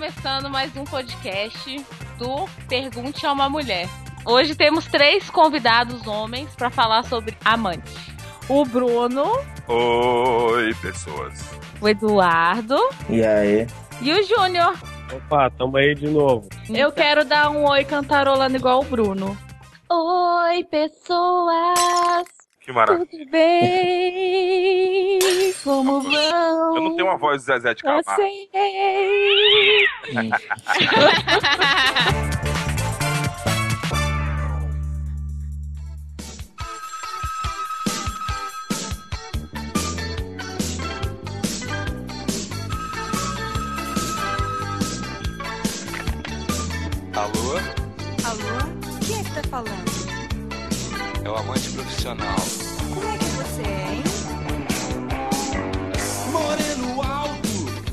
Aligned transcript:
começando 0.00 0.48
mais 0.48 0.74
um 0.78 0.84
podcast 0.84 1.76
do 2.16 2.48
Pergunte 2.66 3.26
a 3.26 3.32
uma 3.32 3.50
Mulher. 3.50 3.86
Hoje 4.24 4.54
temos 4.54 4.86
três 4.86 5.28
convidados 5.28 6.06
homens 6.06 6.48
para 6.56 6.70
falar 6.70 7.02
sobre 7.02 7.36
amante. 7.44 7.92
O 8.48 8.64
Bruno. 8.64 9.26
Oi, 9.68 10.72
pessoas. 10.80 11.50
O 11.82 11.86
Eduardo. 11.86 12.78
E 13.10 13.22
aí? 13.22 13.66
E 14.00 14.10
o 14.10 14.22
Júnior. 14.22 14.74
Opa, 15.14 15.50
tamo 15.50 15.76
aí 15.76 15.94
de 15.94 16.08
novo. 16.08 16.48
Eu 16.70 16.90
quero 16.90 17.22
dar 17.22 17.50
um 17.50 17.68
oi 17.68 17.84
cantarolando 17.84 18.56
igual 18.56 18.80
o 18.80 18.84
Bruno. 18.84 19.36
Oi, 19.90 20.64
pessoas. 20.64 22.39
Que 22.70 22.74
maravilha. 22.74 23.04
Tudo 23.06 23.26
bem? 23.30 25.18
Como 25.64 26.00
vão? 26.02 26.76
Eu 26.76 26.82
não 26.82 26.94
tenho 26.94 27.08
uma 27.08 27.16
voz 27.18 27.40
de 27.40 27.46
Zezé 27.46 27.74
de 27.74 27.84
Eu 27.84 28.00
Camargo. 28.04 28.22
sei. 28.22 28.48
Alô? 47.14 47.56
Alô? 48.24 48.98
Quem 49.06 49.20
é 49.20 49.24
que 49.24 49.30
tá 49.34 49.42
falando? 49.48 49.89
É 51.24 51.28
o 51.28 51.36
amante 51.36 51.70
profissional. 51.70 52.36
Como 52.94 53.06
é 53.08 53.18
que 53.18 53.24
você 53.24 53.62
é, 53.62 53.94
hein? 53.94 54.04
Moreno 56.32 57.02
alto, 57.02 57.48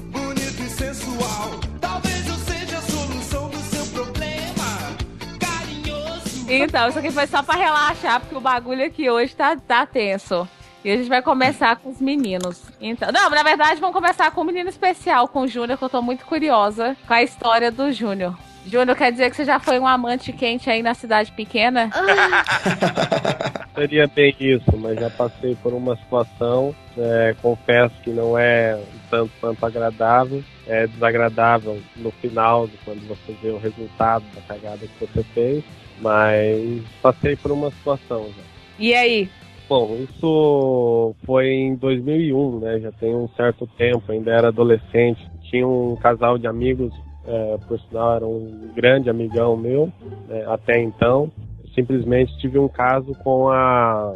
bonito 0.10 0.62
e 0.64 0.70
sensual. 0.70 1.60
Talvez 1.82 2.28
eu 2.28 2.36
seja 2.36 2.78
a 2.78 2.82
solução 2.82 3.50
do 3.50 3.58
seu 3.58 3.86
problema. 3.88 4.98
Carinhoso. 5.40 6.46
Então, 6.50 6.88
isso 6.88 7.00
aqui 7.00 7.12
foi 7.12 7.28
só 7.28 7.44
pra 7.44 7.56
relaxar, 7.56 8.22
porque 8.22 8.36
o 8.36 8.42
bagulho 8.42 8.86
aqui 8.86 9.10
hoje 9.10 9.36
tá, 9.36 9.56
tá 9.56 9.86
tenso. 9.86 10.48
E 10.86 10.92
a 10.92 10.96
gente 10.96 11.10
vai 11.10 11.22
começar 11.22 11.76
com 11.76 11.90
os 11.90 12.00
meninos. 12.00 12.64
Então, 12.80 13.12
não, 13.12 13.30
na 13.30 13.44
verdade, 13.44 13.82
vamos 13.82 13.94
começar 13.96 14.32
com 14.32 14.42
um 14.42 14.46
menino 14.46 14.70
especial, 14.70 15.28
com 15.28 15.42
o 15.42 15.48
Júnior, 15.48 15.78
que 15.78 15.84
eu 15.84 15.90
tô 15.90 16.02
muito 16.02 16.26
curiosa 16.26 16.96
com 17.06 17.14
a 17.14 17.22
história 17.22 17.70
do 17.70 17.92
Júnior. 17.92 18.38
Júnior, 18.68 18.98
quer 18.98 19.12
dizer 19.12 19.30
que 19.30 19.36
você 19.38 19.46
já 19.46 19.60
foi 19.60 19.80
um 19.80 19.88
amante 19.88 20.34
quente 20.34 20.70
aí 20.70 20.84
na 20.84 20.94
cidade 20.94 21.32
pequena? 21.32 21.90
Seria 23.74 24.08
bem 24.08 24.36
isso, 24.40 24.76
mas 24.78 25.00
já 25.00 25.10
passei 25.10 25.56
por 25.56 25.72
uma 25.72 25.96
situação, 25.98 26.76
é, 26.98 27.36
confesso 27.42 27.94
que 28.02 28.10
não 28.10 28.38
é 28.38 28.78
tanto 29.10 29.32
quanto 29.40 29.66
agradável. 29.66 30.44
É 30.66 30.86
desagradável 30.88 31.80
no 31.96 32.12
final, 32.12 32.68
quando 32.84 33.08
você 33.08 33.34
vê 33.42 33.50
o 33.50 33.58
resultado 33.58 34.26
da 34.36 34.42
cagada 34.42 34.80
que 34.80 35.06
você 35.06 35.24
fez, 35.34 35.64
mas 36.02 36.84
passei 37.02 37.36
por 37.36 37.52
uma 37.52 37.72
situação 37.72 38.26
já. 38.36 38.44
E 38.78 38.94
aí? 38.94 39.30
Bom, 39.70 39.98
isso 39.98 41.16
foi 41.26 41.48
em 41.48 41.76
2001, 41.76 42.60
né? 42.60 42.80
Já 42.80 42.92
tem 42.94 43.14
um 43.14 43.30
certo 43.36 43.68
tempo, 43.78 44.12
ainda 44.12 44.32
era 44.32 44.48
adolescente. 44.48 45.30
Tinha 45.50 45.68
um 45.68 45.96
casal 45.98 46.38
de 46.38 46.48
amigos, 46.48 46.94
é, 47.28 47.58
por 47.68 47.80
sinal 47.82 48.16
era 48.16 48.26
um 48.26 48.72
grande 48.76 49.10
amigão 49.10 49.56
meu, 49.58 49.92
né, 50.28 50.46
até 50.48 50.80
então. 50.82 51.32
Simplesmente 51.76 52.36
tive 52.40 52.58
um 52.58 52.68
caso 52.68 53.14
com 53.24 53.50
a 53.50 54.16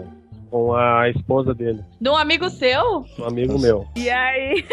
com 0.49 0.73
a 0.75 1.07
esposa 1.09 1.53
dele, 1.53 1.81
De 1.99 2.09
um 2.09 2.15
amigo 2.17 2.49
seu? 2.49 3.05
um 3.19 3.23
amigo 3.25 3.57
meu. 3.57 3.87
E 3.95 4.09
aí? 4.09 4.65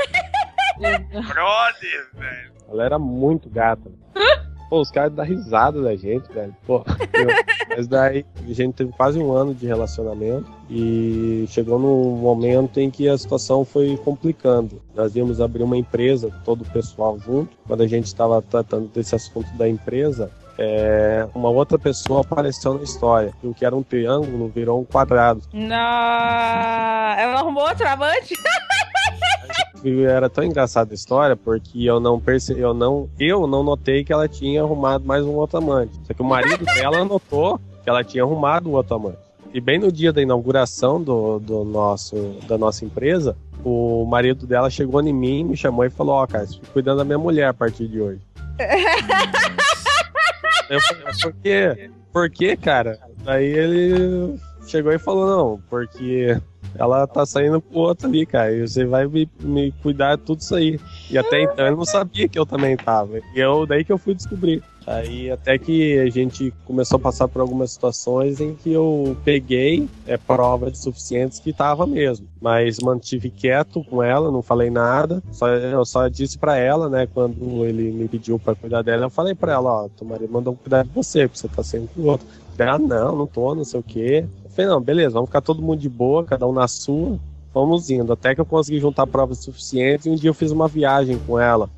Brother, 0.81 2.09
velho. 2.15 2.53
Ela 2.71 2.85
era 2.85 2.99
muito 2.99 3.49
gata. 3.49 3.91
Pô, 4.69 4.81
os 4.81 4.91
caras 4.91 5.13
dão 5.13 5.25
risada 5.25 5.81
da 5.83 5.97
gente, 5.97 6.31
velho. 6.33 6.55
Pô, 6.67 6.85
eu- 7.15 7.27
mas 7.77 7.87
daí 7.89 8.25
a 8.49 8.53
gente 8.53 8.75
teve 8.75 8.93
quase 8.93 9.19
um 9.19 9.33
ano 9.33 9.55
de 9.55 9.67
relacionamento 9.67 10.47
e 10.69 11.47
chegou 11.49 11.79
num 11.79 12.17
momento 12.17 12.79
em 12.81 12.91
que 12.91 13.09
a 13.09 13.17
situação 13.17 13.65
foi 13.65 13.97
complicando. 14.05 14.83
Nós 14.95 15.15
íamos 15.17 15.41
abrir 15.41 15.63
uma 15.63 15.77
empresa, 15.77 16.31
todo 16.45 16.63
o 16.63 16.71
pessoal 16.71 17.19
junto. 17.19 17.57
Quando 17.67 17.83
a 17.83 17.87
gente 17.87 18.07
estava 18.07 18.43
tratando 18.43 18.89
desse 18.89 19.15
assunto 19.15 19.49
da 19.57 19.69
empresa, 19.69 20.31
é, 20.59 21.27
uma 21.35 21.49
outra 21.51 21.79
pessoa 21.79 22.21
apareceu 22.23 22.75
na 22.75 22.83
história. 22.83 23.33
O 23.43 23.55
que 23.55 23.65
era 23.65 23.75
um 23.77 23.83
triângulo 23.83 24.49
virou 24.49 24.81
um 24.81 24.85
quadrado. 24.85 25.41
Não. 25.53 25.77
Ela 25.77 27.39
arrumou 27.41 27.63
outro 27.67 27.87
amante? 27.89 28.35
E 29.85 30.03
era 30.03 30.29
tão 30.29 30.45
engraçada 30.45 30.93
a 30.93 30.95
história 30.95 31.37
porque 31.37 31.85
eu 31.85 32.01
não 32.01 32.21
percebi, 32.21 32.61
eu 32.61 32.75
não, 32.75 33.09
eu 33.19 33.47
não 33.47 33.63
notei 33.63 34.05
que 34.05 34.13
ela 34.13 34.29
tinha 34.29 34.63
arrumado 34.63 35.05
mais 35.05 35.25
um 35.25 35.35
outro 35.35 35.59
amante. 35.59 35.93
Só 36.07 36.15
que 36.15 36.23
o 36.23 36.25
marido 36.25 36.65
dela 36.75 37.05
notou 37.05 37.61
que 37.83 37.89
ela 37.89 38.03
tinha 38.03 38.25
arrumado 38.25 38.69
um 38.69 38.73
outro 38.73 38.97
amante. 38.97 39.19
E 39.53 39.61
bem 39.61 39.79
no 39.79 39.91
dia 39.91 40.13
da 40.13 40.21
inauguração 40.21 41.03
do, 41.03 41.39
do 41.39 41.65
nosso, 41.65 42.17
da 42.47 42.59
nossa 42.59 42.85
empresa, 42.85 43.37
o 43.65 44.05
marido 44.05 44.47
dela 44.47 44.69
chegou 44.69 45.01
em 45.01 45.13
mim, 45.13 45.45
me 45.45 45.57
chamou 45.57 45.85
e 45.85 45.91
falou: 45.91 46.17
Ó, 46.17 46.27
cara, 46.27 46.47
você 46.47 46.55
fica 46.55 46.67
cuidando 46.73 46.99
da 46.99 47.05
minha 47.05 47.19
mulher 47.19 47.49
a 47.49 47.55
partir 47.55 47.89
de 47.89 48.01
hoje. 48.01 48.21
eu 50.69 50.81
falei: 50.81 51.05
"Mas 51.05 51.21
por 51.21 51.33
quê? 51.43 51.91
Por 52.13 52.31
quê, 52.31 52.57
cara? 52.57 52.99
Daí 53.25 53.47
ele 53.47 54.39
chegou 54.67 54.93
e 54.93 54.99
falou: 54.99 55.27
Não, 55.27 55.61
porque 55.71 56.37
ela 56.79 57.07
tá 57.07 57.27
saindo 57.27 57.61
pro 57.61 57.79
outro 57.79 58.07
ali, 58.07 58.25
cara. 58.25 58.53
E 58.53 58.67
você 58.67 58.85
vai 58.85 59.07
me, 59.07 59.29
me 59.41 59.73
cuidar 59.83 60.17
de 60.17 60.23
tudo 60.23 60.41
isso 60.41 60.55
aí. 60.55 60.79
E 61.11 61.19
até 61.19 61.43
então 61.43 61.67
ele 61.67 61.77
não 61.77 61.85
sabia 61.85 62.29
que 62.29 62.39
eu 62.39 62.47
também 62.47 62.77
tava. 62.77 63.19
E 63.35 63.41
eu, 63.41 63.67
daí 63.67 63.85
que 63.85 63.93
eu 63.93 63.99
fui 63.99 64.15
descobrir. 64.15 64.63
Aí 64.87 65.31
até 65.31 65.59
que 65.59 65.99
a 65.99 66.09
gente 66.09 66.51
começou 66.65 66.97
a 66.97 67.01
passar 67.01 67.29
por 67.29 67.43
algumas 67.43 67.73
situações 67.73 68.41
em 68.41 68.55
que 68.55 68.73
eu 68.73 69.15
peguei 69.23 69.87
é, 70.07 70.17
provas 70.17 70.79
suficientes 70.79 71.39
que 71.39 71.53
tava 71.53 71.87
mesmo. 71.87 72.27
Mas 72.41 72.79
mantive 72.79 73.29
quieto 73.29 73.85
com 73.85 74.03
ela, 74.03 74.31
não 74.31 74.41
falei 74.41 74.71
nada. 74.71 75.23
Só, 75.31 75.49
eu 75.49 75.85
só 75.85 76.09
disse 76.09 76.39
pra 76.39 76.57
ela, 76.57 76.89
né, 76.89 77.07
quando 77.13 77.67
ele 77.67 77.91
me 77.93 78.09
pediu 78.09 78.39
pra 78.39 78.55
cuidar 78.55 78.81
dela, 78.81 79.05
eu 79.07 79.11
falei 79.11 79.35
pra 79.35 79.53
ela, 79.53 79.85
ó, 79.85 79.89
teu 79.89 80.07
marido 80.07 80.33
mandou 80.33 80.57
cuidar 80.57 80.85
de 80.85 80.91
você, 80.91 81.29
porque 81.29 81.41
você 81.41 81.49
tá 81.49 81.63
sendo 81.63 81.89
com 81.89 82.01
o 82.01 82.07
outro. 82.07 82.27
Ela, 82.57 82.79
não, 82.79 83.15
não 83.15 83.27
tô, 83.27 83.55
não 83.55 83.65
sei 83.65 83.79
o 83.79 83.83
quê. 83.83 84.25
Falei, 84.59 84.73
não, 84.73 84.81
beleza, 84.81 85.11
vamos 85.11 85.29
ficar 85.29 85.41
todo 85.41 85.63
mundo 85.63 85.79
de 85.79 85.89
boa, 85.89 86.25
cada 86.25 86.45
um 86.45 86.53
na 86.53 86.67
sua. 86.67 87.17
Vamos 87.55 87.91
indo, 87.91 88.13
até 88.13 88.35
que 88.35 88.41
eu 88.41 88.45
consegui 88.45 88.81
juntar 88.81 89.07
provas 89.07 89.39
suficientes 89.39 90.07
e 90.07 90.11
um 90.11 90.17
dia 90.17 90.31
eu 90.31 90.35
fiz 90.35 90.51
uma 90.51 90.67
viagem 90.67 91.17
com 91.29 91.39
ela. 91.39 91.71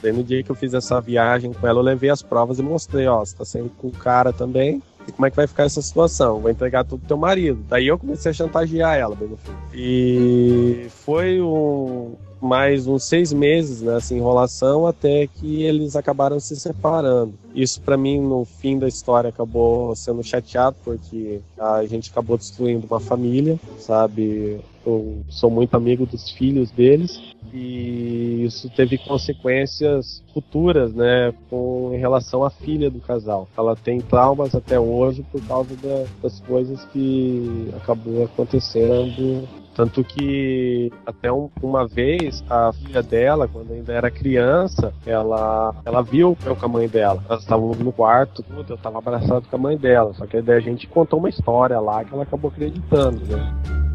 Daí 0.00 0.12
no 0.12 0.22
dia 0.22 0.40
que 0.40 0.48
eu 0.48 0.54
fiz 0.54 0.72
essa 0.72 1.00
viagem 1.00 1.52
com 1.52 1.66
ela, 1.66 1.80
eu 1.80 1.82
levei 1.82 2.10
as 2.10 2.22
provas 2.22 2.60
e 2.60 2.62
mostrei, 2.62 3.08
ó, 3.08 3.24
você 3.24 3.36
tá 3.36 3.44
saindo 3.44 3.70
com 3.70 3.88
o 3.88 3.90
cara 3.90 4.32
também. 4.32 4.80
E 5.08 5.10
como 5.10 5.26
é 5.26 5.30
que 5.30 5.36
vai 5.36 5.48
ficar 5.48 5.64
essa 5.64 5.82
situação? 5.82 6.38
Vou 6.38 6.48
entregar 6.48 6.84
tudo 6.84 7.00
pro 7.00 7.08
teu 7.08 7.16
marido. 7.16 7.60
Daí 7.68 7.88
eu 7.88 7.98
comecei 7.98 8.30
a 8.30 8.34
chantagear 8.34 8.96
ela, 8.96 9.16
bem 9.16 9.26
no 9.26 9.36
fim. 9.36 9.50
E 9.74 10.86
foi 10.90 11.40
um, 11.42 12.14
mais 12.42 12.86
uns 12.88 13.04
seis 13.04 13.32
meses 13.32 13.80
nessa 13.82 14.14
enrolação 14.14 14.86
até 14.86 15.26
que 15.26 15.62
eles 15.62 15.94
acabaram 15.94 16.40
se 16.40 16.56
separando. 16.56 17.34
Isso 17.54 17.80
pra 17.80 17.96
mim, 17.96 18.20
no 18.20 18.44
fim 18.44 18.78
da 18.78 18.88
história, 18.88 19.30
acabou 19.30 19.94
sendo 19.94 20.22
chateado, 20.22 20.76
porque 20.84 21.40
a 21.58 21.84
gente 21.86 22.10
acabou 22.10 22.36
destruindo 22.36 22.86
uma 22.86 23.00
família, 23.00 23.58
sabe? 23.78 24.58
Eu 24.84 25.22
sou 25.28 25.48
muito 25.48 25.74
amigo 25.76 26.04
dos 26.04 26.30
filhos 26.32 26.72
deles 26.72 27.20
e 27.54 28.44
isso 28.44 28.68
teve 28.70 28.98
consequências 28.98 30.22
futuras, 30.34 30.92
né, 30.92 31.32
com 31.48 31.90
em 31.94 31.98
relação 31.98 32.42
à 32.42 32.50
filha 32.50 32.90
do 32.90 32.98
casal. 32.98 33.46
Ela 33.56 33.76
tem 33.76 34.00
traumas 34.00 34.54
até 34.54 34.80
hoje 34.80 35.24
por 35.30 35.40
causa 35.42 35.76
da- 35.76 36.06
das 36.22 36.40
coisas 36.40 36.84
que 36.86 37.70
acabou 37.76 38.24
acontecendo. 38.24 39.46
Tanto 39.74 40.04
que 40.04 40.92
até 41.06 41.32
um- 41.32 41.48
uma 41.62 41.86
vez 41.86 42.44
a 42.48 42.72
filha 42.72 43.02
dela, 43.02 43.48
quando 43.48 43.72
ainda 43.72 43.92
era 43.92 44.10
criança, 44.10 44.92
ela, 45.06 45.74
ela 45.84 46.02
viu 46.02 46.36
eu 46.44 46.54
com 46.54 46.66
a 46.66 46.68
mãe 46.68 46.88
dela. 46.88 47.22
Elas 47.28 47.42
estavam 47.42 47.70
no 47.72 47.92
quarto, 47.92 48.42
tudo, 48.42 48.72
eu 48.72 48.76
estava 48.76 48.98
abraçado 48.98 49.46
com 49.48 49.56
a 49.56 49.58
mãe 49.58 49.76
dela. 49.76 50.12
Só 50.14 50.26
que 50.26 50.40
daí 50.42 50.56
a 50.58 50.60
gente 50.60 50.86
contou 50.86 51.18
uma 51.18 51.28
história 51.28 51.78
lá 51.80 52.04
que 52.04 52.12
ela 52.12 52.22
acabou 52.24 52.50
acreditando, 52.50 53.24
né? 53.26 53.91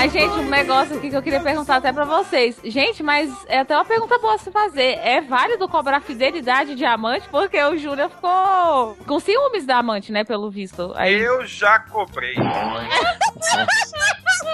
Mas 0.00 0.12
gente, 0.12 0.30
um 0.30 0.48
negócio 0.48 0.96
aqui 0.96 1.10
que 1.10 1.16
eu 1.16 1.22
queria 1.22 1.40
perguntar 1.40 1.74
até 1.74 1.92
pra 1.92 2.04
vocês. 2.04 2.60
Gente, 2.62 3.02
mas 3.02 3.28
é 3.48 3.58
até 3.58 3.74
uma 3.74 3.84
pergunta 3.84 4.16
boa 4.20 4.38
se 4.38 4.48
fazer. 4.48 4.96
É 5.02 5.20
válido 5.20 5.68
cobrar 5.68 6.00
fidelidade 6.00 6.76
de 6.76 6.84
amante? 6.84 7.28
Porque 7.28 7.60
o 7.60 7.76
Júnior 7.76 8.08
ficou 8.08 8.96
com 9.08 9.18
ciúmes 9.18 9.66
da 9.66 9.78
amante, 9.78 10.12
né, 10.12 10.22
pelo 10.22 10.52
visto. 10.52 10.92
Aí... 10.94 11.14
Eu 11.14 11.44
já 11.44 11.80
cobrei. 11.80 12.36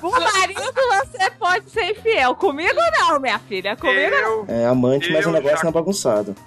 O 0.00 0.10
marido 0.10 0.62
você 0.62 1.30
pode 1.38 1.70
ser 1.70 1.90
infiel. 1.90 2.34
Comigo 2.36 2.78
não, 3.00 3.18
minha 3.18 3.38
filha. 3.40 3.76
Comigo 3.76 4.10
não. 4.10 4.44
Eu. 4.44 4.46
É 4.48 4.66
amante, 4.66 5.12
mas 5.12 5.26
o 5.26 5.30
negócio 5.32 5.56
já- 5.56 5.62
não 5.64 5.70
é 5.70 5.72
bagunçado. 5.72 6.34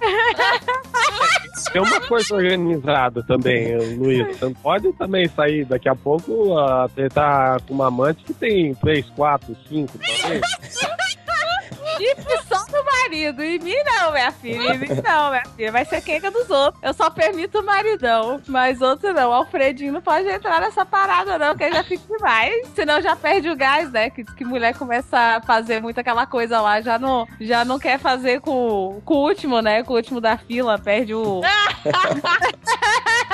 Tem 1.72 1.80
uma 1.82 2.00
coisa 2.02 2.34
organizada 2.34 3.22
também, 3.22 3.76
Luiz. 3.96 4.36
Você 4.38 4.44
não 4.46 4.54
pode 4.54 4.92
também 4.94 5.28
sair 5.28 5.64
daqui 5.64 5.88
a 5.88 5.94
pouco 5.94 6.58
a 6.58 6.88
tentar 6.94 7.60
com 7.62 7.74
uma 7.74 7.86
amante 7.88 8.24
que 8.24 8.34
tem 8.34 8.74
3, 8.74 9.06
4, 9.16 9.56
5, 9.68 9.92
talvez. 9.98 10.40
Chifre 11.96 12.38
só 12.48 12.64
do 12.66 12.84
marido. 12.84 13.42
E 13.44 13.58
mim 13.58 13.74
não, 13.84 14.12
minha 14.12 14.32
filha. 14.32 14.74
E 14.74 14.78
mim 14.78 14.88
não, 15.02 15.30
minha 15.30 15.44
filha. 15.56 15.72
Vai 15.72 15.84
ser 15.84 16.00
quenga 16.02 16.30
dos 16.30 16.48
outros. 16.50 16.82
Eu 16.82 16.92
só 16.94 17.10
permito 17.10 17.60
o 17.60 17.64
maridão. 17.64 18.40
Mas 18.46 18.80
outro 18.80 19.12
não. 19.12 19.30
O 19.30 19.32
Alfredinho 19.32 19.92
não 19.92 20.02
pode 20.02 20.28
entrar 20.28 20.60
nessa 20.60 20.84
parada, 20.84 21.38
não, 21.38 21.56
que 21.56 21.70
já 21.70 21.84
fica 21.84 22.02
demais. 22.08 22.68
Senão 22.74 23.00
já 23.00 23.16
perde 23.16 23.50
o 23.50 23.56
gás, 23.56 23.90
né? 23.90 24.10
Que, 24.10 24.24
que 24.24 24.44
mulher 24.44 24.76
começa 24.76 25.18
a 25.18 25.42
fazer 25.42 25.80
muito 25.80 25.98
aquela 25.98 26.26
coisa 26.26 26.60
lá. 26.60 26.80
Já 26.80 26.98
não, 26.98 27.26
já 27.40 27.64
não 27.64 27.78
quer 27.78 27.98
fazer 27.98 28.40
com, 28.40 29.00
com 29.04 29.14
o 29.14 29.28
último, 29.28 29.60
né? 29.60 29.82
Com 29.82 29.92
o 29.92 29.96
último 29.96 30.20
da 30.20 30.36
fila. 30.36 30.78
Perde 30.78 31.14
o. 31.14 31.40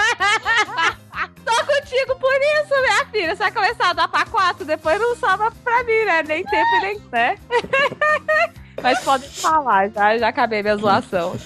Tô 1.89 1.97
contigo 1.97 2.17
por 2.17 2.35
isso, 2.35 2.81
minha 2.83 3.07
filha. 3.07 3.37
Você 3.37 3.43
vai 3.45 3.53
começar 3.53 3.91
a 3.91 3.93
dar 3.95 4.09
pra 4.09 4.27
quatro, 4.27 4.65
depois 4.65 5.01
não 5.01 5.17
sobra 5.17 5.51
pra 5.65 5.83
mim, 5.85 6.05
né? 6.05 6.23
Nem 6.23 6.45
tempo 6.45 6.81
nem. 6.83 7.01
né? 7.11 7.39
Mas 8.83 9.01
podem 9.01 9.29
falar, 9.29 9.89
já, 9.91 10.19
já 10.19 10.29
acabei 10.29 10.63
minha 10.63 10.77
zoação. 10.77 11.37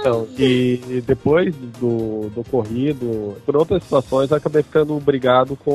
Então, 0.00 0.26
e 0.38 1.02
depois 1.06 1.54
do, 1.80 2.30
do 2.34 2.40
ocorrido, 2.40 3.36
por 3.44 3.56
outras 3.56 3.82
situações, 3.82 4.30
eu 4.30 4.36
acabei 4.36 4.62
ficando 4.62 4.98
brigado 5.00 5.56
com 5.56 5.70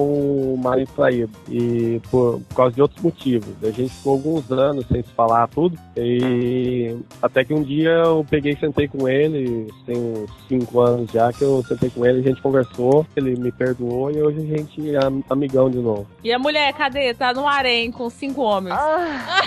o 0.54 0.58
marido 0.58 0.90
traído. 0.96 1.32
E 1.50 2.00
por, 2.10 2.40
por 2.50 2.56
causa 2.56 2.76
de 2.76 2.82
outros 2.82 3.02
motivos. 3.02 3.50
A 3.62 3.72
gente 3.72 3.90
ficou 3.94 4.14
alguns 4.14 4.50
anos 4.52 4.86
sem 4.88 5.02
se 5.04 5.10
falar 5.14 5.48
tudo. 5.48 5.78
E 5.98 6.96
até 7.22 7.44
que 7.44 7.54
um 7.54 7.62
dia 7.64 7.90
eu 7.92 8.26
peguei 8.30 8.54
e 8.54 8.60
sentei 8.60 8.88
com 8.88 9.08
ele, 9.08 9.72
tem 9.86 9.98
uns 9.98 10.30
cinco 10.48 10.80
anos 10.82 11.12
já 11.12 11.32
que 11.34 11.42
eu 11.44 11.64
sentei 11.68 11.90
com 11.90 12.06
ele, 12.06 12.20
a 12.20 12.24
gente 12.24 12.42
conversou, 12.42 13.06
ele 13.16 13.36
me 13.36 13.52
perdoou 13.52 14.12
e 14.12 14.22
hoje 14.22 14.40
a 14.40 14.58
gente 14.58 14.96
é 14.96 15.06
am- 15.06 15.24
amigão 15.30 15.70
de 15.70 15.78
novo. 15.80 16.08
E 16.24 16.32
a 16.32 16.40
mulher, 16.40 16.74
cadê? 16.74 17.14
Tá 17.14 17.34
no 17.34 17.48
harém 17.48 17.92
com 17.92 18.10
cinco 18.10 18.42
homens. 18.42 18.76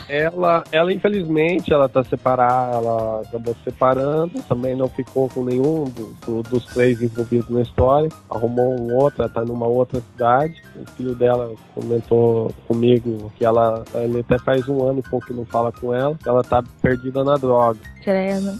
Ela, 0.09 0.65
ela 0.71 0.93
infelizmente, 0.93 1.73
ela 1.73 1.89
tá 1.89 2.03
separada, 2.05 2.77
ela 2.77 3.21
acabou 3.23 3.55
se 3.55 3.65
separando, 3.65 4.43
também 4.49 4.66
não 4.75 4.89
ficou 4.89 5.29
com 5.29 5.45
nenhum 5.45 5.85
do- 5.85 6.17
do- 6.27 6.43
dos 6.43 6.65
três 6.67 7.01
envolvidos 7.01 7.49
na 7.51 7.63
história, 7.63 8.09
arrumou 8.31 8.79
um 8.81 8.95
outro, 8.95 9.23
ela 9.23 9.29
tá 9.33 9.45
numa 9.45 9.67
outra 9.67 10.01
cidade. 10.01 10.63
O 10.75 10.87
filho 10.93 11.15
dela 11.15 11.55
comentou 11.75 12.53
comigo 12.67 13.33
que 13.37 13.45
ela, 13.45 13.85
ele 13.95 14.21
até 14.21 14.39
faz 14.39 14.69
um 14.69 14.83
ano 14.89 14.99
e 15.01 15.03
pouco 15.09 15.27
que 15.27 15.33
não 15.33 15.45
fala 15.47 15.71
com 15.73 15.95
ela, 15.95 16.19
ela 16.27 16.43
tá 16.43 16.63
perdida 16.83 17.23
na 17.23 17.37
droga. 17.37 17.79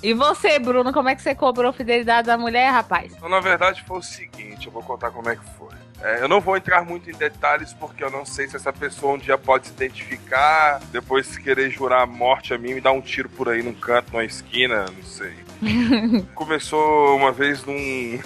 E 0.03 0.13
você, 0.13 0.59
Bruno, 0.59 0.93
como 0.93 1.09
é 1.09 1.15
que 1.15 1.23
você 1.23 1.35
cobrou 1.35 1.73
fidelidade 1.73 2.27
da 2.27 2.37
mulher, 2.37 2.71
rapaz? 2.71 3.13
Então, 3.17 3.29
na 3.29 3.41
verdade, 3.41 3.83
foi 3.87 3.99
o 3.99 4.03
seguinte, 4.03 4.67
eu 4.67 4.73
vou 4.73 4.83
contar 4.83 5.11
como 5.11 5.29
é 5.29 5.37
que 5.37 5.45
foi. 5.57 5.75
É, 6.03 6.23
eu 6.23 6.29
não 6.29 6.41
vou 6.43 6.57
entrar 6.57 6.85
muito 6.85 7.09
em 7.09 7.15
detalhes 7.15 7.73
porque 7.73 8.05
eu 8.05 8.11
não 8.11 8.25
sei 8.27 8.47
se 8.47 8.55
essa 8.57 8.71
pessoa 8.73 9.15
um 9.15 9.19
dia 9.19 9.39
pode 9.39 9.69
se 9.69 9.73
identificar, 9.73 10.81
depois 10.93 11.39
querer 11.39 11.71
jurar 11.71 12.07
morte 12.07 12.53
a 12.53 12.59
mim 12.59 12.71
e 12.71 12.75
me 12.75 12.81
dar 12.83 12.93
um 12.93 13.01
tiro 13.01 13.29
por 13.31 13.49
aí 13.49 13.63
num 13.63 13.73
canto, 13.73 14.13
numa 14.13 14.25
esquina, 14.25 14.85
não 14.95 15.03
sei. 15.03 15.33
Começou 16.35 17.17
uma 17.17 17.33
vez 17.33 17.65
num. 17.65 18.21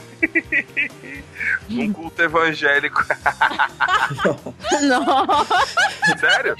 num 1.68 1.92
culto 1.92 2.22
evangélico. 2.22 3.02
Não. 4.82 5.46
Sério? 6.18 6.56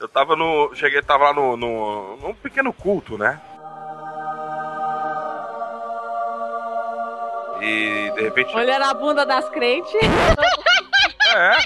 Eu 0.00 0.08
tava 0.08 0.34
no. 0.36 0.74
Cheguei, 0.74 1.00
tava 1.02 1.24
lá 1.24 1.32
no, 1.32 1.56
no. 1.56 2.16
num 2.16 2.34
pequeno 2.34 2.72
culto, 2.72 3.16
né? 3.16 3.40
E 7.60 8.10
de 8.14 8.22
repente. 8.22 8.54
Olhando 8.56 8.82
a 8.82 8.94
bunda 8.94 9.24
das 9.24 9.48
crentes. 9.48 10.00
É. 11.34 11.56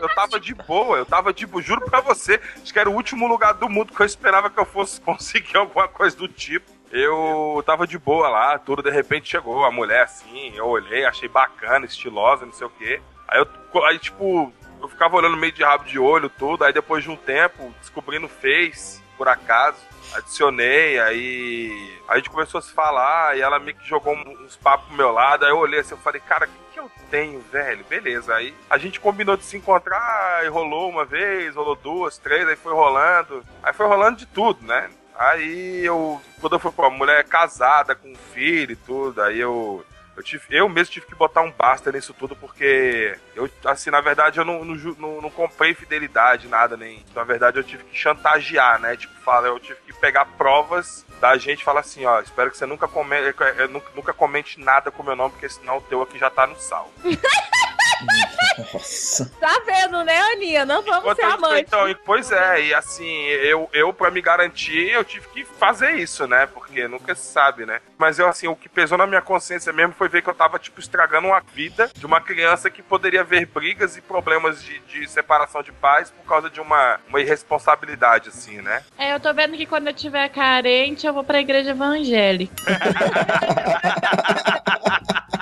Eu 0.00 0.08
tava 0.14 0.38
de 0.38 0.54
boa, 0.54 0.98
eu 0.98 1.06
tava 1.06 1.32
tipo, 1.32 1.62
juro 1.62 1.80
pra 1.82 2.00
você, 2.00 2.38
acho 2.62 2.70
que 2.70 2.78
era 2.78 2.90
o 2.90 2.94
último 2.94 3.26
lugar 3.26 3.54
do 3.54 3.68
mundo 3.68 3.94
que 3.94 4.00
eu 4.00 4.06
esperava 4.06 4.50
que 4.50 4.58
eu 4.58 4.66
fosse 4.66 5.00
conseguir 5.00 5.56
alguma 5.56 5.88
coisa 5.88 6.14
do 6.16 6.28
tipo. 6.28 6.75
Eu 6.90 7.62
tava 7.66 7.86
de 7.86 7.98
boa 7.98 8.28
lá, 8.28 8.58
tudo 8.58 8.82
de 8.82 8.90
repente 8.90 9.28
chegou 9.28 9.64
a 9.64 9.70
mulher 9.70 10.02
assim, 10.02 10.54
eu 10.56 10.66
olhei, 10.66 11.04
achei 11.04 11.28
bacana, 11.28 11.84
estilosa, 11.84 12.46
não 12.46 12.52
sei 12.52 12.66
o 12.66 12.70
quê. 12.70 13.00
Aí 13.26 13.40
eu, 13.40 13.84
aí 13.84 13.98
tipo, 13.98 14.52
eu 14.80 14.88
ficava 14.88 15.16
olhando 15.16 15.36
meio 15.36 15.52
de 15.52 15.64
rabo 15.64 15.84
de 15.84 15.98
olho, 15.98 16.30
tudo, 16.30 16.64
aí 16.64 16.72
depois 16.72 17.02
de 17.02 17.10
um 17.10 17.16
tempo, 17.16 17.74
descobri 17.80 18.18
no 18.18 18.28
Face, 18.28 19.02
por 19.16 19.28
acaso, 19.28 19.78
adicionei, 20.14 20.98
aí 21.00 21.98
a 22.08 22.16
gente 22.16 22.30
começou 22.30 22.58
a 22.58 22.62
se 22.62 22.72
falar, 22.72 23.36
e 23.36 23.40
ela 23.40 23.58
meio 23.58 23.76
que 23.76 23.86
jogou 23.86 24.14
uns 24.14 24.56
papos 24.56 24.86
pro 24.86 24.96
meu 24.96 25.10
lado, 25.10 25.44
aí 25.44 25.50
eu 25.50 25.58
olhei 25.58 25.80
assim, 25.80 25.94
eu 25.94 25.98
falei, 25.98 26.20
cara, 26.20 26.46
o 26.46 26.48
que, 26.48 26.74
que 26.74 26.80
eu 26.80 26.90
tenho, 27.10 27.40
velho? 27.40 27.84
Beleza, 27.88 28.34
aí 28.34 28.54
a 28.70 28.78
gente 28.78 29.00
combinou 29.00 29.36
de 29.36 29.44
se 29.44 29.56
encontrar, 29.56 30.38
aí 30.40 30.48
rolou 30.48 30.88
uma 30.88 31.04
vez, 31.04 31.56
rolou 31.56 31.74
duas, 31.74 32.18
três, 32.18 32.46
aí 32.46 32.56
foi 32.56 32.72
rolando, 32.72 33.42
aí 33.62 33.72
foi 33.72 33.86
rolando 33.86 34.18
de 34.18 34.26
tudo, 34.26 34.64
né? 34.64 34.88
Aí 35.18 35.84
eu, 35.84 36.20
quando 36.40 36.54
eu 36.54 36.58
fui 36.60 36.70
pra 36.72 36.90
mulher 36.90 37.24
casada, 37.24 37.94
com 37.94 38.14
filho 38.34 38.72
e 38.72 38.76
tudo, 38.76 39.22
aí 39.22 39.38
eu 39.40 39.84
eu, 40.16 40.22
tive, 40.22 40.44
eu 40.48 40.66
mesmo 40.66 40.94
tive 40.94 41.04
que 41.04 41.14
botar 41.14 41.42
um 41.42 41.52
basta 41.52 41.92
nisso 41.92 42.14
tudo, 42.14 42.34
porque 42.34 43.14
eu, 43.34 43.50
assim, 43.66 43.90
na 43.90 44.00
verdade, 44.00 44.38
eu 44.38 44.46
não, 44.46 44.64
não, 44.64 44.74
não- 44.98 45.20
não 45.20 45.28
comprei 45.30 45.74
fidelidade, 45.74 46.48
nada, 46.48 46.74
nem. 46.74 47.04
Na 47.14 47.22
verdade, 47.22 47.58
eu 47.58 47.62
tive 47.62 47.84
que 47.84 47.94
chantagear, 47.94 48.80
né? 48.80 48.96
Tipo, 48.96 49.12
fala, 49.20 49.48
eu 49.48 49.60
tive 49.60 49.78
que 49.86 49.92
pegar 49.92 50.24
provas 50.38 51.04
da 51.20 51.36
gente 51.36 51.62
falar 51.62 51.80
assim, 51.80 52.06
ó, 52.06 52.18
espero 52.20 52.50
que 52.50 52.56
você 52.56 52.64
nunca 52.64 52.88
comente, 52.88 53.34
nunca, 53.70 53.90
nunca 53.94 54.14
comente 54.14 54.58
nada 54.58 54.90
com 54.90 55.02
meu 55.02 55.14
nome, 55.14 55.32
porque 55.32 55.50
senão 55.50 55.76
o 55.78 55.82
teu 55.82 56.00
aqui 56.00 56.18
já 56.18 56.30
tá 56.30 56.46
no 56.46 56.56
sal. 56.56 56.90
Nossa. 58.72 59.30
Tá 59.40 59.60
vendo, 59.66 60.02
né, 60.04 60.18
Aninha? 60.32 60.64
Não 60.64 60.82
vamos 60.82 61.14
ser 61.14 61.22
Então, 61.22 61.32
amantes. 61.34 61.64
então, 61.66 61.88
e- 61.88 61.94
pois 61.94 62.32
é, 62.32 62.62
e 62.62 62.74
assim, 62.74 63.06
eu, 63.26 63.68
eu 63.72 63.92
para 63.92 64.10
me 64.10 64.20
garantir, 64.22 64.90
eu 64.90 65.04
tive 65.04 65.28
que 65.28 65.44
fazer 65.44 65.92
isso, 65.96 66.26
né? 66.26 66.46
Porque 66.46 66.88
nunca 66.88 67.14
se 67.14 67.30
sabe, 67.32 67.64
né? 67.66 67.80
Mas 67.98 68.18
eu, 68.18 68.26
assim, 68.28 68.48
o 68.48 68.56
que 68.56 68.68
pesou 68.68 68.96
na 68.98 69.06
minha 69.06 69.20
consciência 69.22 69.72
mesmo 69.72 69.92
foi 69.94 70.08
ver 70.08 70.22
que 70.22 70.28
eu 70.30 70.34
tava, 70.34 70.58
tipo, 70.58 70.80
estragando 70.80 71.28
uma 71.28 71.40
vida 71.40 71.90
de 71.94 72.04
uma 72.06 72.20
criança 72.20 72.70
que 72.70 72.82
poderia 72.82 73.22
ver 73.24 73.46
brigas 73.46 73.96
e 73.96 74.00
problemas 74.00 74.62
de, 74.62 74.78
de 74.80 75.06
separação 75.08 75.62
de 75.62 75.72
pais 75.72 76.10
por 76.10 76.24
causa 76.26 76.48
de 76.50 76.60
uma, 76.60 76.98
uma 77.08 77.20
irresponsabilidade, 77.20 78.28
assim, 78.30 78.60
né? 78.62 78.82
É, 78.98 79.14
eu 79.14 79.20
tô 79.20 79.32
vendo 79.34 79.56
que 79.56 79.66
quando 79.66 79.88
eu 79.88 79.94
tiver 79.94 80.28
carente, 80.30 81.06
eu 81.06 81.12
vou 81.12 81.24
pra 81.24 81.40
igreja 81.40 81.70
evangélica. 81.70 82.54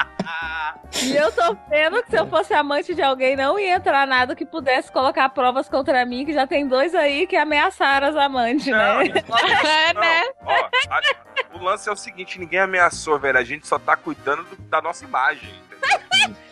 E 1.02 1.16
eu 1.16 1.30
tô 1.32 1.56
vendo 1.68 2.02
que 2.02 2.10
se 2.10 2.16
eu 2.18 2.26
fosse 2.28 2.54
amante 2.54 2.94
de 2.94 3.02
alguém, 3.02 3.36
não 3.36 3.58
ia 3.58 3.74
entrar 3.76 4.06
nada 4.06 4.34
que 4.34 4.46
pudesse 4.46 4.90
colocar 4.92 5.28
provas 5.30 5.68
contra 5.68 6.04
mim, 6.06 6.24
que 6.24 6.32
já 6.32 6.46
tem 6.46 6.66
dois 6.66 6.94
aí 6.94 7.26
que 7.26 7.36
ameaçaram 7.36 8.08
as 8.08 8.16
amantes, 8.16 8.66
Não, 8.66 8.98
né? 9.00 9.04
É, 9.64 9.92
não, 9.92 10.00
né? 10.00 10.22
ó, 10.44 10.68
a- 10.90 11.56
o 11.58 11.62
lance 11.62 11.88
é 11.88 11.92
o 11.92 11.96
seguinte, 11.96 12.38
ninguém 12.38 12.60
ameaçou, 12.60 13.18
velho, 13.18 13.38
a 13.38 13.44
gente 13.44 13.66
só 13.66 13.78
tá 13.78 13.96
cuidando 13.96 14.44
do- 14.44 14.56
da 14.68 14.80
nossa 14.80 15.04
imagem? 15.04 15.62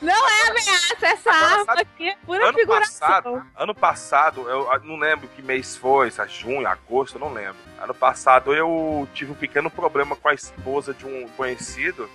Não 0.03 0.29
é 0.29 0.49
ameaça, 0.51 0.97
essa 1.07 1.31
Agora, 1.31 1.53
arma 1.53 1.65
sabe- 1.65 1.81
aqui 1.83 2.09
é 2.09 2.17
pura 2.27 2.49
ano 2.49 2.59
figuração. 2.59 3.09
passado, 3.09 3.47
ano 3.57 3.75
passado, 3.75 4.49
eu 4.51 4.71
ah, 4.71 4.79
não 4.83 4.97
lembro 4.97 5.29
que 5.29 5.41
mês 5.41 5.77
foi, 5.77 6.11
se 6.11 6.21
é 6.21 6.29
junho, 6.29 6.67
agosto, 6.67 7.17
eu 7.17 7.21
não 7.21 7.33
lembro. 7.33 7.57
Ano 7.81 7.95
passado 7.95 8.53
eu 8.55 9.09
tive 9.15 9.33
um 9.33 9.35
pequeno 9.37 9.71
problema 9.71 10.15
com 10.17 10.29
a 10.29 10.35
esposa 10.35 10.93
de 10.93 11.07
um 11.07 11.27
conhecido, 11.37 12.11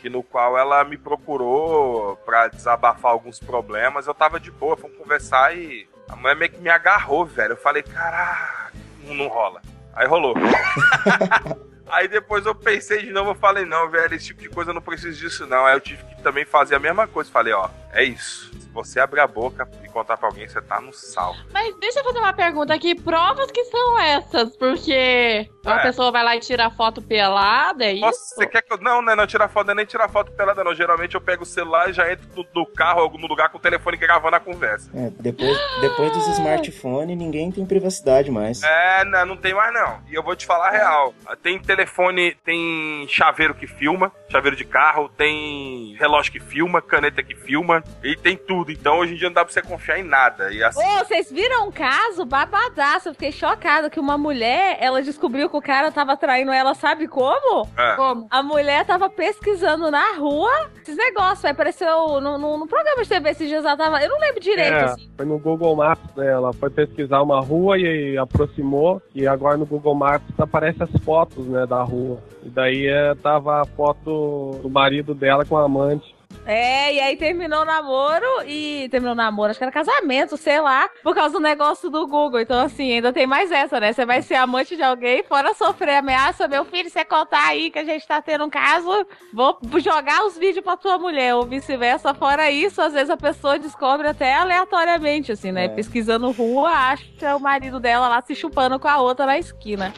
que 0.00 0.08
no 0.08 0.22
qual 0.22 0.56
ela 0.56 0.84
me 0.84 0.96
procurou 0.96 2.16
pra 2.24 2.48
desabafar 2.48 3.12
alguns 3.12 3.38
problemas. 3.38 4.06
Eu 4.06 4.14
tava 4.14 4.38
de 4.38 4.50
boa, 4.50 4.76
fomos 4.76 4.96
conversar 4.96 5.56
e 5.56 5.88
a 6.08 6.16
mulher 6.16 6.36
meio 6.36 6.50
que 6.50 6.60
me 6.60 6.70
agarrou, 6.70 7.26
velho. 7.26 7.52
Eu 7.52 7.56
falei, 7.56 7.82
caraca, 7.82 8.72
não 9.04 9.28
rola. 9.28 9.60
Aí 9.94 10.06
rolou. 10.06 10.34
Aí 11.90 12.06
depois 12.06 12.44
eu 12.44 12.54
pensei 12.54 13.02
de 13.02 13.10
novo, 13.10 13.30
eu 13.30 13.34
falei, 13.34 13.64
não, 13.64 13.88
velho, 13.88 14.14
esse 14.14 14.26
tipo 14.26 14.42
de 14.42 14.48
coisa 14.50 14.70
eu 14.70 14.74
não 14.74 14.82
preciso 14.82 15.18
disso, 15.18 15.46
não. 15.46 15.64
Aí 15.64 15.74
eu 15.74 15.80
tive 15.80 16.04
que 16.04 16.22
também 16.22 16.44
fazer 16.44 16.74
a 16.74 16.78
mesma 16.78 17.06
coisa. 17.06 17.30
Falei, 17.30 17.52
ó, 17.52 17.68
é 17.92 18.04
isso. 18.04 18.50
Se 18.60 18.68
você 18.70 19.00
abrir 19.00 19.20
a 19.20 19.26
boca 19.26 19.68
e 19.84 19.88
contar 19.88 20.16
pra 20.16 20.28
alguém, 20.28 20.46
você 20.48 20.60
tá 20.60 20.80
no 20.80 20.92
sal. 20.92 21.34
Mas 21.52 21.74
deixa 21.78 22.00
eu 22.00 22.04
fazer 22.04 22.18
uma 22.18 22.32
pergunta 22.32 22.72
aqui. 22.74 22.94
Provas 22.94 23.50
que 23.50 23.64
são 23.64 23.98
essas? 23.98 24.56
Porque 24.56 25.48
uma 25.64 25.80
É. 25.80 25.82
pessoa 25.82 26.10
vai 26.12 26.22
lá 26.22 26.36
e 26.36 26.40
tira 26.40 26.70
foto 26.70 27.00
pelada, 27.02 27.84
é 27.84 27.94
Nossa, 27.94 28.16
isso? 28.18 28.34
você 28.36 28.46
quer 28.46 28.62
que 28.62 28.72
eu. 28.72 28.78
Não, 28.78 29.02
né? 29.02 29.14
Não 29.16 29.26
tirar 29.26 29.48
foto, 29.48 29.66
não 29.66 29.72
é 29.72 29.76
nem 29.76 29.86
tirar 29.86 30.08
foto 30.08 30.30
pelada, 30.32 30.62
não. 30.62 30.74
Geralmente 30.74 31.14
eu 31.14 31.20
pego 31.20 31.42
o 31.42 31.46
celular 31.46 31.90
e 31.90 31.92
já 31.92 32.10
entro 32.12 32.26
no, 32.36 32.46
no 32.54 32.66
carro, 32.66 33.00
algum 33.00 33.26
lugar 33.26 33.48
com 33.48 33.58
o 33.58 33.60
telefone 33.60 33.96
gravando 33.96 34.36
a 34.36 34.40
conversa. 34.40 34.90
É, 34.94 35.10
depois, 35.18 35.58
depois 35.80 36.12
dos 36.12 36.28
smartphones, 36.28 37.16
ninguém 37.16 37.50
tem 37.50 37.66
privacidade 37.66 38.30
mais. 38.30 38.62
É, 38.62 39.04
não, 39.04 39.26
não 39.26 39.36
tem 39.36 39.54
mais 39.54 39.72
não. 39.74 40.00
E 40.08 40.14
eu 40.14 40.22
vou 40.22 40.36
te 40.36 40.46
falar 40.46 40.68
a 40.68 40.70
real. 40.70 41.14
Tem 41.42 41.58
telefone, 41.58 42.34
tem 42.44 43.06
chaveiro 43.08 43.54
que 43.54 43.66
filma, 43.66 44.12
chaveiro 44.30 44.56
de 44.56 44.64
carro, 44.64 45.08
tem 45.08 45.94
relógio 45.98 46.32
que 46.32 46.40
filma, 46.40 46.80
caneta 46.80 47.22
que 47.22 47.34
filma. 47.34 47.77
E 48.02 48.16
tem 48.16 48.36
tudo. 48.36 48.70
Então 48.70 48.98
hoje 48.98 49.14
em 49.14 49.16
dia 49.16 49.28
não 49.28 49.34
dá 49.34 49.44
pra 49.44 49.52
você 49.52 49.62
confiar 49.62 49.98
em 49.98 50.02
nada. 50.04 50.52
E 50.52 50.62
assim. 50.62 50.80
Ô, 50.82 50.98
vocês 51.04 51.30
viram 51.30 51.68
um 51.68 51.72
caso 51.72 52.24
babadaço? 52.24 53.08
Eu 53.08 53.12
fiquei 53.14 53.32
chocada 53.32 53.90
que 53.90 54.00
uma 54.00 54.16
mulher, 54.18 54.76
ela 54.80 55.02
descobriu 55.02 55.48
que 55.48 55.56
o 55.56 55.62
cara 55.62 55.90
tava 55.92 56.16
traindo 56.16 56.52
ela, 56.52 56.74
sabe 56.74 57.06
como? 57.08 57.68
É. 57.76 57.96
Como? 57.96 58.26
A 58.30 58.42
mulher 58.42 58.84
tava 58.84 59.08
pesquisando 59.10 59.90
na 59.90 60.16
rua 60.16 60.70
esses 60.82 60.96
negócios. 60.96 61.44
Aí 61.44 61.50
apareceu 61.52 62.20
no, 62.20 62.38
no, 62.38 62.58
no 62.58 62.66
programa 62.66 63.02
de 63.02 63.08
TV 63.08 63.30
esses 63.30 63.48
dias. 63.48 63.64
Ela 63.64 63.76
tava. 63.76 64.02
Eu 64.02 64.08
não 64.10 64.18
lembro 64.20 64.40
direito, 64.40 64.72
É, 64.72 64.84
assim. 64.84 65.10
foi 65.16 65.26
no 65.26 65.38
Google 65.38 65.76
Maps, 65.76 66.14
né? 66.16 66.26
Ela 66.26 66.52
foi 66.52 66.70
pesquisar 66.70 67.22
uma 67.22 67.40
rua 67.40 67.78
e 67.78 68.16
aproximou. 68.16 69.02
E 69.14 69.26
agora 69.26 69.56
no 69.56 69.66
Google 69.66 69.94
Maps 69.94 70.28
aparecem 70.38 70.82
as 70.82 71.02
fotos, 71.02 71.46
né, 71.46 71.66
da 71.66 71.82
rua. 71.82 72.18
E 72.42 72.48
daí 72.48 72.86
é, 72.86 73.14
tava 73.16 73.62
a 73.62 73.64
foto 73.64 74.58
do 74.62 74.70
marido 74.70 75.14
dela 75.14 75.44
com 75.44 75.56
a 75.56 75.64
amante. 75.64 76.14
É, 76.44 76.94
e 76.94 77.00
aí 77.00 77.14
terminou 77.14 77.60
o 77.60 77.64
namoro 77.64 78.26
e. 78.46 78.88
Terminou 78.90 79.12
o 79.12 79.16
namoro, 79.16 79.50
acho 79.50 79.58
que 79.58 79.64
era 79.64 79.70
casamento, 79.70 80.34
sei 80.38 80.58
lá, 80.60 80.88
por 81.02 81.14
causa 81.14 81.34
do 81.34 81.40
negócio 81.40 81.90
do 81.90 82.06
Google. 82.06 82.40
Então, 82.40 82.58
assim, 82.60 82.90
ainda 82.90 83.12
tem 83.12 83.26
mais 83.26 83.52
essa, 83.52 83.78
né? 83.78 83.92
Você 83.92 84.06
vai 84.06 84.22
ser 84.22 84.36
amante 84.36 84.74
de 84.74 84.82
alguém, 84.82 85.22
fora 85.22 85.52
sofrer 85.52 85.96
ameaça, 85.96 86.48
meu 86.48 86.64
filho, 86.64 86.88
você 86.88 87.04
contar 87.04 87.48
aí 87.48 87.70
que 87.70 87.78
a 87.78 87.84
gente 87.84 88.06
tá 88.06 88.22
tendo 88.22 88.44
um 88.44 88.50
caso, 88.50 89.06
vou 89.30 89.58
jogar 89.78 90.24
os 90.24 90.38
vídeos 90.38 90.64
pra 90.64 90.76
tua 90.76 90.98
mulher, 90.98 91.34
ou 91.34 91.44
vice-versa. 91.44 92.14
Fora 92.14 92.50
isso, 92.50 92.80
às 92.80 92.94
vezes 92.94 93.10
a 93.10 93.16
pessoa 93.16 93.58
descobre 93.58 94.08
até 94.08 94.34
aleatoriamente, 94.34 95.32
assim, 95.32 95.52
né? 95.52 95.66
É. 95.66 95.68
Pesquisando 95.68 96.30
rua, 96.30 96.70
acha 96.70 97.36
o 97.36 97.40
marido 97.40 97.78
dela 97.78 98.08
lá 98.08 98.22
se 98.22 98.34
chupando 98.34 98.78
com 98.78 98.88
a 98.88 98.98
outra 98.98 99.26
na 99.26 99.38
esquina. 99.38 99.92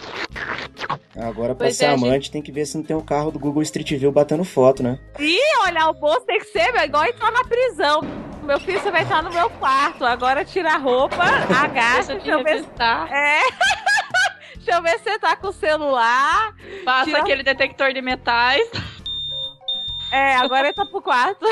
Agora, 1.16 1.54
pra 1.54 1.66
Pois 1.66 1.76
ser 1.76 1.87
é, 1.87 1.90
gente. 1.90 2.04
amante, 2.06 2.30
tem 2.30 2.42
que 2.42 2.52
ver 2.52 2.66
se 2.66 2.76
não 2.76 2.85
tem 2.85 2.97
um 2.97 3.04
carro 3.04 3.30
do 3.30 3.38
Google 3.38 3.62
Street 3.62 3.90
View 3.92 4.11
batendo 4.12 4.44
foto, 4.44 4.82
né? 4.82 4.99
E 5.18 5.38
olhar 5.68 5.88
o 5.90 5.94
bolso 5.94 6.20
tem 6.23 6.38
que 6.38 6.47
ser 6.47 6.73
meu, 6.73 6.82
igual 6.82 7.04
entrar 7.04 7.30
na 7.30 7.44
prisão. 7.44 8.00
Meu 8.42 8.59
filho, 8.59 8.80
você 8.80 8.90
vai 8.90 9.02
entrar 9.02 9.23
no 9.23 9.30
meu 9.30 9.50
quarto. 9.50 10.04
Agora 10.04 10.44
tira 10.44 10.75
a 10.75 10.78
roupa, 10.78 11.23
agacha, 11.62 12.14
Deixa 12.14 12.30
eu 12.30 12.42
deixa 12.44 12.62
te 12.62 12.70
eu 12.70 13.06
ver. 13.09 13.12
É. 13.12 13.40
Deixa 14.61 14.78
eu 14.78 14.82
ver 14.82 14.99
se 14.99 15.04
você 15.04 15.18
tá 15.18 15.35
com 15.37 15.49
o 15.49 15.52
celular. 15.52 16.54
Passa 16.85 17.04
Tira- 17.06 17.20
aquele 17.20 17.42
detector 17.42 17.92
de 17.94 18.02
metais. 18.02 18.68
É, 20.12 20.37
agora 20.37 20.66
ele 20.66 20.75
tá 20.75 20.85
pro 20.85 21.00
quarto. 21.00 21.47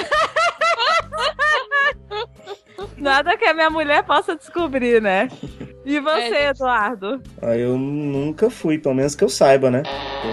Nada 2.96 3.36
que 3.36 3.44
a 3.44 3.54
minha 3.54 3.70
mulher 3.70 4.02
possa 4.04 4.36
descobrir, 4.36 5.00
né? 5.00 5.28
E 5.84 6.00
você, 6.00 6.20
É, 6.34 6.48
Eduardo? 6.50 7.22
Ah, 7.40 7.56
Eu 7.56 7.78
nunca 7.78 8.50
fui, 8.50 8.78
pelo 8.78 8.94
menos 8.94 9.14
que 9.14 9.24
eu 9.24 9.28
saiba, 9.28 9.70
né? 9.70 9.82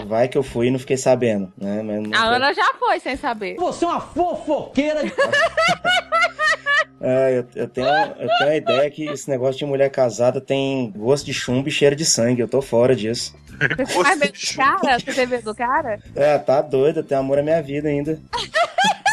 Vai 0.07 0.27
que 0.27 0.37
eu 0.37 0.43
fui 0.43 0.67
e 0.67 0.71
não 0.71 0.79
fiquei 0.79 0.97
sabendo, 0.97 1.51
né? 1.57 1.81
Mas 1.81 2.01
nunca- 2.03 2.19
A 2.19 2.25
Ana 2.35 2.53
já 2.53 2.73
foi 2.73 2.99
sem 2.99 3.15
saber. 3.15 3.55
Você 3.55 3.85
é 3.85 3.87
uma 3.87 4.01
fofoqueira 4.01 5.03
de 5.03 5.13
Ah, 7.01 7.29
eu, 7.31 7.45
eu 7.55 7.67
tenho, 7.69 7.87
eu 7.87 8.27
tenho 8.37 8.49
a 8.49 8.55
ideia 8.55 8.91
que 8.91 9.05
esse 9.05 9.29
negócio 9.29 9.59
de 9.59 9.65
mulher 9.65 9.89
casada 9.89 10.41
tem 10.41 10.91
gosto 10.91 11.25
de 11.25 11.33
chumbo 11.33 11.69
e 11.69 11.71
cheiro 11.71 11.95
de 11.95 12.03
sangue. 12.05 12.41
Eu 12.41 12.47
tô 12.47 12.61
fora 12.61 12.95
disso. 12.95 13.35
Você 13.87 14.03
tem 14.03 14.17
medo 14.17 14.33
do 14.37 14.55
cara? 14.57 14.99
Você 14.99 15.13
tem 15.13 15.27
medo 15.27 15.43
do 15.45 15.55
cara? 15.55 15.99
É, 16.15 16.37
tá 16.37 16.61
doido, 16.61 16.99
eu 16.99 17.03
tenho 17.03 17.21
amor 17.21 17.39
à 17.39 17.43
minha 17.43 17.61
vida 17.61 17.87
ainda. 17.87 18.19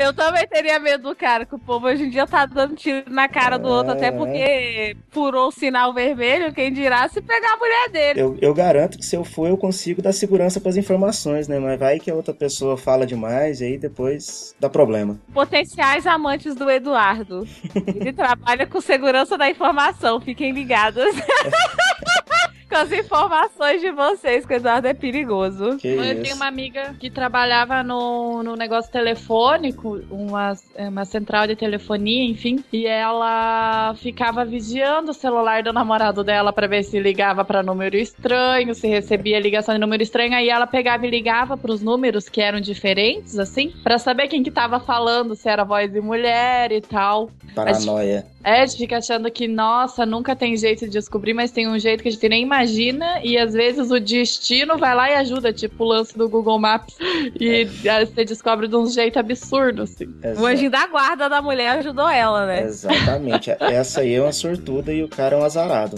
Eu 0.00 0.14
também 0.14 0.46
teria 0.48 0.78
medo 0.78 1.10
do 1.10 1.14
cara, 1.14 1.44
que 1.44 1.54
o 1.54 1.58
povo 1.58 1.86
hoje 1.86 2.04
em 2.04 2.10
dia 2.10 2.26
tá 2.26 2.46
dando 2.46 2.74
tiro 2.74 3.04
na 3.10 3.28
cara 3.28 3.58
do 3.58 3.68
outro, 3.68 3.92
até 3.92 4.06
É. 4.06 4.10
porque 4.12 4.96
furou 5.10 5.48
o 5.48 5.52
sinal 5.52 5.92
vermelho, 5.92 6.52
quem 6.54 6.72
dirá 6.72 7.06
se 7.08 7.20
pegar 7.20 7.52
a 7.52 7.56
mulher 7.58 7.90
dele. 7.90 8.20
Eu, 8.20 8.38
eu 8.40 8.54
garanto 8.54 8.96
que 8.96 9.04
se 9.04 9.14
eu 9.14 9.22
for, 9.24 9.46
eu 9.48 9.58
consigo 9.58 10.00
dar 10.00 10.12
segurança 10.12 10.58
pras 10.58 10.78
informações, 10.78 11.46
né? 11.48 11.58
Mas 11.58 11.78
vai 11.78 11.98
que 11.98 12.10
a 12.10 12.14
outra 12.14 12.32
pessoa 12.32 12.78
fala 12.78 13.06
demais 13.06 13.60
e 13.60 13.64
aí 13.64 13.78
depois 13.78 14.54
dá 14.58 14.70
problema. 14.70 15.18
Potenciais 15.34 16.06
amantes 16.06 16.54
do 16.54 16.70
Eduardo. 16.70 17.46
Ele 17.94 18.12
trabalha 18.12 18.66
com 18.66 18.80
segurança 18.80 19.36
da 19.36 19.50
informação, 19.50 20.18
fiquem 20.20 20.52
ligados. 20.52 21.04
com 22.70 22.76
as 22.76 22.92
informações 22.92 23.80
de 23.80 23.90
vocês, 23.90 24.46
que 24.46 24.54
o 24.54 24.56
Eduardo 24.56 24.86
é 24.86 24.94
perigoso. 24.94 25.76
Que 25.76 25.88
Eu 25.88 26.04
isso. 26.04 26.22
tenho 26.22 26.36
uma 26.36 26.46
amiga 26.46 26.94
que 26.98 27.10
trabalhava 27.10 27.82
no, 27.82 28.44
no 28.44 28.54
negócio 28.54 28.90
telefônico, 28.90 30.00
uma, 30.08 30.56
uma 30.78 31.04
central 31.04 31.48
de 31.48 31.56
telefonia, 31.56 32.30
enfim, 32.30 32.62
e 32.72 32.86
ela 32.86 33.92
ficava 33.96 34.44
vigiando 34.44 35.10
o 35.10 35.14
celular 35.14 35.64
do 35.64 35.72
namorado 35.72 36.22
dela 36.22 36.52
pra 36.52 36.68
ver 36.68 36.84
se 36.84 37.00
ligava 37.00 37.44
pra 37.44 37.62
número 37.62 37.96
estranho, 37.96 38.74
se 38.74 38.86
recebia 38.86 39.40
ligação 39.40 39.74
de 39.74 39.80
número 39.80 40.02
estranho, 40.02 40.34
aí 40.34 40.48
ela 40.48 40.66
pegava 40.66 41.04
e 41.04 41.10
ligava 41.10 41.56
pros 41.56 41.82
números 41.82 42.28
que 42.28 42.40
eram 42.40 42.60
diferentes, 42.60 43.36
assim, 43.38 43.72
pra 43.82 43.98
saber 43.98 44.28
quem 44.28 44.44
que 44.44 44.50
tava 44.50 44.78
falando, 44.78 45.34
se 45.34 45.48
era 45.48 45.64
voz 45.64 45.90
de 45.90 46.00
mulher 46.00 46.70
e 46.70 46.80
tal. 46.80 47.30
Paranoia. 47.54 48.24
É, 48.42 48.62
a 48.62 48.66
gente 48.66 48.78
fica 48.78 48.98
achando 48.98 49.30
que, 49.30 49.46
nossa, 49.46 50.06
nunca 50.06 50.34
tem 50.34 50.56
jeito 50.56 50.86
de 50.86 50.92
descobrir, 50.92 51.34
mas 51.34 51.50
tem 51.50 51.68
um 51.68 51.78
jeito 51.78 52.02
que 52.02 52.08
a 52.08 52.12
gente 52.12 52.28
nem 52.28 52.42
imagina, 52.42 53.20
e 53.22 53.36
às 53.36 53.52
vezes 53.52 53.90
o 53.90 54.00
destino 54.00 54.78
vai 54.78 54.94
lá 54.94 55.10
e 55.10 55.14
ajuda, 55.16 55.52
tipo 55.52 55.84
o 55.84 55.86
lance 55.86 56.16
do 56.16 56.28
Google 56.28 56.58
Maps, 56.58 56.96
e 57.38 57.68
aí 57.88 58.06
você 58.06 58.24
descobre 58.24 58.66
de 58.66 58.76
um 58.76 58.86
jeito 58.86 59.18
absurdo, 59.18 59.82
assim. 59.82 60.08
O 60.38 60.46
anjinho 60.46 60.70
da 60.70 60.86
guarda 60.86 61.28
da 61.28 61.42
mulher 61.42 61.78
ajudou 61.78 62.08
ela, 62.08 62.46
né? 62.46 62.62
Exatamente. 62.62 63.50
Essa 63.60 64.00
aí 64.00 64.14
é 64.14 64.22
uma 64.22 64.32
sortuda 64.32 64.92
e 64.92 65.02
o 65.02 65.08
cara 65.08 65.36
é 65.36 65.38
um 65.38 65.44
azarado. 65.44 65.96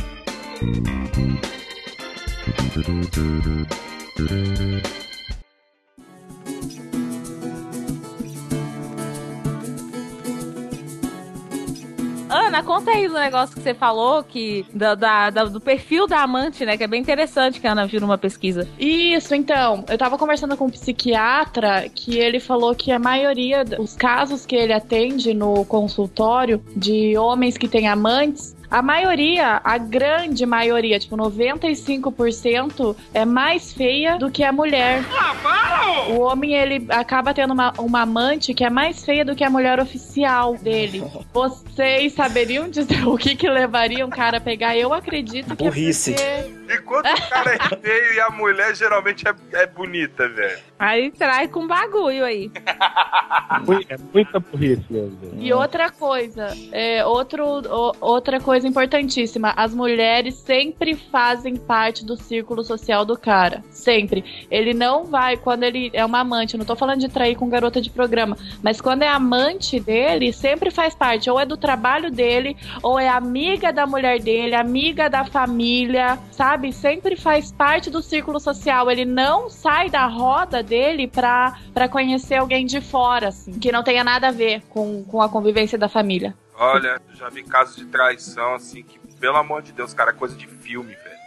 Ana, 12.32 12.62
conta 12.62 12.90
aí 12.90 13.06
do 13.08 13.14
negócio 13.14 13.54
que 13.54 13.62
você 13.62 13.74
falou, 13.74 14.22
que 14.24 14.64
da, 14.72 14.94
da- 14.94 15.30
da- 15.30 15.44
do 15.44 15.60
perfil 15.60 16.06
da 16.06 16.22
amante, 16.22 16.64
né? 16.64 16.76
Que 16.76 16.84
é 16.84 16.86
bem 16.86 17.00
interessante 17.00 17.60
que 17.60 17.66
a 17.66 17.72
Ana 17.72 17.86
viu 17.86 18.00
numa 18.00 18.16
pesquisa. 18.18 18.66
Isso, 18.78 19.34
então, 19.34 19.84
eu 19.88 19.98
tava 19.98 20.16
conversando 20.16 20.56
com 20.56 20.66
um 20.66 20.70
psiquiatra 20.70 21.88
que 21.94 22.18
ele 22.18 22.40
falou 22.40 22.74
que 22.74 22.90
a 22.90 22.98
maioria 22.98 23.64
dos 23.64 23.94
casos 23.94 24.46
que 24.46 24.56
ele 24.56 24.72
atende 24.72 25.34
no 25.34 25.64
consultório 25.64 26.62
de 26.76 27.16
homens 27.18 27.56
que 27.58 27.68
têm 27.68 27.86
amantes, 27.88 28.56
a 28.72 28.80
maioria, 28.80 29.60
a 29.62 29.76
grande 29.76 30.46
maioria, 30.46 30.98
tipo 30.98 31.14
95% 31.14 32.96
é 33.12 33.22
mais 33.22 33.70
feia 33.70 34.16
do 34.16 34.30
que 34.30 34.42
a 34.42 34.50
mulher. 34.50 35.04
O 36.08 36.20
homem 36.20 36.54
ele 36.54 36.86
acaba 36.88 37.34
tendo 37.34 37.52
uma, 37.52 37.74
uma 37.78 38.00
amante 38.00 38.54
que 38.54 38.64
é 38.64 38.70
mais 38.70 39.04
feia 39.04 39.26
do 39.26 39.36
que 39.36 39.44
a 39.44 39.50
mulher 39.50 39.78
oficial 39.78 40.56
dele. 40.56 41.04
Vocês 41.34 42.14
saberiam 42.14 42.66
dizer 42.66 43.06
o 43.06 43.18
que 43.18 43.36
que 43.36 43.46
levaria 43.46 44.06
um 44.06 44.10
cara 44.10 44.38
a 44.38 44.40
pegar? 44.40 44.74
Eu 44.74 44.94
acredito 44.94 45.54
que 45.54 45.64
Burrice. 45.64 46.14
é 46.14 46.42
porque 46.42 46.61
Enquanto 46.74 47.06
o 47.06 47.28
cara 47.28 47.54
é 47.54 47.76
feio 47.76 48.14
e 48.14 48.20
a 48.20 48.30
mulher 48.30 48.74
geralmente 48.74 49.24
é, 49.28 49.34
é 49.62 49.66
bonita, 49.66 50.28
velho. 50.28 50.58
Aí 50.78 51.10
trai 51.10 51.48
com 51.48 51.66
bagulho 51.66 52.24
aí. 52.24 52.50
É 53.88 53.96
muita 54.12 54.40
burrice 54.40 54.84
mesmo. 54.90 55.18
E 55.38 55.52
outra 55.52 55.90
coisa, 55.90 56.48
é, 56.72 57.04
outro, 57.04 57.44
o- 57.44 57.92
outra 58.00 58.40
coisa 58.40 58.66
importantíssima, 58.66 59.52
as 59.56 59.74
mulheres 59.74 60.34
sempre 60.34 60.94
fazem 60.94 61.56
parte 61.56 62.04
do 62.04 62.16
círculo 62.16 62.64
social 62.64 63.04
do 63.04 63.16
cara. 63.18 63.62
Sempre. 63.70 64.46
Ele 64.50 64.72
não 64.74 65.04
vai, 65.04 65.36
quando 65.36 65.62
ele 65.64 65.90
é 65.92 66.04
uma 66.04 66.20
amante, 66.20 66.54
eu 66.54 66.58
não 66.58 66.64
tô 66.66 66.76
falando 66.76 67.00
de 67.00 67.08
trair 67.08 67.36
com 67.36 67.48
garota 67.48 67.80
de 67.80 67.90
programa, 67.90 68.36
mas 68.62 68.80
quando 68.80 69.02
é 69.02 69.08
amante 69.08 69.78
dele, 69.80 70.32
sempre 70.32 70.70
faz 70.70 70.94
parte. 70.94 71.28
Ou 71.30 71.38
é 71.38 71.44
do 71.46 71.56
trabalho 71.56 72.10
dele, 72.10 72.56
ou 72.82 72.98
é 72.98 73.08
amiga 73.08 73.72
da 73.72 73.86
mulher 73.86 74.20
dele, 74.20 74.54
amiga 74.54 75.08
da 75.08 75.24
família, 75.24 76.18
sabe? 76.30 76.61
Sempre 76.70 77.16
faz 77.16 77.50
parte 77.50 77.90
do 77.90 78.02
círculo 78.02 78.38
social. 78.38 78.90
Ele 78.90 79.04
não 79.04 79.48
sai 79.48 79.88
da 79.88 80.06
roda 80.06 80.62
dele 80.62 81.08
pra, 81.08 81.58
pra 81.72 81.88
conhecer 81.88 82.36
alguém 82.36 82.66
de 82.66 82.80
fora, 82.80 83.28
assim, 83.28 83.58
que 83.58 83.72
não 83.72 83.82
tenha 83.82 84.04
nada 84.04 84.28
a 84.28 84.32
ver 84.32 84.62
com, 84.68 85.02
com 85.04 85.22
a 85.22 85.28
convivência 85.28 85.78
da 85.78 85.88
família. 85.88 86.36
Olha, 86.54 87.00
eu 87.08 87.16
já 87.16 87.28
vi 87.30 87.42
casos 87.42 87.76
de 87.76 87.86
traição, 87.86 88.54
assim, 88.54 88.82
que, 88.82 88.98
pelo 89.18 89.38
amor 89.38 89.62
de 89.62 89.72
Deus, 89.72 89.94
cara, 89.94 90.10
é 90.10 90.14
coisa 90.14 90.36
de 90.36 90.46
filme, 90.46 90.94
velho. 90.94 91.22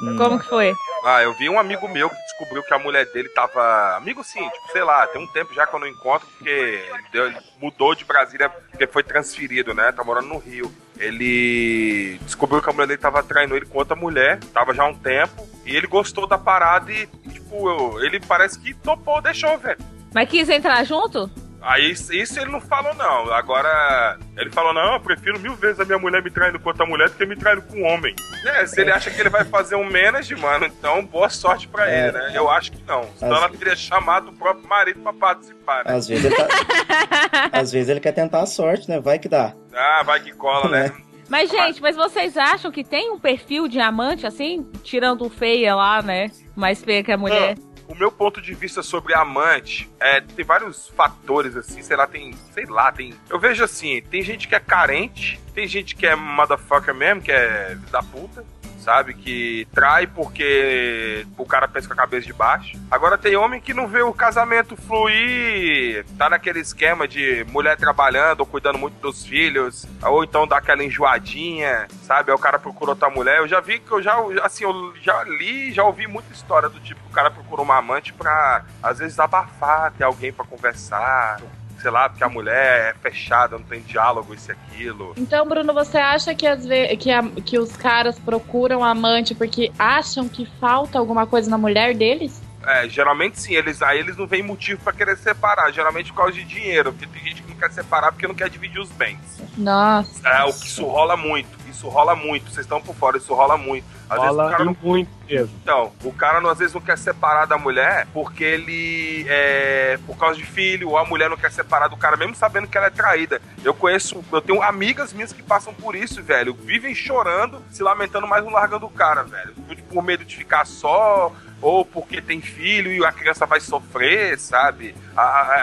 Hum. 0.00 0.16
Como 0.16 0.38
que 0.38 0.46
foi? 0.46 0.74
Ah, 1.04 1.22
eu 1.22 1.32
vi 1.34 1.48
um 1.48 1.58
amigo 1.58 1.88
meu 1.88 2.08
que 2.08 2.16
descobriu 2.16 2.62
que 2.62 2.74
a 2.74 2.78
mulher 2.78 3.04
dele 3.12 3.28
tava. 3.30 3.96
Amigo 3.96 4.22
sim, 4.22 4.48
tipo, 4.48 4.72
sei 4.72 4.82
lá, 4.82 5.06
tem 5.08 5.22
um 5.22 5.26
tempo 5.26 5.52
já 5.54 5.66
que 5.66 5.74
eu 5.74 5.80
não 5.80 5.86
encontro, 5.86 6.26
porque 6.36 6.84
ele 7.12 7.36
mudou 7.60 7.94
de 7.94 8.04
Brasília, 8.04 8.48
porque 8.48 8.86
foi 8.86 9.02
transferido, 9.02 9.74
né? 9.74 9.90
Tá 9.90 10.04
morando 10.04 10.28
no 10.28 10.38
Rio. 10.38 10.72
Ele 10.98 12.18
descobriu 12.24 12.60
que 12.62 12.68
a 12.68 12.72
mulher 12.72 12.86
dele 12.88 12.98
tava 13.00 13.22
traindo 13.22 13.56
ele 13.56 13.66
com 13.66 13.78
outra 13.78 13.96
mulher, 13.96 14.38
tava 14.52 14.74
já 14.74 14.82
há 14.82 14.88
um 14.88 14.94
tempo, 14.94 15.46
e 15.64 15.74
ele 15.76 15.86
gostou 15.86 16.26
da 16.26 16.38
parada 16.38 16.90
e, 16.92 17.06
tipo, 17.30 17.68
eu- 17.68 18.04
ele 18.04 18.20
parece 18.20 18.58
que 18.58 18.74
topou, 18.74 19.20
deixou, 19.20 19.56
velho. 19.58 19.78
Mas 20.14 20.28
quis 20.28 20.48
entrar 20.48 20.82
junto? 20.84 21.30
Aí 21.60 21.90
isso 21.90 22.14
isso 22.14 22.38
ele 22.38 22.52
não 22.52 22.60
falou, 22.60 22.94
não. 22.94 23.32
Agora, 23.32 24.16
ele 24.36 24.48
falou, 24.50 24.72
não, 24.72 24.94
eu 24.94 25.00
prefiro 25.00 25.38
mil 25.40 25.56
vezes 25.56 25.80
a 25.80 25.84
minha 25.84 25.98
mulher 25.98 26.22
me 26.22 26.30
traindo 26.30 26.58
com 26.58 26.68
outra 26.68 26.86
mulher 26.86 27.10
do 27.10 27.16
que 27.16 27.26
me 27.26 27.34
traindo 27.36 27.62
com 27.62 27.78
um 27.82 27.84
homem. 27.84 28.14
É, 28.46 28.64
se 28.64 28.80
ele 28.80 28.92
acha 28.92 29.10
que 29.10 29.20
ele 29.20 29.28
vai 29.28 29.44
fazer 29.44 29.74
um 29.74 29.84
menos, 29.84 30.30
mano, 30.30 30.66
então 30.66 31.04
boa 31.04 31.28
sorte 31.28 31.66
pra 31.66 31.90
É. 31.90 32.04
ele, 32.08 32.12
né? 32.12 32.30
Eu 32.32 32.48
acho 32.48 32.70
que 32.70 32.82
não. 32.86 33.02
Senão 33.16 33.36
ela 33.36 33.48
teria 33.50 33.74
chamado 33.74 34.28
o 34.28 34.32
próprio 34.32 34.66
marido 34.68 35.00
pra 35.00 35.12
participar, 35.12 35.84
né? 35.84 35.96
Às 35.96 36.06
vezes 36.06 36.24
ele, 36.26 36.34
tá- 36.36 36.46
Às 37.52 37.72
vezes 37.72 37.88
ele 37.88 38.00
quer 38.00 38.12
tentar 38.12 38.40
a 38.42 38.46
sorte, 38.46 38.88
né? 38.88 39.00
Vai 39.00 39.18
que 39.18 39.28
dá. 39.28 39.52
Ah, 39.78 40.02
vai 40.02 40.20
que 40.20 40.32
cola, 40.32 40.68
né? 40.68 40.92
Mas, 41.28 41.50
gente, 41.50 41.80
mas 41.80 41.94
vocês 41.94 42.36
acham 42.36 42.72
que 42.72 42.82
tem 42.82 43.12
um 43.12 43.18
perfil 43.18 43.68
de 43.68 43.78
amante, 43.78 44.26
assim? 44.26 44.66
Tirando 44.82 45.26
o 45.26 45.30
feia 45.30 45.74
lá, 45.74 46.02
né? 46.02 46.30
Mais 46.56 46.82
feia 46.82 47.04
que 47.04 47.12
a 47.12 47.18
mulher. 47.18 47.56
O 47.86 47.94
meu 47.94 48.10
ponto 48.10 48.40
de 48.42 48.54
vista 48.54 48.82
sobre 48.82 49.14
amante 49.14 49.88
é 50.00 50.20
tem 50.20 50.44
vários 50.44 50.88
fatores 50.88 51.56
assim, 51.56 51.80
sei 51.82 51.96
lá, 51.96 52.06
tem, 52.06 52.32
sei 52.52 52.66
lá, 52.66 52.90
tem. 52.92 53.14
Eu 53.30 53.38
vejo 53.38 53.62
assim, 53.62 54.02
tem 54.02 54.22
gente 54.22 54.48
que 54.48 54.54
é 54.54 54.60
carente, 54.60 55.40
tem 55.54 55.66
gente 55.66 55.94
que 55.94 56.06
é 56.06 56.14
motherfucker 56.14 56.94
mesmo, 56.94 57.22
que 57.22 57.32
é 57.32 57.76
da 57.90 58.02
puta, 58.02 58.44
sabe, 58.88 59.12
que 59.12 59.68
trai 59.74 60.06
porque 60.06 61.26
o 61.36 61.44
cara 61.44 61.68
pensa 61.68 61.86
com 61.86 61.92
a 61.92 61.96
cabeça 61.96 62.26
de 62.26 62.32
baixo. 62.32 62.78
Agora 62.90 63.18
tem 63.18 63.36
homem 63.36 63.60
que 63.60 63.74
não 63.74 63.86
vê 63.86 64.00
o 64.00 64.14
casamento 64.14 64.74
fluir, 64.76 66.06
tá 66.16 66.30
naquele 66.30 66.60
esquema 66.60 67.06
de 67.06 67.44
mulher 67.50 67.76
trabalhando 67.76 68.40
ou 68.40 68.46
cuidando 68.46 68.78
muito 68.78 68.94
dos 68.94 69.26
filhos, 69.26 69.86
ou 70.02 70.24
então 70.24 70.46
dá 70.46 70.56
aquela 70.56 70.82
enjoadinha, 70.82 71.86
sabe? 72.02 72.30
Aí 72.30 72.34
o 72.34 72.40
cara 72.40 72.58
procura 72.58 72.92
outra 72.92 73.10
mulher. 73.10 73.40
Eu 73.40 73.48
já 73.48 73.60
vi 73.60 73.78
que 73.78 73.92
eu 73.92 74.02
já, 74.02 74.16
assim, 74.42 74.64
eu 74.64 74.94
já 75.02 75.22
li, 75.24 75.70
já 75.70 75.84
ouvi 75.84 76.06
muita 76.06 76.32
história 76.32 76.70
do 76.70 76.80
tipo 76.80 76.98
o 77.08 77.12
cara 77.12 77.30
procura 77.30 77.62
uma 77.62 77.78
amante 77.78 78.12
pra, 78.12 78.64
às 78.82 78.98
vezes, 78.98 79.18
abafar, 79.18 79.92
ter 79.92 80.04
alguém 80.04 80.32
pra 80.32 80.44
conversar. 80.44 81.40
Sei 81.80 81.90
lá, 81.90 82.08
porque 82.08 82.24
a 82.24 82.28
mulher 82.28 82.90
é 82.90 82.94
fechada, 83.00 83.56
não 83.56 83.64
tem 83.64 83.80
diálogo, 83.82 84.34
isso 84.34 84.50
e 84.50 84.52
aquilo. 84.52 85.12
Então, 85.16 85.46
Bruno, 85.48 85.72
você 85.72 85.96
acha 85.98 86.34
que, 86.34 86.46
às 86.46 86.66
vezes, 86.66 86.98
que, 86.98 87.10
a- 87.10 87.22
que 87.44 87.58
os 87.58 87.76
caras 87.76 88.18
procuram 88.18 88.82
amante 88.84 89.34
porque 89.34 89.70
acham 89.78 90.28
que 90.28 90.44
falta 90.60 90.98
alguma 90.98 91.26
coisa 91.26 91.48
na 91.48 91.56
mulher 91.56 91.94
deles? 91.94 92.42
É, 92.66 92.88
geralmente 92.88 93.40
sim, 93.40 93.54
eles 93.54 93.80
aí 93.80 94.00
eles 94.00 94.16
não 94.16 94.26
veem 94.26 94.42
motivo 94.42 94.82
pra 94.82 94.92
querer 94.92 95.16
separar, 95.16 95.70
geralmente 95.72 96.10
por 96.12 96.18
causa 96.18 96.32
de 96.32 96.44
dinheiro, 96.44 96.92
porque 96.92 97.06
tem 97.06 97.22
gente 97.28 97.42
que 97.42 97.48
não 97.48 97.56
quer 97.56 97.70
separar 97.70 98.10
porque 98.10 98.26
não 98.26 98.34
quer 98.34 98.50
dividir 98.50 98.80
os 98.80 98.90
bens. 98.90 99.18
Nossa. 99.56 100.28
É, 100.28 100.42
o 100.44 100.52
que 100.52 100.66
isso 100.66 100.84
rola 100.84 101.16
muito, 101.16 101.48
isso 101.70 101.88
rola 101.88 102.16
muito, 102.16 102.50
vocês 102.50 102.66
estão 102.66 102.80
por 102.80 102.94
fora, 102.96 103.16
isso 103.16 103.32
rola 103.32 103.56
muito. 103.56 103.86
Às 104.08 104.20
vezes 104.20 104.34
o 104.36 104.50
cara 104.50 104.64
não 104.64 104.76
muito 104.82 105.10
mesmo. 105.28 105.50
Então, 105.62 105.92
o 106.02 106.12
cara 106.12 106.40
não, 106.40 106.50
às 106.50 106.58
vezes 106.58 106.74
não 106.74 106.80
quer 106.80 106.96
separar 106.96 107.46
da 107.46 107.58
mulher 107.58 108.06
porque 108.12 108.42
ele 108.42 109.26
é 109.28 109.98
por 110.06 110.16
causa 110.16 110.38
de 110.38 110.46
filho, 110.46 110.90
ou 110.90 110.98
a 110.98 111.04
mulher 111.04 111.28
não 111.28 111.36
quer 111.36 111.52
separar 111.52 111.88
do 111.88 111.96
cara, 111.96 112.16
mesmo 112.16 112.34
sabendo 112.34 112.66
que 112.66 112.76
ela 112.76 112.86
é 112.86 112.90
traída. 112.90 113.40
Eu 113.62 113.74
conheço, 113.74 114.24
eu 114.32 114.40
tenho 114.40 114.62
amigas 114.62 115.12
minhas 115.12 115.32
que 115.32 115.42
passam 115.42 115.74
por 115.74 115.94
isso, 115.94 116.22
velho. 116.22 116.54
Vivem 116.54 116.94
chorando, 116.94 117.62
se 117.70 117.82
lamentando, 117.82 118.26
mas 118.26 118.44
não 118.44 118.52
largando 118.52 118.86
o 118.86 118.90
cara, 118.90 119.22
velho. 119.22 119.54
Por 119.90 120.02
medo 120.02 120.24
de 120.24 120.36
ficar 120.36 120.66
só, 120.66 121.32
ou 121.60 121.84
porque 121.84 122.20
tem 122.20 122.40
filho 122.40 122.92
e 122.92 123.04
a 123.04 123.12
criança 123.12 123.46
vai 123.46 123.60
sofrer, 123.60 124.38
sabe? 124.38 124.94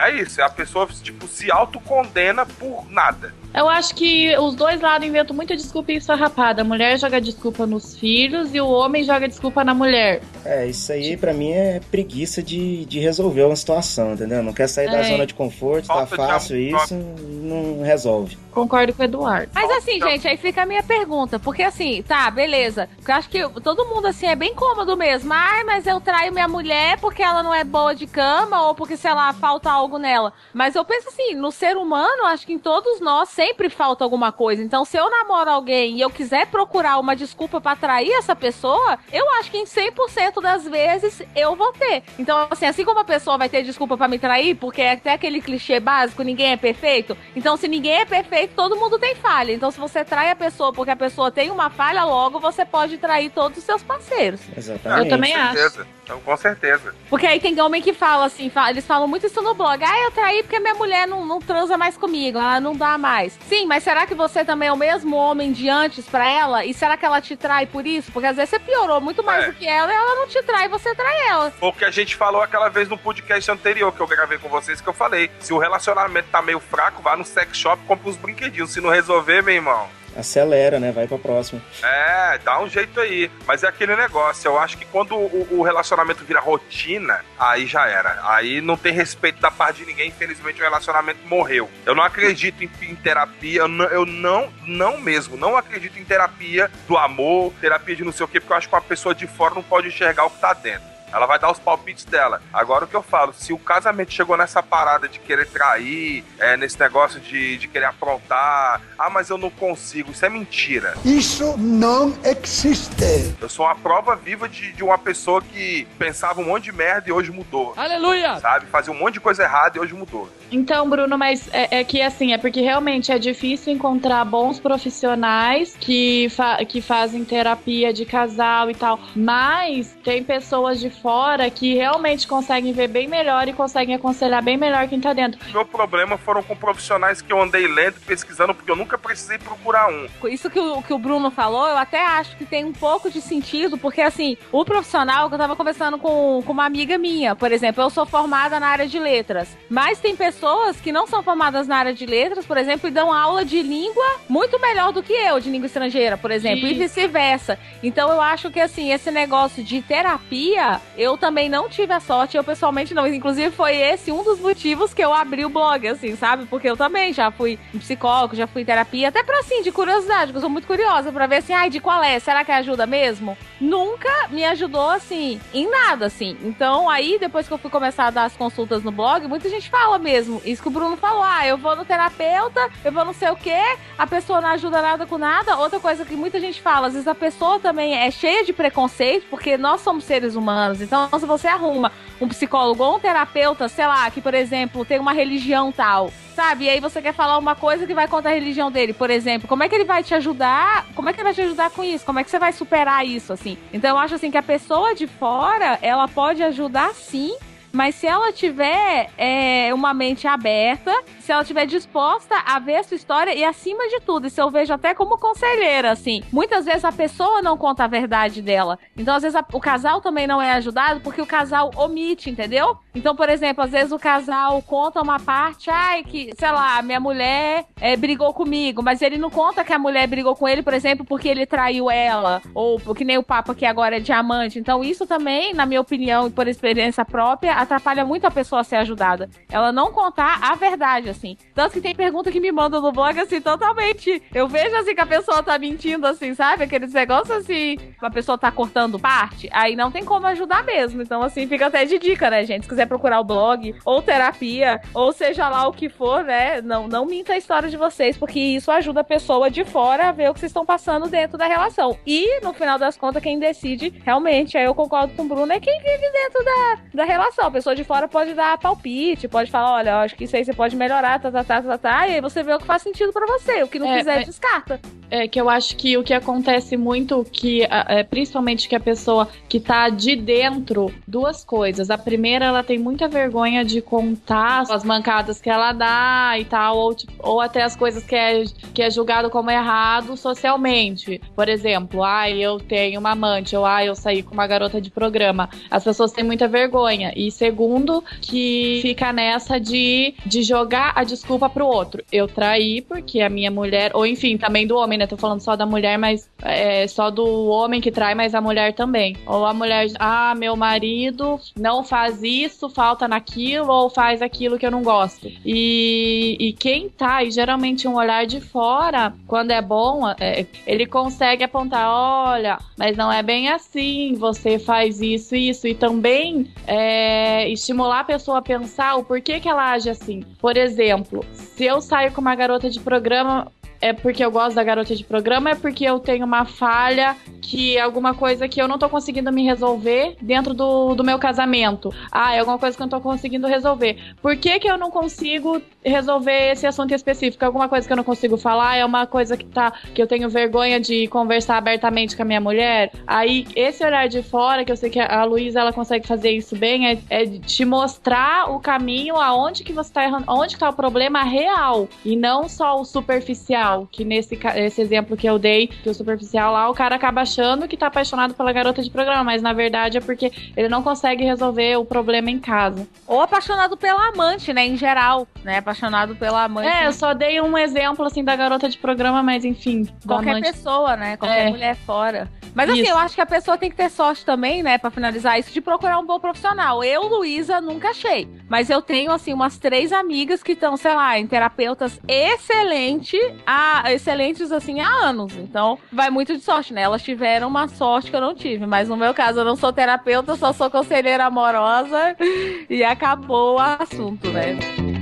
É 0.06 0.12
isso, 0.22 0.42
a 0.42 0.50
pessoa, 0.50 0.88
tipo, 1.02 1.28
se 1.28 1.50
autocondena 1.52 2.46
por 2.46 2.86
nada. 2.92 3.34
Eu 3.54 3.70
acho 3.70 3.96
que 3.96 4.38
os 4.38 4.54
dois 4.54 4.82
lados 4.82 5.08
inventam 5.08 5.34
muita 5.34 5.56
desculpa 5.56 5.94
e 5.94 5.96
esfarrapada. 5.96 6.62
A 6.62 6.66
mulher 6.66 7.00
joga 7.00 7.22
desculpa 7.22 7.66
nos 7.66 7.98
filhos 7.98 8.54
e 8.54 8.60
o 8.60 8.68
homem 8.68 9.02
joga 9.04 9.30
desculpa 9.30 9.64
na 9.64 9.74
mulher. 9.74 10.22
É, 10.44 10.68
isso 10.68 10.92
aí 10.92 11.16
pra 11.16 11.34
mim 11.34 11.52
é 11.54 11.80
preguiça 11.90 12.44
de, 12.44 12.84
de 12.86 13.00
resolver 13.00 13.44
uma 13.44 13.56
situação, 13.56 14.12
entendeu? 14.14 14.44
Não 14.44 14.52
quer 14.52 14.68
sair 14.68 14.92
da 14.92 14.98
É. 14.98 15.04
zona 15.04 15.26
de 15.26 15.34
conforto, 15.34 15.88
tá 15.88 15.94
Falta 16.06 16.10
de 16.10 16.16
fácil 16.18 16.56
amor. 16.58 16.84
isso, 16.84 16.94
não 16.96 17.82
resolve. 17.82 18.38
Concordo 18.52 18.94
com 18.94 19.02
o 19.02 19.06
Eduardo. 19.06 19.50
Mas 19.54 19.70
assim, 19.72 20.02
gente, 20.02 20.28
aí 20.28 20.36
fica 20.38 20.64
a 20.64 20.66
minha 20.66 20.84
pergunta. 20.84 21.40
Porque 21.40 21.64
assim, 21.64 22.04
tá, 22.06 22.30
beleza. 22.32 22.90
Porque 22.98 23.12
eu 23.12 23.16
acho 23.16 23.30
que 23.30 23.50
todo 23.62 23.86
mundo, 23.86 24.08
assim, 24.08 24.28
é 24.28 24.36
bem 24.36 24.54
cômodo 24.54 24.98
mesmo. 24.98 25.32
Ai, 25.34 25.64
mas 25.64 25.86
eu 25.88 26.00
traio 26.02 26.34
minha 26.34 26.48
mulher 26.48 26.98
porque 27.00 27.24
ela 27.24 27.41
não 27.41 27.54
é 27.54 27.63
boa 27.63 27.94
de 27.96 28.06
cama 28.08 28.68
ou 28.68 28.76
porque, 28.76 28.96
sei 28.98 29.13
lá, 29.13 29.32
falta 29.45 29.69
algo 29.71 29.99
nela. 29.99 30.34
Mas 30.51 30.73
eu 30.73 30.84
penso 30.84 31.10
assim, 31.10 31.36
no 31.36 31.51
ser 31.51 31.77
humano, 31.77 32.25
acho 32.25 32.47
que 32.47 32.53
em 32.53 32.58
todos 32.58 32.99
nós 32.99 33.29
sempre 33.29 33.69
falta 33.69 34.03
alguma 34.03 34.31
coisa. 34.31 34.63
Então, 34.63 34.84
se 34.84 34.97
eu 34.97 35.08
namoro 35.08 35.51
alguém 35.51 35.97
e 35.97 36.01
eu 36.01 36.10
quiser 36.10 36.47
procurar 36.47 36.97
uma 36.97 37.15
desculpa 37.15 37.62
pra 37.62 37.73
atrair 37.73 38.12
essa 38.13 38.36
pessoa, 38.36 38.97
eu 39.13 39.29
acho 39.38 39.51
que 39.51 39.58
em 39.60 39.65
100% 39.65 40.41
das 40.41 40.67
vezes 40.67 41.21
eu 41.36 41.55
vou 41.55 41.71
ter. 41.73 42.01
Então, 42.17 42.47
assim, 42.49 42.65
assim 42.65 42.84
como 42.84 42.99
a 43.01 43.03
pessoa 43.03 43.38
vai 43.38 43.47
ter 43.47 43.62
desculpa 43.62 43.95
pra 43.95 44.08
me 44.08 44.17
trair, 44.17 44.55
porque 44.55 44.81
é 44.81 44.93
até 44.93 45.13
aquele 45.13 45.39
clichê 45.39 45.79
básico, 45.79 46.23
ninguém 46.23 46.53
é 46.53 46.58
perfeito. 46.58 47.15
Então, 47.36 47.55
se 47.55 47.67
ninguém 47.67 47.99
é 47.99 48.05
perfeito, 48.05 48.55
todo 48.55 48.75
mundo 48.75 48.97
tem 48.97 49.13
falha. 49.13 49.51
Então, 49.53 49.69
se 49.69 49.79
você 49.79 50.03
trai 50.03 50.31
a 50.31 50.36
pessoa 50.36 50.73
porque 50.73 50.89
a 50.91 50.95
pessoa 50.95 51.29
tem 51.29 51.51
uma 51.51 51.69
falha, 51.69 52.03
logo 52.03 52.39
você 52.39 52.65
pode 52.65 52.97
trair 52.97 53.29
todos 53.29 53.60
os 53.60 53.63
seus 53.63 53.84
parceiros. 53.84 54.41
Exatamente. 54.58 55.03
Eu 55.03 55.10
também 55.10 55.34
com 55.34 55.39
acho. 55.39 55.53
certeza. 55.53 55.88
Então, 56.03 56.19
com 56.21 56.38
certeza. 56.38 56.93
Porque 57.10 57.25
aí 57.25 57.39
tem 57.39 57.60
homem 57.60 57.81
que 57.81 57.91
fala 57.91 58.25
assim, 58.25 58.47
fala- 58.49 58.69
eles 58.69 58.86
falam 58.86 59.08
muito 59.08 59.27
isso 59.36 59.41
no 59.41 59.54
blog. 59.54 59.84
Ah, 59.84 60.00
eu 60.04 60.12
traí 60.12 60.41
porque 60.43 60.60
minha 60.60 60.74
mulher 60.76 61.06
não, 61.06 61.26
não 61.26 61.39
transa 61.39 61.78
mais 61.78 61.98
comigo, 61.98 62.38
ela 62.38 62.60
não 62.62 62.74
dá 62.74 62.98
mais. 62.98 63.38
Sim, 63.50 63.65
mas 63.65 63.84
será 63.84 64.06
que 64.08 64.15
você 64.15 64.45
também 64.45 64.69
é 64.69 64.71
o 64.71 64.78
mesmo 64.78 65.15
homem 65.17 65.52
de 65.52 65.67
antes 65.69 66.06
pra 66.08 66.26
ela? 66.30 66.63
E 66.63 66.74
será 66.74 66.95
que 66.95 67.06
ela 67.06 67.19
te 67.19 67.36
trai 67.36 67.65
por 67.65 67.86
isso? 67.86 68.12
Porque 68.13 68.28
às 68.28 68.38
vezes 68.38 68.52
você 68.52 68.60
piorou 68.60 69.02
muito 69.02 69.21
mais 69.24 69.43
É. 69.43 69.48
do 69.48 69.54
que 69.54 69.67
ela 69.67 69.91
e 69.91 69.95
ela 69.95 70.15
não 70.15 70.28
te 70.28 70.41
trai, 70.43 70.69
você 70.69 70.95
trai 70.95 71.28
ela. 71.28 71.52
Foi 71.52 71.69
o 71.69 71.74
que 71.74 71.84
a 71.84 71.91
gente 71.91 72.15
falou 72.15 72.41
aquela 72.41 72.69
vez 72.69 72.88
no 72.88 72.98
podcast 72.98 73.52
anterior 73.52 73.91
que 73.91 74.00
eu 74.02 74.08
gravei 74.08 74.38
com 74.38 74.48
vocês, 74.48 74.80
que 74.80 74.88
eu 74.88 74.93
falei. 74.93 75.30
Se 75.39 75.54
o 75.54 75.58
relacionamento 75.58 76.30
tá 76.32 76.41
meio 76.41 76.60
fraco, 76.62 77.02
vá 77.02 77.17
no 77.17 77.26
sex 77.26 77.58
shop 77.58 77.82
e 77.84 77.88
compra 77.88 78.10
uns 78.10 78.15
brinquedinhos. 78.15 78.71
Se 78.71 78.80
não 78.80 78.89
resolver, 78.89 79.41
meu 79.43 79.54
irmão, 79.56 79.89
Acelera, 80.15 80.80
né? 80.80 80.91
Vai 80.91 81.08
pra 81.08 81.17
próxima. 81.17 81.62
é, 81.84 82.38
dá 82.39 82.62
um 82.62 82.69
jeito 82.69 82.99
aí. 82.99 83.30
Mas 83.45 83.63
é 83.63 83.67
aquele 83.67 83.95
negócio, 83.95 84.47
eu 84.47 84.60
acho 84.60 84.78
que 84.78 84.86
quando 84.86 85.15
o, 85.15 85.47
o 85.51 85.62
relacionamento 85.62 86.23
vira 86.23 86.39
rotina, 86.39 87.23
aí 87.38 87.65
já 87.65 87.88
era. 87.88 88.19
Aí 88.23 88.62
não 88.62 88.78
tem 88.78 88.93
respeito 88.93 89.39
da 89.39 89.51
parte 89.51 89.80
de 89.80 89.86
ninguém, 89.86 90.10
infelizmente 90.10 90.60
o 90.60 90.63
relacionamento 90.63 91.19
morreu. 91.28 91.69
Eu 91.86 91.93
não 91.95 92.04
acredito 92.04 92.63
em, 92.63 92.69
em 92.82 92.95
terapia, 92.95 93.62
eu 93.62 93.67
não, 93.67 93.86
eu 93.86 94.06
não, 94.06 94.51
não 94.65 94.97
mesmo, 94.99 95.38
não 95.38 95.58
acredito 95.58 95.99
em 95.99 96.06
terapia 96.06 96.71
do 96.88 96.97
amor, 96.97 97.54
terapia 97.60 97.95
de 97.95 98.04
não 98.04 98.12
sei 98.12 98.25
o 98.25 98.28
quê, 98.28 98.39
porque 98.39 98.54
eu 98.54 98.58
acho 98.58 98.69
que 98.69 98.75
uma 98.75 98.82
pessoa 98.82 99.13
de 99.13 99.28
fora 99.28 99.56
não 99.56 99.63
pode 99.63 99.88
enxergar 99.88 100.25
o 100.25 100.30
que 100.30 100.39
tá 100.39 100.54
dentro. 100.54 100.94
Ela 101.15 101.25
vai 101.25 101.39
dar 101.39 101.49
os 101.49 101.58
palpites 101.58 102.04
dela. 102.04 102.41
Agora 102.54 102.84
o 102.84 102.88
que 102.88 102.95
eu 102.95 103.01
falo, 103.01 103.34
se 103.34 103.54
o 103.54 103.58
casamento 103.58 104.12
chegou 104.12 104.36
nessa 104.36 104.62
parada 104.62 105.08
de 105.08 105.17
querer 105.17 105.47
trair, 105.47 106.25
é, 106.38 106.58
nesse 106.58 106.78
negócio 106.78 107.21
de, 107.21 107.58
de 107.58 107.69
querer 107.69 107.86
aprontar, 107.86 108.82
ah, 108.99 109.10
mas 109.10 109.30
eu 109.30 109.38
não 109.38 109.49
consigo, 109.49 110.12
isso 110.12 110.25
é 110.25 110.30
mentira. 110.30 110.93
Isso 111.06 111.56
não 111.58 112.13
existe. 112.21 113.34
Eu 113.39 113.47
sou 113.47 113.65
uma 113.65 113.75
prova 113.75 114.13
viva 114.13 114.49
de, 114.49 114.73
de 114.73 114.84
uma 114.84 114.97
pessoa 114.97 115.41
que 115.41 115.88
pensava 115.97 116.41
um 116.41 116.45
monte 116.45 116.65
de 116.65 116.73
merda 116.73 117.08
e 117.08 117.13
hoje 117.13 117.32
mudou. 117.32 117.73
Aleluia! 117.78 118.38
Sabe? 118.41 118.65
Fazia 118.65 118.91
um 118.91 118.97
monte 118.97 119.13
de 119.13 119.21
coisa 119.21 119.43
errada 119.43 119.78
e 119.78 119.80
hoje 119.80 119.93
mudou. 119.93 120.30
Então, 120.56 120.89
Bruno, 120.89 121.18
mas 121.18 121.50
é, 121.52 121.80
é 121.80 121.84
que 121.84 122.02
assim, 122.02 122.32
é 122.32 122.38
porque 122.38 122.62
realmente 122.62 123.12
é 123.12 123.20
difícil 123.20 123.74
encontrar 123.74 124.24
bons 124.24 124.58
profissionais 124.58 125.76
que, 125.80 126.30
fa- 126.30 126.63
que 126.63 126.80
fazem 126.82 127.26
terapia 127.26 127.91
de 127.91 128.06
casal 128.06 128.70
e 128.72 128.74
tal. 128.74 128.98
Mas 129.13 129.94
tem 130.02 130.24
pessoas 130.24 130.80
de 130.80 130.89
fora 130.89 131.50
que 131.50 131.74
realmente 131.76 132.26
conseguem 132.26 132.72
ver 132.72 132.88
bem 132.88 133.06
melhor 133.06 133.50
e 133.50 133.54
conseguem 133.54 133.96
aconselhar 133.96 134.41
bem 134.41 134.56
melhor 134.56 134.88
quem 134.88 135.02
tá 135.02 135.12
dentro. 135.12 135.39
O 135.50 135.52
meu 135.52 135.65
problema 135.65 136.18
foram 136.18 136.41
com 136.41 136.56
profissionais 136.56 137.22
que 137.22 137.34
eu 137.34 137.41
andei 137.41 137.68
lendo, 137.68 137.96
pesquisando, 138.06 138.54
porque 138.54 138.72
eu 138.72 138.78
nunca 138.78 138.98
precisei 138.98 139.38
procurar 139.38 139.89
um. 139.89 140.08
Isso 140.30 140.50
que 140.50 140.60
o, 140.60 140.82
que 140.82 140.94
o 140.94 140.98
Bruno 140.98 141.30
falou, 141.32 141.68
eu 141.68 141.78
até 141.78 142.00
acho 142.06 142.38
que 142.38 142.46
tem 142.46 142.63
um 142.63 142.72
pouco 142.74 143.12
de 143.12 143.20
sentido, 143.20 143.78
porque 143.78 144.00
assim, 144.02 144.38
o 144.54 144.63
profissional 144.63 145.28
que 145.28 145.36
eu 145.36 145.39
tava 145.39 145.56
conversando 145.56 145.98
com, 145.98 146.41
com 146.46 146.54
uma 146.54 146.65
amiga 146.65 146.98
minha, 146.98 147.36
por 147.36 147.52
exemplo, 147.52 147.84
eu 147.84 147.89
sou 147.89 148.06
formada 148.06 148.58
na 148.58 148.68
área 148.68 148.88
de 148.88 148.98
letras, 149.00 149.50
mas 149.70 150.00
tem 150.00 150.15
pessoas 150.15 150.44
que 150.81 150.91
não 150.91 151.08
são 151.08 151.23
formadas 151.23 151.67
na 151.67 151.77
área 151.77 151.93
de 151.93 152.05
letras, 152.05 152.45
por 152.45 152.58
exemplo, 152.58 152.88
e 152.88 152.91
dão 152.91 153.12
aula 153.12 153.43
de 153.43 153.62
língua 153.63 154.17
muito 154.29 154.60
melhor 154.60 154.93
do 154.93 155.01
que 155.01 155.12
eu, 155.12 155.39
de 155.39 155.49
língua 155.49 155.65
estrangeira, 155.65 156.17
por 156.17 156.29
exemplo, 156.29 156.67
e 156.67 156.73
vice-versa. 156.73 157.58
Então 157.81 158.12
eu 158.12 158.21
acho 158.21 158.51
que 158.51 158.60
assim, 158.60 158.91
esse 158.91 159.10
negócio 159.10 159.63
de 159.63 159.81
terapia, 159.81 160.79
eu 160.95 161.17
também 161.17 161.49
não 161.49 161.67
tive 161.67 161.93
a 161.93 161.99
sorte, 161.99 162.38
eu 162.38 162.43
pessoalmente 162.43 162.93
não. 162.93 163.08
Inclusive, 163.08 163.55
foi 163.55 163.75
esse 163.75 164.12
um 164.12 164.23
dos 164.23 164.39
motivos 164.39 164.93
que 164.93 165.03
eu 165.03 165.13
abri 165.13 165.43
o 165.43 165.49
blog, 165.49 165.88
assim, 165.88 166.15
sabe? 166.15 166.45
Porque 166.45 166.69
eu 166.69 166.77
também 166.77 167.12
já 167.12 167.31
fui 167.31 167.58
psicólogo, 167.79 168.36
já 168.36 168.45
fui 168.45 168.62
em 168.62 168.65
terapia, 168.65 169.10
até 169.10 169.23
pra 169.23 169.39
assim, 169.39 169.63
de 169.63 169.71
curiosidade, 169.71 170.27
porque 170.27 170.38
eu 170.38 170.41
sou 170.41 170.49
muito 170.49 170.67
curiosa 170.67 171.12
pra 171.12 171.27
ver 171.27 171.38
assim, 171.38 171.53
ai, 171.53 171.69
de 171.69 171.79
qual 171.79 172.03
é? 172.03 172.19
Será 172.19 172.43
que 172.45 172.51
ajuda 172.51 172.86
mesmo? 172.86 173.38
Nunca 173.60 174.27
me 174.29 174.43
ajudou, 174.43 174.89
assim, 174.89 175.39
em 175.53 175.69
nada, 175.69 176.05
assim. 176.05 176.38
Então, 176.43 176.89
aí, 176.89 177.17
depois 177.19 177.47
que 177.47 177.53
eu 177.53 177.58
fui 177.58 177.71
começar 177.71 178.08
a 178.08 178.12
dar 178.12 178.25
as 178.25 178.36
consultas 178.36 178.84
no 178.84 178.91
blog, 178.91 179.27
muita 179.27 179.49
gente 179.49 179.69
fala 179.69 179.97
mesmo 179.97 180.25
mesmo. 180.26 180.42
Isso 180.44 180.62
que 180.62 180.68
o 180.68 180.72
Bruno 180.72 180.98
falou. 180.98 181.24
Ah, 181.24 181.46
eu 181.48 181.58
vou 181.58 181.76
no 181.76 181.86
terapeuta, 181.86 182.70
eu 182.84 182.92
vou 182.92 183.06
não 183.06 183.14
sei 183.14 183.30
o 183.30 183.36
quê, 183.36 183.62
a 183.98 184.08
pessoa 184.08 184.42
não 184.42 184.50
ajuda 184.50 184.82
nada 184.82 185.06
com 185.06 185.18
nada. 185.18 185.58
Outra 185.58 185.80
coisa 185.80 186.04
que 186.04 186.16
muita 186.16 186.40
gente 186.40 186.62
fala, 186.62 186.88
às 186.88 186.94
vezes 186.94 187.08
a 187.08 187.16
pessoa 187.16 187.60
também 187.60 187.96
é 187.96 188.10
cheia 188.12 188.44
de 188.44 188.52
preconceito, 188.52 189.28
porque 189.30 189.58
nós 189.58 189.82
somos 189.82 190.04
seres 190.04 190.36
humanos. 190.36 190.82
Então, 190.82 191.08
se 191.20 191.26
você 191.26 191.48
arruma 191.48 191.92
um 192.20 192.28
psicólogo 192.28 192.84
ou 192.84 192.96
um 192.96 193.00
terapeuta, 193.00 193.68
sei 193.68 193.88
lá, 193.88 194.10
que, 194.10 194.22
por 194.22 194.34
exemplo, 194.34 194.86
tem 194.86 195.00
uma 195.00 195.14
religião 195.14 195.72
tal, 195.72 196.12
sabe? 196.36 196.66
E 196.66 196.70
aí 196.70 196.80
você 196.80 197.02
quer 197.02 197.14
falar 197.14 197.38
uma 197.38 197.56
coisa 197.56 197.86
que 197.86 197.94
vai 197.94 198.08
contra 198.08 198.32
a 198.32 198.34
religião 198.34 198.72
dele, 198.72 198.94
por 198.94 199.10
exemplo. 199.10 199.48
Como 199.48 199.64
é 199.64 199.70
que 199.70 199.76
ele 199.76 199.86
vai 199.86 200.04
te 200.04 200.14
ajudar? 200.16 200.86
Como 200.96 201.10
é 201.10 201.14
que 201.14 201.20
ele 201.20 201.26
vai 201.26 201.34
te 201.34 201.42
ajudar 201.42 201.70
com 201.70 201.84
isso? 201.84 202.06
Como 202.06 202.20
é 202.20 202.24
que 202.24 202.30
você 202.30 202.40
vai 202.40 202.52
superar 202.54 203.06
isso, 203.06 203.34
assim? 203.34 203.58
Então 203.72 203.90
eu 203.90 203.98
acho 203.98 204.16
assim 204.16 204.32
que 204.32 204.38
a 204.38 204.44
pessoa 204.44 204.96
de 204.96 205.08
fora, 205.08 205.78
ela 205.82 206.08
pode 206.08 206.42
ajudar 206.44 206.94
sim, 206.94 207.36
mas 207.76 207.96
se 207.96 208.08
ela 208.08 208.32
tiver 208.32 209.10
é, 209.18 209.74
uma 209.74 209.94
mente 209.94 210.26
aberta, 210.28 210.96
se 211.20 211.32
ela 211.32 211.42
estiver 211.42 211.66
disposta 211.66 212.34
a 212.46 212.58
ver 212.58 212.78
a 212.78 212.84
sua 212.84 212.96
história 212.96 213.36
e, 213.36 213.44
acima 213.44 213.86
de 213.90 214.00
tudo, 214.00 214.28
isso 214.28 214.40
eu 214.40 214.50
vejo 214.50 214.74
até 214.74 214.94
como 214.94 215.18
conselheira, 215.18 215.92
assim. 215.92 216.24
Muitas 216.32 216.64
vezes 216.64 216.86
a 216.86 216.92
pessoa 216.92 217.42
não 217.42 217.58
conta 217.58 217.84
a 217.84 217.88
verdade 217.88 218.42
dela. 218.42 218.80
Então, 218.96 219.14
às 219.14 219.24
vezes, 219.24 219.36
a, 219.36 219.44
o 219.52 219.60
casal 219.60 220.00
também 220.00 220.26
não 220.26 220.42
é 220.42 220.54
ajudado 220.54 221.02
porque 221.02 221.22
o 221.22 221.26
casal 221.26 221.70
omite, 221.76 222.30
entendeu? 222.30 222.78
Então, 222.94 223.14
por 223.14 223.28
exemplo, 223.28 223.62
às 223.62 223.72
vezes 223.72 223.92
o 223.92 224.00
casal 224.00 224.62
conta 224.62 225.02
uma 225.02 225.20
parte, 225.20 225.70
ai, 225.70 226.04
que, 226.04 226.32
sei 226.38 226.52
lá, 226.52 226.82
minha 226.82 227.00
mulher 227.00 227.66
é, 227.82 227.98
brigou 227.98 228.34
comigo, 228.34 228.82
mas 228.82 229.02
ele 229.02 229.18
não 229.18 229.30
conta 229.30 229.66
que 229.66 229.74
a 229.74 229.80
mulher 229.80 230.08
brigou 230.08 230.34
com 230.34 230.48
ele, 230.48 230.64
por 230.64 230.74
exemplo, 230.74 231.06
porque 231.06 231.28
ele 231.28 231.46
traiu 231.46 231.92
ela, 231.92 232.42
ou 232.54 232.80
que 232.96 233.04
nem 233.04 233.18
o 233.18 233.24
Papa 233.24 233.54
que 233.54 233.66
agora 233.66 233.98
é 233.98 234.00
diamante. 234.00 234.60
Então, 234.60 234.82
isso 234.82 235.06
também, 235.06 235.54
na 235.54 235.66
minha 235.66 235.82
opinião 235.82 236.28
e 236.28 236.32
por 236.32 236.48
experiência 236.48 237.04
própria, 237.04 237.64
atrapalha 237.65 238.06
muito 238.06 238.25
a 238.25 238.32
pessoa 238.32 238.63
ser 238.63 238.78
ajudada. 238.78 239.30
Ela 239.49 239.71
não 239.71 239.91
contar 239.91 240.39
a 240.41 240.56
verdade, 240.56 241.10
assim. 241.10 241.38
Tanto 241.54 241.73
que 241.73 241.82
tem 241.82 241.95
pergunta 241.95 242.32
que 242.32 242.39
me 242.39 242.51
mandam 242.51 242.82
no 242.82 242.91
blog, 242.91 243.19
assim, 243.19 243.41
totalmente. 243.41 244.21
Eu 244.34 244.47
vejo, 244.47 244.75
assim, 244.75 244.95
que 244.95 245.01
a 245.01 245.06
pessoa 245.06 245.43
tá 245.43 245.58
mentindo, 245.60 246.08
assim, 246.08 246.34
sabe? 246.34 246.63
Aqueles 246.63 246.93
negócios, 246.93 247.32
assim, 247.32 247.78
a 248.01 248.10
pessoa 248.10 248.38
tá 248.38 248.51
cortando 248.51 248.99
parte. 248.99 249.49
Aí 249.51 249.75
não 249.75 249.91
tem 249.91 250.06
como 250.06 250.28
ajudar 250.28 250.63
mesmo. 250.63 251.01
Então, 251.01 251.21
assim, 251.21 251.47
fica 251.47 251.67
até 251.67 251.86
de 251.86 251.99
dica, 251.99 252.30
né, 252.30 252.45
gente? 252.45 252.63
Se 252.63 252.69
quiser 252.69 252.88
procurar 252.88 253.19
o 253.19 253.23
blog, 253.23 253.75
ou 253.84 254.01
terapia, 254.01 254.82
ou 254.93 255.12
seja 255.12 255.49
lá 255.49 255.67
o 255.67 255.73
que 255.73 255.89
for, 255.89 256.23
né? 256.23 256.62
Não, 256.62 256.88
não 256.88 257.06
minta 257.06 257.34
a 257.34 257.38
história 257.38 257.69
de 257.69 257.78
vocês, 257.78 258.17
porque 258.17 258.39
isso 258.39 258.71
ajuda 258.71 259.01
a 259.01 259.04
pessoa 259.04 259.49
de 259.49 259.63
fora 259.63 260.10
a 260.10 260.12
ver 260.12 260.30
o 260.30 260.34
que 260.34 260.39
vocês 260.39 260.49
estão 260.49 260.65
passando 260.65 261.08
dentro 261.08 261.38
da 261.38 261.47
relação. 261.47 261.97
E, 262.06 262.39
no 262.41 262.54
final 262.54 262.78
das 262.78 262.97
contas, 262.97 263.21
quem 263.21 263.39
decide, 263.39 263.93
realmente, 264.06 264.58
aí 264.58 264.65
eu 264.65 264.75
concordo 264.75 265.13
com 265.13 265.23
o 265.23 265.28
Bruno, 265.28 265.51
é 265.51 265.60
quem 265.60 265.78
vive 265.80 266.12
dentro 266.12 266.43
da, 266.43 266.78
da 266.93 267.04
relação. 267.06 267.51
Pessoa 267.56 267.74
de 267.74 267.86
fora 267.86 268.06
pode 268.06 268.34
dar 268.34 268.58
palpite, 268.58 269.30
pode 269.30 269.50
falar, 269.50 269.76
olha, 269.76 270.02
acho 270.02 270.13
que 270.13 270.26
isso 270.26 270.36
aí 270.36 270.44
você 270.44 270.54
pode 270.54 270.76
melhorar, 270.76 271.22
tá, 271.22 271.32
tá, 271.32 271.41
tá, 271.41 271.62
tá, 271.62 271.78
tá, 271.78 272.06
e 272.10 272.15
aí 272.15 272.20
você 272.22 272.44
vê 272.44 272.54
o 272.54 272.60
que 272.60 272.65
faz 272.65 272.82
sentido 272.82 273.13
pra 273.13 273.26
você. 273.26 273.63
O 273.63 273.68
que 273.70 273.80
não 273.80 273.88
É, 273.88 274.00
quiser, 274.00 274.15
mas- 274.18 274.26
descarta. 274.26 274.78
É 275.10 275.28
que 275.28 275.39
eu 275.39 275.48
acho 275.50 275.78
que 275.78 275.96
o 275.98 276.04
que 276.04 276.13
acontece 276.13 276.76
muito, 276.76 277.24
que 277.32 277.63
é, 277.63 278.04
principalmente 278.04 278.68
que 278.68 278.76
a 278.76 278.80
pessoa 278.80 279.30
que 279.48 279.60
tá 279.60 279.88
de 279.88 280.15
dentro, 280.15 280.91
duas 281.08 281.46
coisas. 281.46 281.89
A 281.91 281.98
primeira, 281.98 282.44
ela 282.46 282.63
tem 282.63 282.78
muita 282.80 283.08
vergonha 283.08 283.63
de 283.63 283.82
contar 283.82 284.63
as 284.70 284.84
mancadas 284.84 285.39
que 285.39 285.50
ela 285.50 285.72
dá 285.72 286.34
e 286.38 286.44
tal, 286.44 286.76
ou, 286.78 286.94
tipo, 286.96 287.13
ou 287.20 287.39
até 287.39 287.62
as 287.63 287.76
coisas 287.76 288.04
que 288.04 288.15
é, 288.15 288.44
que 288.74 288.82
é 288.82 288.89
julgado 288.89 289.30
como 289.30 289.50
errado 289.52 290.18
socialmente. 290.18 291.22
Por 291.36 291.48
exemplo, 291.48 292.04
ah, 292.04 292.30
eu 292.30 292.60
tenho 292.60 293.00
uma 293.00 293.12
amante, 293.12 293.56
ou 293.56 293.63
ah, 293.65 293.86
eu 293.86 293.96
saí 293.96 294.24
com 294.24 294.34
uma 294.34 294.48
garota 294.48 294.82
de 294.82 294.89
programa. 294.89 295.48
As 295.70 295.84
pessoas 295.84 296.12
têm 296.12 296.24
muita 296.26 296.48
vergonha. 296.48 297.13
E 297.15 297.32
segundo, 297.45 298.03
que 298.21 298.79
fica 298.81 299.13
nessa 299.13 299.60
de, 299.60 300.15
de 300.25 300.41
jogar 300.41 300.93
a 300.95 301.03
desculpa 301.03 301.49
pro 301.49 301.65
outro. 301.65 302.03
Eu 302.12 302.27
traí 302.27 302.81
porque 302.81 303.21
a 303.21 303.29
minha 303.29 303.51
mulher, 303.51 303.91
ou 303.93 304.05
enfim, 304.05 304.38
também 304.38 304.65
do 304.65 304.75
homem, 304.75 304.97
né? 304.97 305.05
Tô 305.05 305.15
falando 305.15 305.41
só 305.41 305.55
da 305.55 305.65
mulher, 305.65 305.97
mas 305.97 306.27
é 306.41 306.88
só 306.88 307.12
do 307.12 307.47
homem 307.47 307.79
que 307.79 307.91
trai, 307.91 308.15
mas 308.15 308.34
a 308.34 308.41
mulher 308.41 308.73
também. 308.73 309.15
Ou 309.27 309.45
a 309.45 309.53
mulher, 309.53 309.88
ah, 309.99 310.34
meu 310.36 310.55
marido 310.55 311.39
não 311.55 311.84
faz 311.84 312.23
isso, 312.23 312.69
falta 312.69 313.08
naquilo, 313.08 313.71
ou 313.71 313.89
faz 313.89 314.21
aquilo 314.21 314.58
que 314.58 314.65
eu 314.65 314.71
não 314.71 314.81
gosto. 314.81 315.31
E, 315.45 316.38
e 316.39 316.53
quem 316.53 316.89
tá, 316.89 317.23
e 317.23 317.29
geralmente 317.29 317.88
um 317.88 317.95
olhar 317.95 318.25
de 318.25 318.41
fora, 318.41 319.13
quando 319.27 319.51
é 319.51 319.62
bom, 319.62 320.01
é, 320.19 320.45
ele 320.65 320.86
consegue 320.88 321.43
apontar: 321.43 321.88
olha, 321.88 322.58
mas 322.77 322.97
não 322.97 323.12
é 323.12 323.21
bem 323.21 323.49
assim, 323.49 324.15
você 324.15 324.58
faz 324.58 324.99
isso 324.99 325.36
isso. 325.36 325.67
E 325.67 325.75
também 325.75 326.47
é, 326.67 327.35
estimular 327.43 328.00
a 328.00 328.04
pessoa 328.04 328.39
a 328.39 328.41
pensar 328.41 328.95
o 328.95 329.04
porquê 329.04 329.39
que 329.39 329.50
ela 329.50 329.71
age 329.71 329.89
assim. 329.89 330.21
Por 330.39 330.58
exemplo, 330.58 331.24
se 331.34 331.65
eu 331.65 331.82
saio 331.82 332.12
com 332.12 332.21
uma 332.21 332.36
garota 332.36 332.69
de 332.69 332.80
programa. 332.80 333.52
É 333.82 333.94
porque 333.94 334.24
eu 334.24 334.32
gosto 334.32 334.56
da 334.56 334.64
garota 334.64 334.96
de 334.96 335.04
programa, 335.04 335.52
é 335.52 335.56
porque 335.56 335.86
eu 335.86 336.00
tenho 336.00 336.26
uma 336.26 336.46
falha 336.46 337.16
que 337.42 337.78
é 337.78 337.82
alguma 337.82 338.14
coisa 338.14 338.48
que 338.48 338.62
eu 338.62 338.68
não 338.68 338.78
tô 338.78 338.90
conseguindo 338.90 339.32
me 339.32 339.44
resolver 339.44 340.16
dentro 340.22 340.54
do, 340.54 340.96
do 340.96 341.04
meu 341.04 341.20
casamento. 341.20 341.94
Ah, 342.12 342.34
é 342.34 342.40
alguma 342.40 342.58
coisa 342.58 342.76
que 342.76 342.82
eu 342.82 342.86
não 342.86 343.00
tô 343.00 343.02
conseguindo 343.02 343.48
resolver. 343.48 343.98
Por 344.22 344.36
que, 344.38 344.60
que 344.60 344.70
eu 344.70 344.78
não 344.78 344.90
consigo 344.90 345.62
resolver 345.84 346.52
esse 346.52 346.66
assunto 346.66 346.94
específico? 346.94 347.44
É 347.44 347.48
Alguma 347.48 347.70
coisa 347.70 347.88
que 347.88 347.94
eu 347.94 347.98
não 347.98 348.04
consigo 348.04 348.38
falar? 348.38 348.76
É 348.76 348.86
uma 348.86 349.06
coisa 349.06 349.38
que 349.38 349.46
tá 349.46 349.72
que 349.94 350.02
eu 350.02 350.08
tenho 350.08 350.30
vergonha 350.30 350.80
de 350.80 351.08
conversar 351.08 351.58
abertamente 351.58 352.16
com 352.16 352.24
a 352.24 352.26
minha 352.26 352.42
mulher? 352.42 352.92
Aí, 353.06 353.48
esse 353.56 353.86
olhar 353.86 354.08
de 354.08 354.22
fora, 354.24 354.66
que 354.66 354.72
eu 354.72 354.78
sei 354.78 354.90
que 354.90 355.00
a 355.00 355.24
Luísa 355.24 355.60
ela 355.60 355.72
consegue 355.72 356.08
fazer 356.08 356.32
isso 356.32 356.56
bem, 356.56 356.88
é, 356.88 357.00
é 357.10 357.26
te 357.26 357.64
mostrar 357.64 358.52
o 358.52 358.60
caminho 358.60 359.16
aonde 359.16 359.64
que 359.64 359.72
você 359.72 359.92
tá 359.92 360.04
errando, 360.04 360.26
onde 360.28 360.56
que 360.56 360.60
tá 360.60 360.70
o 360.70 360.74
problema 360.74 361.24
real 361.24 361.88
e 362.04 362.16
não 362.16 362.50
só 362.50 362.80
o 362.80 362.86
superficial, 362.86 363.64
que 363.91 364.04
nesse 364.04 364.38
esse 364.56 364.82
exemplo 364.82 365.15
que 365.17 365.28
eu 365.28 365.38
dei, 365.39 365.67
que 365.67 365.89
o 365.89 365.93
superficial 365.93 366.54
lá, 366.54 366.69
o 366.69 366.73
cara 366.73 366.95
acaba 366.95 367.21
achando 367.21 367.67
que 367.67 367.75
tá 367.78 367.88
apaixonado 367.88 368.34
pela 368.34 368.51
garota 368.51 368.82
de 368.82 368.89
programa, 368.89 369.23
mas 369.23 369.41
na 369.41 369.54
verdade 369.54 369.97
é 369.97 370.01
porque 370.01 370.32
ele 370.56 370.69
não 370.69 370.82
consegue 370.84 371.23
resolver 371.23 371.75
o 371.78 371.86
problema 371.86 372.30
em 372.30 372.39
casa. 372.39 372.88
Ou 373.08 373.21
apaixonado 373.21 373.75
pela 373.78 374.10
amante, 374.10 374.51
né? 374.54 374.65
Em 374.65 374.78
geral, 374.78 375.28
né? 375.43 375.58
Apaixonado 375.58 376.15
pela 376.15 376.43
amante. 376.43 376.67
É, 376.67 376.88
eu 376.88 376.93
só 376.93 377.13
dei 377.13 377.39
um 377.41 377.58
exemplo 377.58 378.06
assim 378.06 378.23
da 378.23 378.36
garota 378.36 378.67
de 378.69 378.78
programa, 378.78 379.21
mas 379.23 379.43
enfim, 379.45 379.88
Qualquer 380.06 380.32
amante. 380.32 380.51
pessoa, 380.51 380.95
né? 380.95 381.17
Qualquer 381.17 381.47
É. 381.47 381.49
mulher 381.49 381.75
fora. 381.75 382.30
Mas 382.56 382.70
assim, 382.70 382.84
Isso. 382.84 382.91
eu 382.91 382.98
acho 382.98 383.13
que 383.13 383.22
a 383.22 383.26
pessoa 383.26 383.58
tem 383.58 383.70
que 383.70 383.76
ter 383.76 383.89
sorte 383.89 384.26
também, 384.26 384.63
né? 384.63 384.78
Pra 384.78 384.89
finalizar 384.89 385.38
isso, 385.38 385.52
de 385.52 385.60
procurar 385.60 386.00
um 386.00 386.06
bom 386.06 386.20
profissional. 386.20 386.82
Eu, 386.84 387.04
Luísa, 387.04 387.60
nunca 387.60 387.89
achei. 387.89 388.28
Mas 388.48 388.70
eu 388.70 388.82
tenho, 388.82 389.12
assim, 389.12 389.34
umas 389.34 389.58
três 389.58 389.91
amigas 389.91 390.41
que 390.41 390.54
estão, 390.54 390.78
sei 390.78 390.94
lá, 390.94 391.20
em 391.20 391.28
terapeutas 391.28 392.00
excelente, 392.08 393.18
há, 393.46 393.91
excelentes, 393.91 394.52
assim, 394.54 394.80
há 394.80 394.88
anos. 394.88 395.34
Então, 395.36 395.78
vai 395.91 396.10
muito 396.10 396.34
de 396.34 396.41
sorte, 396.41 396.74
né? 396.74 396.84
Elas 396.84 397.04
tiveram 397.04 397.50
uma 397.50 397.68
sorte 397.68 398.10
que 398.10 398.15
eu 398.15 398.22
não 398.22 398.34
tive. 398.34 398.65
Mas 398.65 398.88
no 398.88 398.96
meu 398.96 399.13
caso, 399.13 399.41
eu 399.41 399.46
não 399.46 399.58
sou 399.58 399.74
terapeuta, 399.74 400.36
só 400.38 400.54
sou 400.54 400.72
conselheira 400.72 401.26
amorosa. 401.26 402.15
E 402.70 402.84
acabou 402.84 403.56
o 403.56 403.60
assunto, 403.60 404.30
né? 404.32 404.94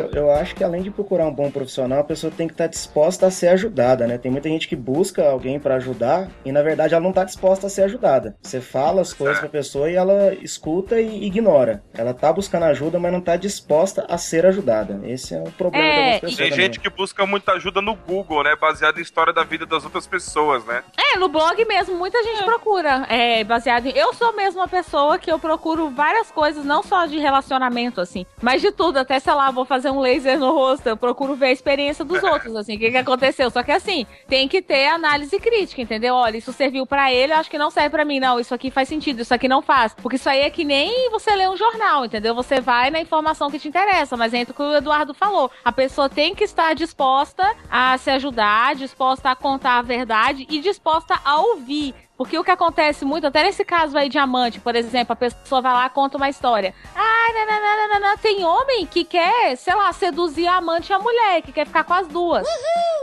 Eu, 0.00 0.10
eu 0.12 0.30
acho 0.32 0.54
que 0.54 0.64
além 0.64 0.82
de 0.82 0.90
procurar 0.90 1.26
um 1.26 1.32
bom 1.32 1.50
profissional, 1.50 2.00
a 2.00 2.04
pessoa 2.04 2.32
tem 2.36 2.46
que 2.46 2.54
estar 2.54 2.66
disposta 2.66 3.26
a 3.26 3.30
ser 3.30 3.48
ajudada, 3.48 4.06
né? 4.06 4.18
Tem 4.18 4.30
muita 4.30 4.48
gente 4.48 4.66
que 4.68 4.76
busca 4.76 5.28
alguém 5.28 5.58
pra 5.58 5.76
ajudar 5.76 6.28
e 6.44 6.52
na 6.52 6.62
verdade 6.62 6.94
ela 6.94 7.02
não 7.02 7.12
tá 7.12 7.24
disposta 7.24 7.66
a 7.66 7.70
ser 7.70 7.82
ajudada. 7.82 8.36
Você 8.42 8.60
fala 8.60 9.00
as 9.02 9.12
coisas 9.12 9.38
pra 9.38 9.48
pessoa 9.48 9.90
e 9.90 9.94
ela 9.94 10.34
escuta 10.34 11.00
e 11.00 11.24
ignora. 11.26 11.82
Ela 11.94 12.12
tá 12.14 12.32
buscando 12.32 12.64
ajuda, 12.64 12.98
mas 12.98 13.12
não 13.12 13.20
tá 13.20 13.36
disposta 13.36 14.04
a 14.08 14.16
ser 14.18 14.46
ajudada. 14.46 15.00
Esse 15.04 15.34
é 15.34 15.40
o 15.40 15.50
problema 15.52 15.84
É, 15.86 15.96
das 16.12 16.16
e- 16.16 16.20
pessoas. 16.20 16.36
Tem 16.38 16.50
também. 16.50 16.64
gente 16.66 16.80
que 16.80 16.90
busca 16.90 17.26
muita 17.26 17.52
ajuda 17.52 17.80
no 17.80 17.94
Google, 17.94 18.42
né? 18.44 18.54
Baseado 18.60 18.98
em 18.98 19.02
história 19.02 19.32
da 19.32 19.44
vida 19.44 19.66
das 19.66 19.84
outras 19.84 20.06
pessoas, 20.06 20.64
né? 20.64 20.82
É, 20.96 21.18
no 21.18 21.28
blog 21.28 21.64
mesmo, 21.64 21.96
muita 21.96 22.22
gente 22.22 22.42
procura. 22.44 23.06
É, 23.08 23.42
baseado 23.44 23.86
em. 23.86 23.90
Eu 23.96 24.12
sou 24.14 24.34
mesmo 24.34 24.60
uma 24.60 24.68
pessoa 24.68 25.18
que 25.18 25.30
eu 25.30 25.38
procuro 25.38 25.90
várias 25.90 26.30
coisas, 26.30 26.64
não 26.64 26.82
só 26.82 27.06
de 27.06 27.18
relacionamento, 27.18 28.00
assim, 28.00 28.24
mas 28.40 28.60
de 28.62 28.70
tudo. 28.72 28.98
Até, 28.98 29.18
sei 29.18 29.32
lá, 29.34 29.50
vou 29.50 29.64
fazer 29.64 29.89
um 29.90 30.00
laser 30.00 30.38
no 30.38 30.52
rosto, 30.52 30.86
eu 30.88 30.96
procuro 30.96 31.34
ver 31.34 31.46
a 31.46 31.52
experiência 31.52 32.04
dos 32.04 32.22
outros, 32.22 32.54
assim, 32.56 32.76
o 32.76 32.78
que, 32.78 32.90
que 32.90 32.96
aconteceu. 32.96 33.50
Só 33.50 33.62
que, 33.62 33.72
assim, 33.72 34.06
tem 34.28 34.48
que 34.48 34.62
ter 34.62 34.88
análise 34.88 35.38
crítica, 35.38 35.82
entendeu? 35.82 36.14
Olha, 36.14 36.36
isso 36.36 36.52
serviu 36.52 36.86
pra 36.86 37.12
ele, 37.12 37.32
eu 37.32 37.36
acho 37.36 37.50
que 37.50 37.58
não 37.58 37.70
serve 37.70 37.90
pra 37.90 38.04
mim. 38.04 38.20
Não, 38.20 38.38
isso 38.38 38.54
aqui 38.54 38.70
faz 38.70 38.88
sentido, 38.88 39.22
isso 39.22 39.34
aqui 39.34 39.48
não 39.48 39.62
faz. 39.62 39.94
Porque 39.94 40.16
isso 40.16 40.28
aí 40.28 40.40
é 40.40 40.50
que 40.50 40.64
nem 40.64 41.10
você 41.10 41.34
lê 41.34 41.48
um 41.48 41.56
jornal, 41.56 42.04
entendeu? 42.04 42.34
Você 42.34 42.60
vai 42.60 42.90
na 42.90 43.00
informação 43.00 43.50
que 43.50 43.58
te 43.58 43.68
interessa, 43.68 44.16
mas 44.16 44.34
entra 44.34 44.52
o 44.52 44.56
que 44.56 44.62
o 44.62 44.74
Eduardo 44.74 45.14
falou. 45.14 45.50
A 45.64 45.72
pessoa 45.72 46.08
tem 46.08 46.34
que 46.34 46.44
estar 46.44 46.74
disposta 46.74 47.54
a 47.70 47.96
se 47.98 48.10
ajudar, 48.10 48.74
disposta 48.74 49.30
a 49.30 49.36
contar 49.36 49.78
a 49.78 49.82
verdade 49.82 50.46
e 50.48 50.60
disposta 50.60 51.18
a 51.24 51.40
ouvir. 51.40 51.94
Porque 52.20 52.38
o 52.38 52.44
que 52.44 52.50
acontece 52.50 53.02
muito, 53.02 53.26
até 53.26 53.42
nesse 53.42 53.64
caso 53.64 53.96
aí, 53.96 54.06
diamante, 54.06 54.60
por 54.60 54.76
exemplo, 54.76 55.14
a 55.14 55.16
pessoa 55.16 55.62
vai 55.62 55.72
lá 55.72 55.88
conta 55.88 56.18
uma 56.18 56.28
história. 56.28 56.74
Ai, 57.22 57.32
nananana, 57.34 58.16
tem 58.16 58.44
homem 58.44 58.86
que 58.86 59.04
quer, 59.04 59.56
sei 59.56 59.74
lá, 59.74 59.92
seduzir 59.92 60.46
a 60.46 60.56
amante 60.56 60.90
e 60.90 60.94
a 60.94 60.98
mulher, 60.98 61.42
que 61.42 61.52
quer 61.52 61.66
ficar 61.66 61.84
com 61.84 61.92
as 61.92 62.08
duas. 62.08 62.46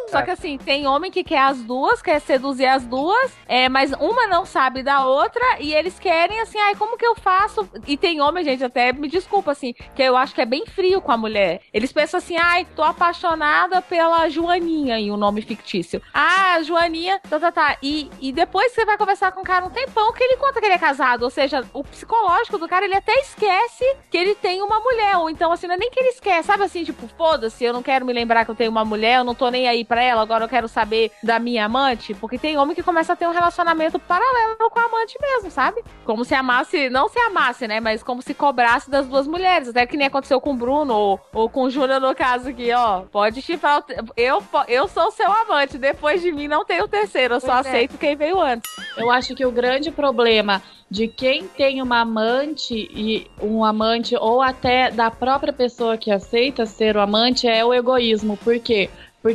Só 0.07 0.21
que 0.21 0.31
assim, 0.31 0.57
tem 0.57 0.87
homem 0.87 1.11
que 1.11 1.23
quer 1.23 1.39
as 1.39 1.61
duas, 1.61 2.01
quer 2.01 2.19
seduzir 2.19 2.65
as 2.65 2.85
duas, 2.85 3.31
é, 3.47 3.67
mas 3.67 3.91
uma 3.99 4.27
não 4.27 4.45
sabe 4.45 4.81
da 4.81 5.05
outra 5.05 5.43
e 5.59 5.73
eles 5.73 5.99
querem 5.99 6.39
assim, 6.39 6.57
ai, 6.59 6.75
como 6.75 6.97
que 6.97 7.05
eu 7.05 7.15
faço? 7.15 7.67
E 7.85 7.97
tem 7.97 8.21
homem, 8.21 8.43
gente, 8.43 8.63
até 8.63 8.93
me 8.93 9.07
desculpa 9.07 9.51
assim, 9.51 9.73
que 9.95 10.01
eu 10.01 10.15
acho 10.15 10.33
que 10.33 10.41
é 10.41 10.45
bem 10.45 10.65
frio 10.65 11.01
com 11.01 11.11
a 11.11 11.17
mulher. 11.17 11.61
Eles 11.73 11.91
pensam 11.91 12.17
assim, 12.17 12.37
ai, 12.37 12.65
tô 12.75 12.83
apaixonada 12.83 13.81
pela 13.81 14.29
Joaninha 14.29 14.99
e 14.99 15.11
o 15.11 15.17
nome 15.17 15.41
fictício. 15.41 16.01
Ah, 16.13 16.61
Joaninha, 16.63 17.19
tá, 17.29 17.39
tá, 17.39 17.51
tá. 17.51 17.77
E, 17.81 18.09
e 18.21 18.31
depois 18.31 18.71
você 18.71 18.85
vai 18.85 18.97
conversar 18.97 19.31
com 19.31 19.41
o 19.41 19.45
cara 19.45 19.65
um 19.65 19.69
tempão 19.69 20.13
que 20.13 20.23
ele 20.23 20.37
conta 20.37 20.59
que 20.59 20.65
ele 20.65 20.75
é 20.75 20.79
casado, 20.79 21.23
ou 21.23 21.29
seja, 21.29 21.65
o 21.73 21.83
psicológico 21.83 22.57
do 22.57 22.67
cara, 22.67 22.85
ele 22.85 22.95
até 22.95 23.13
esquece 23.19 23.85
que 24.09 24.17
ele 24.17 24.35
tem 24.35 24.61
uma 24.61 24.79
mulher, 24.79 25.17
ou 25.17 25.29
então 25.29 25.51
assim, 25.51 25.67
não 25.67 25.75
é 25.75 25.77
nem 25.77 25.89
que 25.89 25.99
ele 25.99 26.09
esquece, 26.09 26.47
sabe 26.47 26.63
assim, 26.63 26.83
tipo, 26.83 27.07
foda-se, 27.17 27.63
eu 27.63 27.73
não 27.73 27.83
quero 27.83 28.05
me 28.05 28.13
lembrar 28.13 28.45
que 28.45 28.51
eu 28.51 28.55
tenho 28.55 28.71
uma 28.71 28.85
mulher, 28.85 29.17
eu 29.17 29.23
não 29.23 29.35
tô 29.35 29.49
nem 29.49 29.67
aí 29.67 29.83
pra 29.83 29.96
ela, 30.01 30.21
agora 30.21 30.45
eu 30.45 30.49
quero 30.49 30.67
saber 30.67 31.11
da 31.23 31.39
minha 31.39 31.65
amante, 31.65 32.13
porque 32.13 32.37
tem 32.37 32.57
homem 32.57 32.75
que 32.75 32.83
começa 32.83 33.13
a 33.13 33.15
ter 33.15 33.27
um 33.27 33.33
relacionamento 33.33 33.99
paralelo 33.99 34.69
com 34.69 34.79
a 34.79 34.85
amante 34.85 35.17
mesmo, 35.21 35.51
sabe? 35.51 35.83
Como 36.05 36.23
se 36.23 36.33
amasse, 36.33 36.89
não 36.89 37.09
se 37.09 37.19
amasse, 37.19 37.67
né, 37.67 37.79
mas 37.79 38.03
como 38.03 38.21
se 38.21 38.33
cobrasse 38.33 38.89
das 38.89 39.07
duas 39.07 39.27
mulheres, 39.27 39.69
até 39.69 39.85
que 39.85 39.97
nem 39.97 40.07
aconteceu 40.07 40.39
com 40.39 40.51
o 40.51 40.57
Bruno, 40.57 40.93
ou, 40.93 41.19
ou 41.33 41.49
com 41.49 41.63
o 41.63 41.69
Júnior 41.69 41.99
no 41.99 42.15
caso 42.15 42.49
aqui, 42.49 42.71
ó, 42.73 43.01
pode 43.01 43.41
chifrar, 43.41 43.83
eu, 44.15 44.43
eu 44.67 44.87
sou 44.87 45.07
o 45.07 45.11
seu 45.11 45.31
amante, 45.31 45.77
depois 45.77 46.21
de 46.21 46.31
mim 46.31 46.47
não 46.47 46.65
tem 46.65 46.81
o 46.81 46.87
terceiro, 46.87 47.35
eu 47.35 47.39
só 47.39 47.55
Pois 47.55 47.65
é. 47.65 47.69
aceito 47.69 47.97
quem 47.97 48.15
veio 48.15 48.39
antes. 48.39 48.69
Eu 48.95 49.11
acho 49.11 49.35
que 49.35 49.45
o 49.45 49.51
grande 49.51 49.91
problema 49.91 50.61
de 50.89 51.07
quem 51.07 51.47
tem 51.47 51.81
uma 51.81 52.01
amante 52.01 52.73
e 52.73 53.27
um 53.41 53.63
amante, 53.63 54.15
ou 54.15 54.41
até 54.41 54.89
da 54.89 55.11
própria 55.11 55.51
pessoa 55.51 55.97
que 55.97 56.09
aceita 56.09 56.65
ser 56.65 56.95
o 56.95 57.01
amante, 57.01 57.47
é 57.47 57.63
o 57.63 57.73
egoísmo. 57.73 58.37
Por 58.37 58.57
quê? 58.59 58.89
Porque 58.89 58.89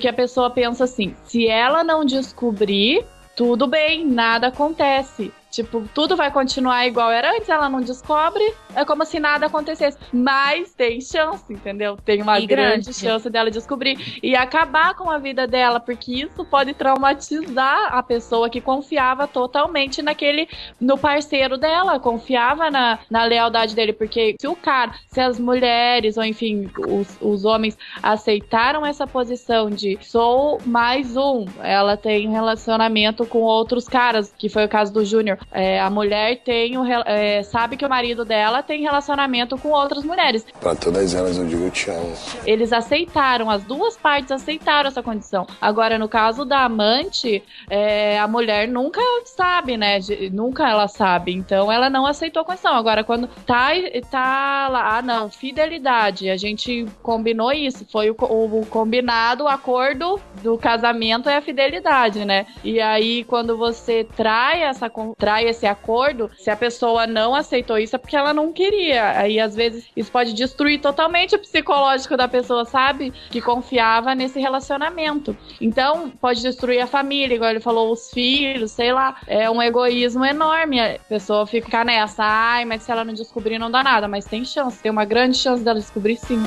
a 0.09 0.13
pessoa 0.13 0.51
pensa 0.51 0.85
assim: 0.85 1.15
se 1.25 1.47
ela 1.47 1.83
não 1.83 2.05
descobrir, 2.05 3.05
tudo 3.37 3.67
bem, 3.67 4.07
nada 4.07 4.49
acontece. 4.49 5.33
Tipo, 5.53 5.87
tudo 5.95 6.17
vai 6.17 6.31
continuar 6.31 6.87
igual 6.87 7.11
era 7.11 7.37
antes, 7.37 7.47
ela 7.51 7.69
não 7.69 7.83
descobre, 7.83 8.43
é 8.75 8.87
como 8.87 9.05
se 9.05 9.21
nada 9.21 9.47
acontecesse. 9.47 9.99
Mas 10.11 10.73
tem 10.73 10.99
chance, 10.99 11.45
entendeu? 11.53 11.99
Tem 12.03 12.23
uma 12.23 12.41
E 12.41 12.47
grande, 12.47 12.85
grande. 12.85 12.95
chance 12.95 13.29
dela 13.29 13.51
descobrir 13.51 14.19
e 14.23 14.35
acabar 14.35 14.95
com 14.95 15.11
a 15.11 15.19
vida 15.19 15.47
dela, 15.47 15.79
porque 15.79 16.11
isso 16.25 16.43
pode 16.47 16.73
traumatizar 16.73 17.95
a 17.95 18.03
pessoa 18.03 18.49
que 18.49 18.63
confiava 18.63 19.29
totalmente 19.29 20.01
naquele, 20.01 20.49
no 20.81 20.97
parceiro 20.97 21.59
dela, 21.59 22.01
confiava 22.01 22.71
na, 22.71 22.99
na 23.11 23.25
lealdade 23.25 23.75
dele, 23.75 23.93
porque 23.93 24.37
se 24.41 24.49
o 24.49 24.57
cara, 24.57 24.95
se 25.09 25.21
as 25.21 25.39
mulheres, 25.39 26.17
ou 26.17 26.25
enfim, 26.25 26.71
os, 26.89 27.19
os 27.21 27.45
homens 27.45 27.77
aceitaram 28.03 28.87
essa 28.87 29.07
posição 29.07 29.69
de 29.69 29.99
sou 30.01 30.59
mais 30.65 31.15
um, 31.15 31.45
ela 31.63 31.95
tem 31.97 32.31
relacionamento 32.31 33.27
com 33.27 33.41
outros 33.41 33.87
caras, 33.87 34.33
que 34.39 34.49
foi 34.49 34.65
o 34.65 34.69
caso 34.69 34.93
do 34.93 35.05
Júnior. 35.05 35.39
É, 35.51 35.81
a 35.81 35.91
mulher 35.91 36.39
tem 36.45 36.79
um, 36.79 36.85
é, 36.85 37.43
sabe 37.43 37.77
que 37.77 37.85
o 37.85 37.89
marido 37.89 38.25
dela 38.25 38.63
tem 38.63 38.83
relacionamento 38.83 39.57
com 39.59 39.71
outras 39.71 40.05
mulheres. 40.05 40.45
Pra 40.61 40.75
todas 40.75 41.15
elas 41.15 41.39
eu 41.39 41.47
digo 41.47 41.71
te 41.71 41.91
amo. 41.91 42.13
Eles 42.47 42.73
aceitaram, 42.73 43.51
as 43.51 43.63
duas 43.65 43.97
partes 43.97 44.31
aceitaram 44.33 44.89
essa 44.89 45.03
condição. 45.03 45.47
Agora, 45.61 45.99
no 45.99 46.09
caso 46.09 46.45
da 46.45 46.65
amante, 46.65 47.43
é, 47.69 48.19
a 48.19 48.27
mulher 48.29 48.69
nunca 48.69 49.01
sabe, 49.25 49.77
né? 49.77 49.99
Nunca 50.33 50.69
ela 50.69 50.89
sabe. 50.89 51.33
Então, 51.33 51.71
ela 51.71 51.89
não 51.91 52.07
aceitou 52.07 52.43
a 52.43 52.45
condição. 52.45 52.75
Agora, 52.75 53.05
quando 53.05 53.27
tá, 53.47 53.71
tá 54.11 54.69
lá, 54.69 54.99
ah, 54.99 55.03
não, 55.03 55.29
fidelidade, 55.31 56.29
a 56.31 56.37
gente 56.37 56.87
combinou 57.03 57.53
isso. 57.53 57.87
Foi 57.91 58.11
o, 58.11 58.17
o 58.19 58.67
combinado, 58.69 59.45
o 59.45 59.49
acordo 59.49 60.21
do 60.43 60.57
casamento 60.59 61.29
é 61.29 61.37
a 61.37 61.43
fidelidade, 61.43 62.25
né? 62.25 62.47
E 62.65 62.81
aí, 62.81 63.25
quando 63.25 63.57
você 63.57 64.05
trai, 64.17 64.63
essa, 64.63 64.89
con- 64.91 65.15
trai 65.33 65.49
esse 65.49 65.67
acordo, 65.67 66.31
se 66.37 66.51
a 66.51 66.57
pessoa 66.57 67.07
não 67.07 67.35
aceitou 67.35 67.79
isso, 67.79 67.97
é 67.97 67.99
porque 67.99 68.17
ela 68.17 68.35
não 68.35 68.53
queria. 68.53 69.19
Aí, 69.19 69.41
às 69.41 69.55
vezes, 69.55 69.87
isso 69.97 70.13
pode 70.13 70.35
destruir 70.35 70.79
totalmente 70.79 71.35
o 71.35 71.39
psicológico 71.39 72.17
da 72.17 72.29
pessoa, 72.29 72.67
sabe? 72.67 73.13
Que 73.31 73.41
confiava 73.41 74.15
nesse 74.15 74.39
relacionamento. 74.39 75.35
Então, 75.59 76.11
pode 76.21 76.43
destruir 76.43 76.81
a 76.81 76.87
família, 76.87 77.35
igual 77.35 77.51
ele 77.51 77.61
falou, 77.61 77.91
os 77.91 78.11
filhos, 78.11 78.73
sei 78.73 78.93
lá. 78.93 79.17
É 79.27 79.51
um 79.51 79.63
egoísmo 79.63 80.25
enorme. 80.25 80.81
A 80.81 80.99
pessoa 81.09 81.47
fica 81.47 81.83
nessa, 81.83 82.23
ai, 82.25 82.67
mas 82.67 82.83
se 82.83 82.93
ela 82.93 83.05
não 83.05 83.15
descobrir, 83.15 83.59
não 83.59 83.71
dá 83.71 83.83
nada. 83.83 84.07
Mas 84.07 84.27
tem 84.27 84.45
chance, 84.45 84.83
tem 84.83 84.93
uma 84.93 85.07
grande 85.07 85.39
chance 85.39 85.65
dela 85.65 85.81
descobrir 85.81 86.17
sim. 86.17 86.43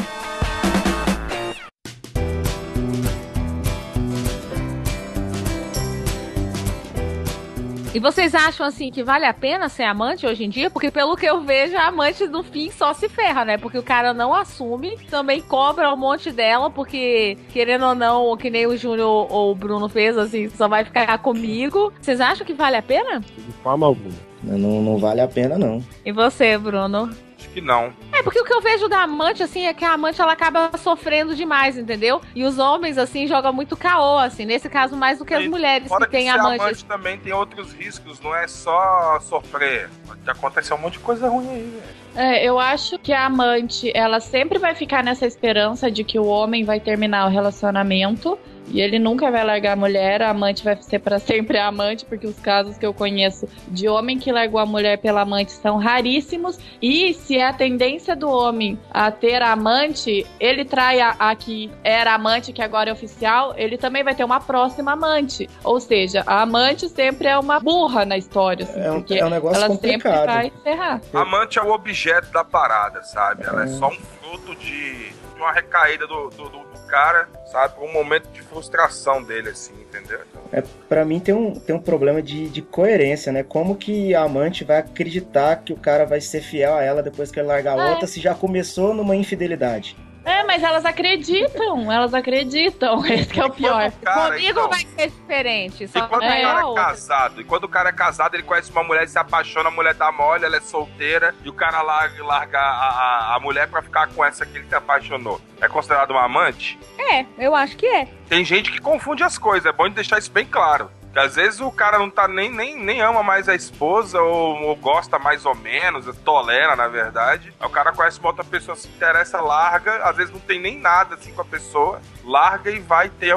E 7.95 7.99
vocês 7.99 8.35
acham 8.35 8.65
assim 8.65 8.91
que 8.91 9.01
vale 9.01 9.25
a 9.25 9.33
pena 9.33 9.69
ser 9.69 9.83
amante 9.83 10.27
hoje 10.27 10.43
em 10.43 10.49
dia? 10.49 10.69
Porque 10.69 10.91
pelo 10.91 11.15
que 11.15 11.25
eu 11.25 11.39
vejo, 11.39 11.77
a 11.77 11.87
amante 11.87 12.27
no 12.27 12.43
fim 12.43 12.69
só 12.69 12.93
se 12.93 13.07
ferra, 13.07 13.45
né? 13.45 13.57
Porque 13.57 13.77
o 13.77 13.83
cara 13.83 14.13
não 14.13 14.33
assume, 14.33 14.97
também 15.09 15.39
cobra 15.39 15.93
um 15.93 15.95
monte 15.95 16.29
dela, 16.29 16.69
porque 16.69 17.37
querendo 17.53 17.85
ou 17.85 17.95
não, 17.95 18.35
que 18.35 18.49
nem 18.49 18.67
o 18.67 18.75
Júnior 18.75 19.31
ou 19.31 19.53
o 19.53 19.55
Bruno 19.55 19.87
fez, 19.87 20.17
assim, 20.17 20.49
só 20.49 20.67
vai 20.67 20.83
ficar 20.83 21.17
comigo. 21.19 21.93
Vocês 22.01 22.19
acham 22.19 22.45
que 22.45 22.53
vale 22.53 22.75
a 22.75 22.81
pena? 22.81 23.21
De 23.21 23.53
forma 23.63 23.85
alguma. 23.85 24.13
Não, 24.43 24.81
não 24.81 24.97
vale 24.97 25.21
a 25.21 25.27
pena, 25.29 25.57
não. 25.57 25.81
E 26.05 26.11
você, 26.11 26.57
Bruno? 26.57 27.09
Acho 27.37 27.49
que 27.49 27.61
não. 27.61 27.93
É, 28.13 28.23
porque 28.23 28.39
o 28.39 28.45
que 28.45 28.53
eu 28.53 28.61
vejo 28.61 28.87
da 28.87 29.01
amante, 29.03 29.43
assim, 29.43 29.65
é 29.67 29.73
que 29.73 29.83
a 29.83 29.93
amante 29.93 30.21
ela 30.21 30.31
acaba 30.31 30.71
sofrendo 30.77 31.35
demais, 31.35 31.77
entendeu? 31.77 32.21
E 32.33 32.43
os 32.43 32.57
homens, 32.57 32.97
assim, 32.97 33.27
jogam 33.27 33.51
muito 33.51 33.75
caô, 33.75 34.17
assim, 34.17 34.45
nesse 34.45 34.69
caso, 34.69 34.95
mais 34.95 35.19
do 35.19 35.25
que 35.25 35.33
as 35.33 35.43
E 35.43 35.49
mulheres 35.49 35.87
Fora 35.87 36.05
que 36.05 36.11
que 36.11 36.17
têm 36.17 36.29
amante. 36.29 36.61
amante 36.61 36.85
também 36.85 37.17
tem 37.19 37.33
outros 37.33 37.73
riscos, 37.73 38.19
não 38.21 38.33
é 38.35 38.47
só 38.47 39.19
sofrer. 39.21 39.89
Pode 40.07 40.29
acontecer 40.29 40.73
um 40.73 40.77
monte 40.77 40.93
de 40.93 40.99
coisa 40.99 41.27
ruim 41.27 41.49
aí, 41.49 41.61
velho. 41.61 42.05
É, 42.15 42.43
eu 42.45 42.57
acho 42.57 42.97
que 42.97 43.11
a 43.11 43.25
amante, 43.25 43.91
ela 43.93 44.21
sempre 44.21 44.57
vai 44.57 44.73
ficar 44.73 45.03
nessa 45.03 45.25
esperança 45.25 45.91
de 45.91 46.03
que 46.03 46.17
o 46.17 46.25
homem 46.25 46.63
vai 46.63 46.79
terminar 46.79 47.27
o 47.27 47.29
relacionamento 47.29 48.39
e 48.67 48.81
ele 48.81 48.97
nunca 48.99 49.29
vai 49.31 49.43
largar 49.43 49.73
a 49.73 49.75
mulher, 49.75 50.21
a 50.21 50.29
amante 50.29 50.63
vai 50.63 50.75
ser 50.81 50.99
para 50.99 51.19
sempre 51.19 51.57
a 51.57 51.67
amante, 51.67 52.05
porque 52.05 52.25
os 52.27 52.39
casos 52.39 52.77
que 52.77 52.85
eu 52.85 52.93
conheço 52.93 53.47
de 53.67 53.87
homem 53.87 54.17
que 54.17 54.31
largou 54.31 54.59
a 54.59 54.65
mulher 54.65 54.97
pela 54.97 55.21
amante 55.21 55.51
são 55.51 55.77
raríssimos. 55.77 56.57
E 56.81 57.13
se 57.13 57.37
é 57.37 57.47
a 57.47 57.53
tendência 57.53 58.15
do 58.15 58.29
homem 58.29 58.77
a 58.91 59.11
ter 59.11 59.41
a 59.41 59.51
amante, 59.51 60.25
ele 60.39 60.65
trai 60.65 60.99
a, 60.99 61.15
a 61.19 61.35
que 61.35 61.71
era 61.83 62.13
amante, 62.13 62.51
que 62.53 62.61
agora 62.61 62.89
é 62.89 62.93
oficial, 62.93 63.53
ele 63.57 63.77
também 63.77 64.03
vai 64.03 64.15
ter 64.15 64.23
uma 64.23 64.39
próxima 64.39 64.93
amante. 64.93 65.49
Ou 65.63 65.79
seja, 65.79 66.23
a 66.25 66.41
amante 66.41 66.87
sempre 66.89 67.27
é 67.27 67.37
uma 67.37 67.59
burra 67.59 68.05
na 68.05 68.17
história, 68.17 68.63
assim, 68.65 68.79
É 68.81 68.91
um- 68.91 68.95
porque 68.95 69.15
é 69.15 69.25
um 69.25 69.29
negócio 69.29 69.57
ela 69.57 69.67
complicado. 69.69 70.13
sempre 70.13 70.25
vai 70.25 70.51
ferrar. 70.63 71.01
Amante 71.13 71.59
é 71.59 71.61
o 71.61 71.71
objeto 71.71 72.31
da 72.31 72.43
parada, 72.43 73.03
sabe? 73.03 73.43
Ela 73.45 73.63
é 73.63 73.67
só 73.67 73.87
um 73.87 73.91
fruto 73.95 74.55
de, 74.55 75.09
de 75.09 75.15
uma 75.37 75.51
recaída 75.51 76.05
do, 76.07 76.29
do, 76.29 76.43
do- 76.49 76.65
do 76.65 76.87
cara, 76.87 77.27
sabe? 77.45 77.73
Um 77.81 77.91
momento 77.91 78.27
de 78.31 78.41
frustração 78.55 79.21
dele, 79.21 79.49
assim, 79.49 79.73
entendeu? 79.81 80.19
É, 80.51 80.63
para 80.87 81.03
mim 81.03 81.19
tem 81.19 81.33
um, 81.35 81.53
tem 81.53 81.75
um 81.75 81.79
problema 81.79 82.21
de, 82.21 82.47
de 82.49 82.61
coerência, 82.61 83.31
né? 83.31 83.43
Como 83.43 83.75
que 83.75 84.15
a 84.15 84.21
amante 84.21 84.63
vai 84.63 84.77
acreditar 84.77 85.57
que 85.57 85.73
o 85.73 85.77
cara 85.77 86.05
vai 86.05 86.21
ser 86.21 86.41
fiel 86.41 86.73
a 86.73 86.81
ela 86.83 87.03
depois 87.03 87.31
que 87.31 87.39
ele 87.39 87.47
largar 87.47 87.77
a 87.77 87.87
É. 87.87 87.91
outra 87.91 88.07
se 88.07 88.19
já 88.21 88.33
começou 88.33 88.93
numa 88.93 89.15
infidelidade? 89.15 89.97
É, 90.25 90.43
mas 90.43 90.63
elas 90.63 90.83
acreditam, 90.85 91.91
elas 91.91 92.13
acreditam. 92.13 93.05
Esse 93.05 93.31
que 93.31 93.39
é 93.39 93.45
o 93.45 93.49
pior. 93.51 93.91
Cara, 94.01 94.31
Comigo 94.31 94.49
então, 94.59 94.69
vai 94.69 94.79
ser 94.85 95.09
diferente. 95.11 95.83
E 95.83 95.87
Só 95.87 96.07
quando 96.07 96.21
que 96.21 96.27
o 96.27 96.29
cara 96.29 96.59
é 96.61 96.65
outra. 96.65 96.83
casado, 96.85 97.41
e 97.41 97.43
quando 97.43 97.63
o 97.65 97.69
cara 97.69 97.89
é 97.89 97.93
casado, 97.93 98.35
ele 98.35 98.43
conhece 98.43 98.71
uma 98.71 98.83
mulher 98.83 99.03
e 99.03 99.07
se 99.07 99.19
apaixona, 99.19 99.69
a 99.69 99.71
mulher 99.71 99.93
dá 99.93 100.11
mole, 100.11 100.43
ela 100.43 100.57
é 100.57 100.61
solteira, 100.61 101.35
e 101.43 101.49
o 101.49 101.53
cara 101.53 101.81
larga, 101.83 102.23
larga 102.23 102.59
a, 102.59 102.89
a, 102.89 103.35
a 103.35 103.39
mulher 103.39 103.67
pra 103.67 103.81
ficar 103.83 104.07
com 104.07 104.25
essa 104.25 104.45
que 104.45 104.57
ele 104.57 104.67
se 104.67 104.75
apaixonou. 104.75 105.39
É 105.61 105.67
considerado 105.67 106.09
uma 106.11 106.25
amante? 106.25 106.77
É, 106.97 107.25
eu 107.37 107.53
acho 107.55 107.77
que 107.77 107.85
é. 107.85 108.07
Tem 108.27 108.43
gente 108.43 108.71
que 108.71 108.79
confunde 108.81 109.23
as 109.23 109.37
coisas, 109.37 109.65
é 109.67 109.71
bom 109.71 109.87
deixar 109.89 110.17
isso 110.17 110.31
bem 110.31 110.45
claro. 110.45 110.89
Às 111.15 111.35
vezes 111.35 111.61
o 111.61 111.71
cara 111.71 111.97
não 111.97 112.09
tá 112.09 112.27
nem, 112.27 112.51
nem, 112.51 112.75
nem 112.75 113.01
ama 113.01 113.23
mais 113.23 113.47
a 113.47 113.55
esposa, 113.55 114.21
ou, 114.21 114.63
ou 114.63 114.75
gosta 114.75 115.17
mais 115.17 115.45
ou 115.45 115.55
menos, 115.55 116.05
tolera, 116.17 116.75
na 116.75 116.89
verdade. 116.89 117.53
O 117.61 117.69
cara 117.69 117.93
conhece 117.93 118.19
uma 118.19 118.29
outra 118.29 118.43
pessoa, 118.43 118.75
se 118.75 118.89
interessa, 118.89 119.39
larga, 119.39 120.03
às 120.03 120.17
vezes 120.17 120.33
não 120.33 120.41
tem 120.41 120.59
nem 120.59 120.77
nada 120.77 121.15
assim 121.15 121.31
com 121.33 121.41
a 121.41 121.45
pessoa, 121.45 122.01
larga 122.25 122.71
e 122.71 122.79
vai 122.79 123.09
ter 123.09 123.35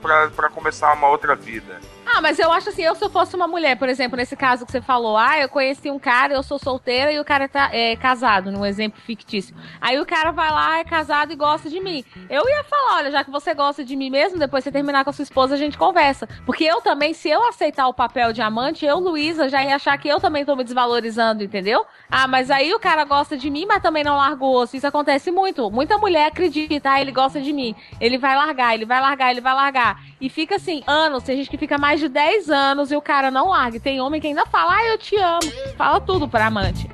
pra 0.00 0.48
começar 0.50 0.92
uma 0.92 1.08
outra 1.08 1.34
vida. 1.34 1.80
Ah, 2.04 2.20
mas 2.20 2.38
eu 2.38 2.52
acho 2.52 2.68
assim, 2.68 2.82
eu 2.82 2.94
se 2.94 3.02
eu 3.04 3.08
fosse 3.08 3.34
uma 3.34 3.46
mulher, 3.46 3.76
por 3.78 3.88
exemplo, 3.88 4.16
nesse 4.16 4.36
caso 4.36 4.66
que 4.66 4.72
você 4.72 4.82
falou, 4.82 5.16
ah, 5.16 5.38
eu 5.38 5.48
conheci 5.48 5.90
um 5.90 5.98
cara, 5.98 6.34
eu 6.34 6.42
sou 6.42 6.58
solteira 6.58 7.10
e 7.10 7.18
o 7.18 7.24
cara 7.24 7.48
tá 7.48 7.70
é, 7.72 7.96
casado, 7.96 8.50
num 8.50 8.66
exemplo 8.66 9.00
fictício. 9.00 9.54
Aí 9.80 9.98
o 9.98 10.04
cara 10.04 10.30
vai 10.30 10.50
lá, 10.50 10.78
é 10.78 10.84
casado 10.84 11.32
e 11.32 11.36
gosta 11.36 11.70
de 11.70 11.80
mim. 11.80 12.04
Eu 12.28 12.46
ia 12.46 12.64
falar, 12.64 12.96
olha, 12.96 13.10
já 13.10 13.24
que 13.24 13.30
você 13.30 13.54
gosta 13.54 13.82
de 13.84 13.96
mim 13.96 14.10
mesmo, 14.10 14.38
depois 14.38 14.62
você 14.62 14.70
terminar 14.70 15.04
com 15.04 15.10
a 15.10 15.12
sua 15.12 15.22
esposa, 15.22 15.54
a 15.54 15.58
gente 15.58 15.78
conversa. 15.78 16.28
Porque 16.44 16.64
eu 16.64 16.82
também, 16.82 17.14
se 17.14 17.30
eu 17.30 17.48
aceitar 17.48 17.88
o 17.88 17.94
papel 17.94 18.32
de 18.32 18.42
amante, 18.42 18.84
eu, 18.84 18.98
Luísa, 18.98 19.48
já 19.48 19.64
ia 19.64 19.76
achar 19.76 19.96
que 19.96 20.08
eu 20.08 20.20
também 20.20 20.44
tô 20.44 20.54
me 20.54 20.64
desvalorizando, 20.64 21.42
entendeu? 21.42 21.86
Ah, 22.10 22.26
mas 22.26 22.50
aí 22.50 22.74
o 22.74 22.80
cara 22.80 23.04
gosta 23.04 23.38
de 23.38 23.48
mim, 23.48 23.64
mas 23.64 23.82
também 23.82 24.04
não 24.04 24.16
largou. 24.16 24.64
Isso 24.64 24.86
acontece 24.86 25.30
muito. 25.30 25.70
Muita 25.70 25.96
mulher 25.96 26.26
acredita, 26.26 26.90
ah, 26.90 27.00
ele 27.00 27.12
gosta 27.12 27.40
de 27.40 27.52
mim. 27.52 27.74
Ele 28.00 28.18
vai 28.18 28.36
largar, 28.36 28.74
ele 28.74 28.84
vai 28.84 29.00
largar, 29.00 29.30
ele 29.30 29.40
vai 29.40 29.54
largar. 29.54 30.02
E 30.20 30.28
fica 30.28 30.56
assim, 30.56 30.82
anos, 30.86 31.22
tem 31.22 31.36
gente 31.36 31.50
que 31.50 31.58
fica 31.58 31.78
mais 31.78 32.00
de 32.00 32.08
10 32.08 32.50
anos 32.50 32.90
e 32.92 32.96
o 32.96 33.02
cara 33.02 33.30
não 33.30 33.48
larga. 33.48 33.76
E 33.76 33.80
tem 33.80 34.00
homem 34.00 34.20
que 34.20 34.26
ainda 34.26 34.46
fala, 34.46 34.76
ah, 34.76 34.84
eu 34.86 34.98
te 34.98 35.16
amo. 35.16 35.52
Fala 35.76 36.00
tudo 36.00 36.28
pra 36.28 36.46
amante. 36.46 36.88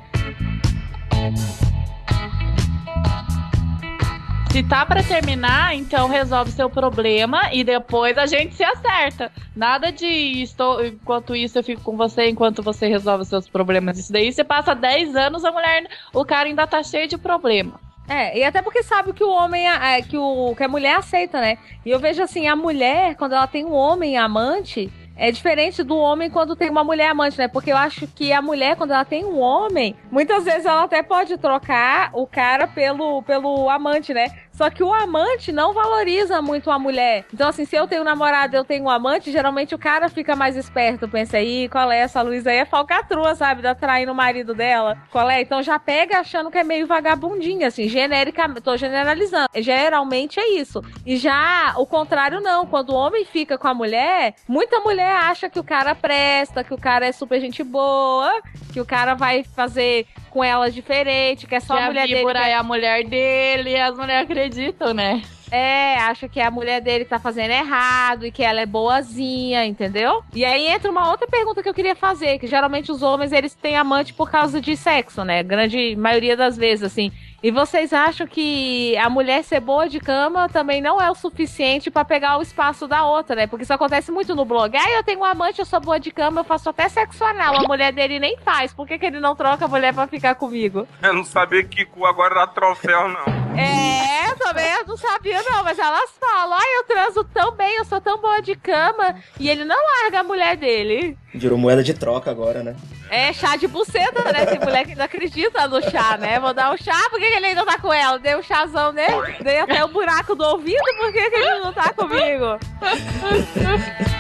Se 4.51 4.63
tá 4.63 4.85
pra 4.85 5.03
terminar, 5.03 5.77
então 5.77 6.09
resolve 6.09 6.51
seu 6.51 6.71
problema 6.71 7.53
e 7.53 7.63
depois 7.63 8.17
a 8.17 8.27
gente 8.27 8.55
se 8.55 8.65
acerta. 8.65 9.31
Nada 9.55 9.93
de 9.93 10.07
estou, 10.43 10.85
enquanto 10.85 11.37
isso 11.37 11.59
eu 11.59 11.63
fico 11.63 11.83
com 11.83 11.97
você 11.97 12.29
enquanto 12.29 12.63
você 12.63 12.89
resolve 12.89 13.25
seus 13.27 13.49
problemas. 13.49 13.99
Isso 13.99 14.13
daí 14.13 14.33
você 14.33 14.43
passa 14.43 14.75
10 14.75 15.15
anos, 15.15 15.45
a 15.45 15.53
mulher, 15.53 15.87
o 16.15 16.25
cara 16.25 16.49
ainda 16.49 16.67
tá 16.67 16.83
cheio 16.83 17.07
de 17.07 17.19
problema. 17.19 17.79
É, 18.09 18.39
e 18.39 18.45
até 18.45 18.63
porque 18.63 18.83
sabe 18.83 19.13
que 19.13 19.23
o 19.23 19.31
homem, 19.31 19.69
é, 19.69 20.01
que, 20.01 20.17
o, 20.17 20.55
que 20.57 20.65
a 20.65 20.69
mulher 20.69 20.97
aceita, 20.97 21.41
né? 21.41 21.59
E 21.85 21.91
eu 21.91 22.01
vejo 22.01 22.23
assim, 22.23 22.47
a 22.47 22.57
mulher, 22.57 23.15
quando 23.17 23.35
ela 23.35 23.47
tem 23.47 23.67
um 23.67 23.75
homem 23.75 24.17
amante, 24.17 24.91
é 25.15 25.33
diferente 25.33 25.83
do 25.83 25.97
homem 25.97 26.31
quando 26.31 26.55
tem 26.55 26.71
uma 26.71 26.85
mulher 26.85 27.11
amante, 27.11 27.37
né? 27.37 27.49
Porque 27.49 27.73
eu 27.73 27.77
acho 27.77 28.07
que 28.07 28.33
a 28.33 28.41
mulher, 28.41 28.77
quando 28.77 28.93
ela 28.93 29.05
tem 29.05 29.25
um 29.25 29.41
homem, 29.41 29.97
muitas 30.11 30.45
vezes 30.45 30.65
ela 30.65 30.85
até 30.85 31.03
pode 31.03 31.37
trocar 31.37 32.11
o 32.15 32.25
cara 32.27 32.69
pelo, 32.69 33.21
pelo 33.25 33.69
amante, 33.69 34.15
né? 34.15 34.29
Só 34.59 34.69
que 34.71 34.83
o 34.83 34.93
amante 34.93 35.53
não 35.53 35.73
valoriza 35.73 36.43
muito 36.43 36.69
a 36.69 36.81
mulher. 36.81 37.25
Então, 37.33 37.49
assim, 37.49 37.65
se 37.65 37.77
eu 37.77 37.87
tenho 37.87 38.03
um 38.03 38.05
namorado 38.05 38.57
eu 38.57 38.65
tenho 38.65 38.83
um 38.83 38.91
amante, 38.91 39.31
geralmente 39.31 39.73
o 39.73 39.79
cara 39.79 40.09
fica 40.09 40.35
mais 40.35 40.57
esperto. 40.57 41.09
Pensa 41.09 41.37
aí, 41.37 41.69
qual 41.69 41.93
é 41.93 41.99
essa 41.99 42.21
Luísa 42.23 42.51
aí? 42.51 42.57
É 42.57 42.65
falcatrua, 42.65 43.37
sabe? 43.37 43.63
Da 43.63 43.73
traindo 43.73 44.11
o 44.11 44.17
marido 44.17 44.55
dela. 44.55 44.99
Qual 45.13 45.31
é? 45.31 45.41
Então 45.41 45.63
já 45.63 45.79
pega 45.79 46.19
achando 46.19 46.51
que 46.51 46.59
é 46.59 46.65
meio 46.65 46.89
vagabundinha, 46.89 47.69
assim, 47.69 47.89
genericamente. 47.89 48.63
Tô 48.63 48.77
generalizando. 48.77 49.49
Geralmente 49.55 50.41
é 50.41 50.49
isso. 50.59 50.83
E 51.07 51.17
já 51.17 51.75
o 51.77 51.87
contrário, 51.87 52.41
não. 52.41 52.67
Quando 52.67 52.91
o 52.91 52.97
homem 52.97 53.25
fica 53.25 53.57
com 53.57 53.69
a 53.69 53.75
mulher, 53.75 54.35
muita 54.49 54.81
mulher 54.81 55.15
acha 55.19 55.49
que 55.49 55.61
o 55.61 55.65
cara 55.65 55.95
presta, 55.95 56.65
que 56.65 56.75
o 56.75 56.79
cara 56.79 57.07
é 57.07 57.13
super 57.13 57.41
gente 57.41 57.63
boa, 57.63 58.43
que 58.73 58.81
o 58.81 58.85
cara 58.85 59.15
vai 59.15 59.45
fazer 59.45 60.05
com 60.31 60.45
ela 60.45 60.71
diferente, 60.71 61.47
que 61.47 61.55
é 61.55 61.61
só 61.61 61.77
que 61.77 61.83
a 61.83 61.87
mulher 61.87 62.03
a 62.03 62.07
dele. 62.07 62.25
que 62.25 62.39
é 62.39 62.55
a 62.55 62.63
mulher 62.63 63.05
dele 63.05 63.77
as 63.81 63.97
mulheres 63.97 64.31
acreditam, 64.31 64.48
né? 64.95 65.23
É, 65.51 65.97
acha 66.01 66.29
que 66.29 66.41
a 66.41 66.51
mulher 66.51 66.81
dele 66.81 67.05
tá 67.05 67.19
fazendo 67.19 67.51
errado 67.51 68.27
e 68.27 68.31
que 68.31 68.43
ela 68.43 68.61
é 68.61 68.67
boazinha, 68.67 69.65
entendeu? 69.65 70.23
E 70.35 70.45
aí 70.45 70.67
entra 70.67 70.91
uma 70.91 71.11
outra 71.11 71.27
pergunta 71.27 71.63
que 71.63 71.69
eu 71.69 71.75
queria 71.75 71.97
fazer, 71.97 72.39
que 72.39 72.47
geralmente 72.47 72.93
os 72.93 73.03
homens 73.03 73.33
eles 73.33 73.55
têm 73.55 73.77
amante 73.77 74.13
por 74.13 74.31
causa 74.31 74.61
de 74.61 74.77
sexo, 74.77 75.25
né? 75.25 75.43
Grande 75.43 75.97
maioria 75.97 76.37
das 76.37 76.57
vezes, 76.57 76.85
assim. 76.85 77.11
E 77.41 77.53
vocês 77.53 77.93
acham 77.93 78.27
que 78.27 78.97
a 78.99 79.09
mulher 79.09 79.45
ser 79.45 79.61
boa 79.61 79.89
de 79.89 80.01
cama 80.01 80.49
também 80.49 80.81
não 80.81 81.01
é 81.01 81.09
o 81.09 81.15
suficiente 81.15 81.89
pra 81.89 82.05
pegar 82.05 82.37
o 82.37 82.43
espaço 82.43 82.89
da 82.89 83.05
outra, 83.05 83.37
né? 83.37 83.47
Porque 83.47 83.63
isso 83.63 83.73
acontece 83.73 84.11
muito 84.11 84.35
no 84.35 84.45
blog. 84.45 84.77
Ah, 84.77 84.91
eu 84.91 85.05
tenho 85.05 85.21
um 85.21 85.25
amante, 85.25 85.61
eu 85.61 85.65
sou 85.65 85.79
boa 85.81 86.01
de 86.01 86.11
cama, 86.11 86.41
eu 86.41 86.45
faço 86.45 86.69
até 86.69 86.89
sexo 86.89 87.25
anal. 87.25 87.55
A 87.57 87.63
mulher 87.63 87.93
dele 87.93 88.19
nem 88.19 88.37
faz. 88.39 88.75
Por 88.75 88.89
que, 88.89 88.99
que 88.99 89.07
ele 89.07 89.21
não 89.21 89.37
troca 89.37 89.65
a 89.65 89.69
mulher 89.69 89.95
pra 89.95 90.09
ficar 90.09 90.35
comigo? 90.35 90.87
Eu 91.01 91.15
não 91.15 91.25
sabia 91.25 91.63
que 91.63 91.85
cu 91.85 92.05
agora 92.05 92.35
dá 92.35 92.47
troféu, 92.49 93.09
não. 93.09 93.48
É, 93.59 94.35
também 94.39 94.71
eu 94.73 94.87
não 94.87 94.97
sabia 94.97 95.43
não, 95.43 95.65
mas 95.65 95.79
elas 95.79 96.11
falam, 96.19 96.57
ai, 96.59 96.77
eu 96.77 96.85
transo 96.85 97.25
tão 97.25 97.53
bem, 97.53 97.77
eu 97.77 97.85
sou 97.85 98.01
tão 98.01 98.19
boa 98.19 98.41
de 98.41 98.55
cama, 98.55 99.17
e 99.39 99.49
ele 99.51 99.65
não 99.65 99.77
larga 99.77 100.21
a 100.21 100.25
mulher 100.25 100.57
dele. 100.57 101.17
Virou 101.35 101.59
moeda 101.59 101.83
de 101.83 101.95
troca 101.95 102.31
agora, 102.31 102.63
né? 102.63 102.77
É 103.11 103.33
chá 103.33 103.57
de 103.57 103.67
buceta, 103.67 104.33
né? 104.33 104.47
Tem 104.47 104.59
mulher 104.59 104.87
que 104.87 104.95
não 104.95 105.05
acredita 105.05 105.67
no 105.67 105.83
chá, 105.91 106.17
né? 106.19 106.39
Vou 106.39 106.53
dar 106.55 106.73
um 106.73 106.77
chá, 106.77 107.09
por 107.11 107.19
que, 107.19 107.25
ele 107.25 107.47
ainda 107.47 107.65
tá 107.65 107.79
com 107.79 107.93
ela? 107.93 108.19
Dei 108.19 108.37
um 108.37 108.43
chazão 108.43 108.93
nele, 108.93 109.37
dei 109.43 109.61
até 109.61 109.85
o 109.85 109.89
buraco 109.89 110.35
do 110.35 110.45
ouvido, 110.45 110.83
por 110.99 111.13
que 111.13 111.19
ele 111.19 111.61
não 111.61 111.73
tá 111.73 111.93
comigo? 111.93 112.59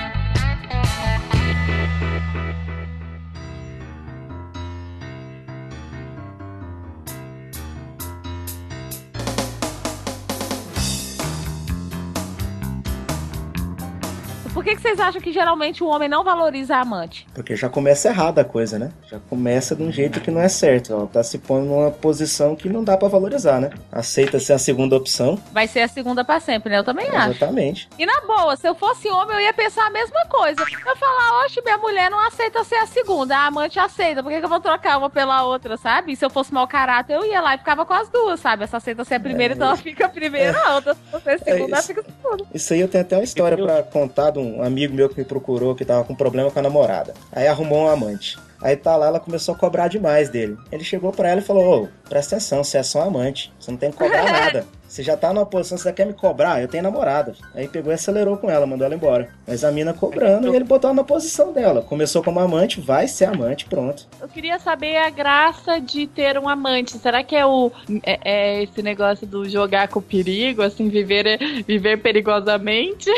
Por 14.58 14.64
que, 14.64 14.74
que 14.74 14.82
vocês 14.82 14.98
acham 14.98 15.20
que 15.20 15.32
geralmente 15.32 15.84
o 15.84 15.86
homem 15.86 16.08
não 16.08 16.24
valoriza 16.24 16.74
a 16.74 16.80
amante? 16.80 17.24
Porque 17.32 17.54
já 17.54 17.68
começa 17.68 18.08
errada 18.08 18.40
a 18.40 18.44
coisa, 18.44 18.76
né? 18.76 18.90
Já 19.08 19.20
começa 19.30 19.76
de 19.76 19.84
um 19.84 19.92
jeito 19.92 20.20
que 20.20 20.32
não 20.32 20.40
é 20.40 20.48
certo. 20.48 20.92
Ela 20.92 21.06
tá 21.06 21.22
se 21.22 21.38
pondo 21.38 21.66
numa 21.66 21.92
posição 21.92 22.56
que 22.56 22.68
não 22.68 22.82
dá 22.82 22.96
pra 22.96 23.06
valorizar, 23.06 23.60
né? 23.60 23.70
Aceita 23.92 24.40
ser 24.40 24.54
a 24.54 24.58
segunda 24.58 24.96
opção. 24.96 25.38
Vai 25.52 25.68
ser 25.68 25.82
a 25.82 25.86
segunda 25.88 26.24
pra 26.24 26.40
sempre, 26.40 26.70
né? 26.70 26.78
Eu 26.80 26.82
também 26.82 27.08
acho. 27.08 27.36
Exatamente. 27.36 27.88
E 27.96 28.04
na 28.04 28.20
boa, 28.22 28.56
se 28.56 28.68
eu 28.68 28.74
fosse 28.74 29.08
homem, 29.08 29.36
eu 29.36 29.42
ia 29.42 29.52
pensar 29.52 29.86
a 29.86 29.90
mesma 29.90 30.26
coisa. 30.26 30.60
Eu 30.60 30.96
falar, 30.96 31.44
oxe, 31.44 31.62
minha 31.62 31.78
mulher 31.78 32.10
não 32.10 32.18
aceita 32.26 32.64
ser 32.64 32.76
a 32.76 32.86
segunda, 32.86 33.36
a 33.36 33.46
amante 33.46 33.78
aceita, 33.78 34.24
por 34.24 34.32
que, 34.32 34.40
que 34.40 34.44
eu 34.44 34.48
vou 34.48 34.58
trocar 34.60 34.98
uma 34.98 35.08
pela 35.08 35.44
outra, 35.44 35.76
sabe? 35.76 36.10
E 36.12 36.16
se 36.16 36.24
eu 36.24 36.30
fosse 36.30 36.52
mau 36.52 36.66
caráter, 36.66 37.14
eu 37.14 37.24
ia 37.24 37.40
lá 37.40 37.54
e 37.54 37.58
ficava 37.58 37.86
com 37.86 37.94
as 37.94 38.08
duas, 38.08 38.40
sabe? 38.40 38.64
Essa 38.64 38.78
aceita 38.78 39.04
ser 39.04 39.14
a 39.14 39.20
primeira, 39.20 39.54
É, 39.54 39.56
então 39.56 39.68
ela 39.68 39.76
fica 39.76 40.06
a 40.06 40.08
primeira, 40.08 40.58
a 40.66 40.74
outra 40.74 40.94
se 40.94 41.00
for 41.12 41.18
a 41.18 41.38
segunda, 41.38 41.70
ela 41.70 41.78
isso. 41.78 41.86
fica 41.86 42.00
a 42.00 42.04
segunda. 42.04 42.44
Isso 42.52 42.72
aí 42.74 42.80
eu 42.80 42.88
tenho 42.88 43.04
até 43.04 43.16
uma 43.16 43.22
história 43.22 43.56
pra 43.56 43.82
contar 43.84 44.30
de 44.30 44.40
um 44.40 44.47
amigo 44.62 44.94
meu 44.94 45.08
que 45.08 45.18
me 45.18 45.24
procurou 45.24 45.74
que 45.74 45.84
tava 45.84 46.04
com 46.04 46.14
problema 46.14 46.50
com 46.50 46.58
a 46.58 46.62
namorada. 46.62 47.14
Aí 47.32 47.46
arrumou 47.46 47.84
um 47.84 47.88
amante. 47.88 48.38
Aí 48.60 48.76
tá 48.76 48.96
lá, 48.96 49.06
ela 49.06 49.20
começou 49.20 49.54
a 49.54 49.58
cobrar 49.58 49.88
demais 49.88 50.28
dele. 50.28 50.56
Ele 50.72 50.82
chegou 50.82 51.12
pra 51.12 51.28
ela 51.28 51.40
e 51.40 51.44
falou: 51.44 51.84
Ô, 51.84 51.88
presta 52.08 52.36
atenção, 52.36 52.64
você 52.64 52.78
é 52.78 52.82
só 52.82 53.00
um 53.00 53.08
amante. 53.08 53.52
Você 53.58 53.70
não 53.70 53.78
tem 53.78 53.90
que 53.90 53.96
cobrar 53.96 54.24
nada. 54.30 54.66
Você 54.88 55.02
já 55.02 55.16
tá 55.18 55.32
numa 55.34 55.44
posição, 55.44 55.76
você 55.76 55.92
quer 55.92 56.06
me 56.06 56.14
cobrar? 56.14 56.62
Eu 56.62 56.66
tenho 56.68 56.82
namorada. 56.82 57.34
Aí 57.54 57.68
pegou 57.68 57.92
e 57.92 57.94
acelerou 57.94 58.38
com 58.38 58.48
ela, 58.50 58.66
mandou 58.66 58.86
ela 58.86 58.94
embora. 58.94 59.28
Mas 59.46 59.62
a 59.62 59.70
mina 59.70 59.92
cobrando 59.92 60.50
e 60.52 60.56
ele 60.56 60.64
botou 60.64 60.88
ela 60.88 60.96
na 60.96 61.04
posição 61.04 61.52
dela. 61.52 61.82
Começou 61.82 62.22
como 62.22 62.40
amante, 62.40 62.80
vai 62.80 63.06
ser 63.06 63.26
amante, 63.26 63.66
pronto. 63.66 64.06
Eu 64.20 64.28
queria 64.28 64.58
saber 64.58 64.96
a 64.96 65.10
graça 65.10 65.78
de 65.78 66.06
ter 66.06 66.38
um 66.38 66.48
amante. 66.48 66.96
Será 66.98 67.22
que 67.22 67.36
é 67.36 67.44
o 67.44 67.70
é, 68.02 68.18
é 68.24 68.62
esse 68.62 68.82
negócio 68.82 69.26
do 69.26 69.46
jogar 69.48 69.88
com 69.88 70.00
perigo, 70.00 70.62
assim, 70.62 70.88
viver 70.88 71.38
viver 71.66 71.98
perigosamente? 71.98 73.10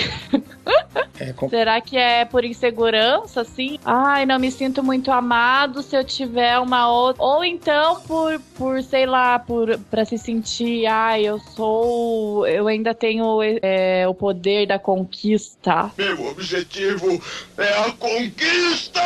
É, 1.21 1.33
com- 1.33 1.49
Será 1.49 1.81
que 1.81 1.97
é 1.97 2.25
por 2.25 2.45
insegurança, 2.45 3.43
assim? 3.43 3.79
Ai, 3.85 4.25
não 4.27 4.39
me 4.39 4.51
sinto 4.51 4.83
muito 4.83 5.11
amado 5.13 5.83
se 5.83 5.95
eu 5.97 6.03
tiver 6.03 6.59
uma 6.59 6.91
outra. 6.91 7.23
Ou 7.23 7.45
então 7.45 8.01
por, 8.03 8.41
por 8.57 8.83
sei 8.83 9.07
lá, 9.07 9.39
por 9.39 9.79
pra 9.91 10.05
se 10.05 10.19
sentir, 10.19 10.87
ai, 10.87 11.23
eu 11.27 11.39
sou. 11.39 11.60
Eu 12.47 12.67
ainda 12.67 12.95
tenho 12.95 13.41
é, 13.63 14.07
o 14.07 14.15
poder 14.15 14.67
da 14.67 14.79
conquista. 14.79 15.91
Meu 15.97 16.27
objetivo 16.29 17.21
é 17.59 17.69
a 17.69 17.93
conquista! 17.93 19.01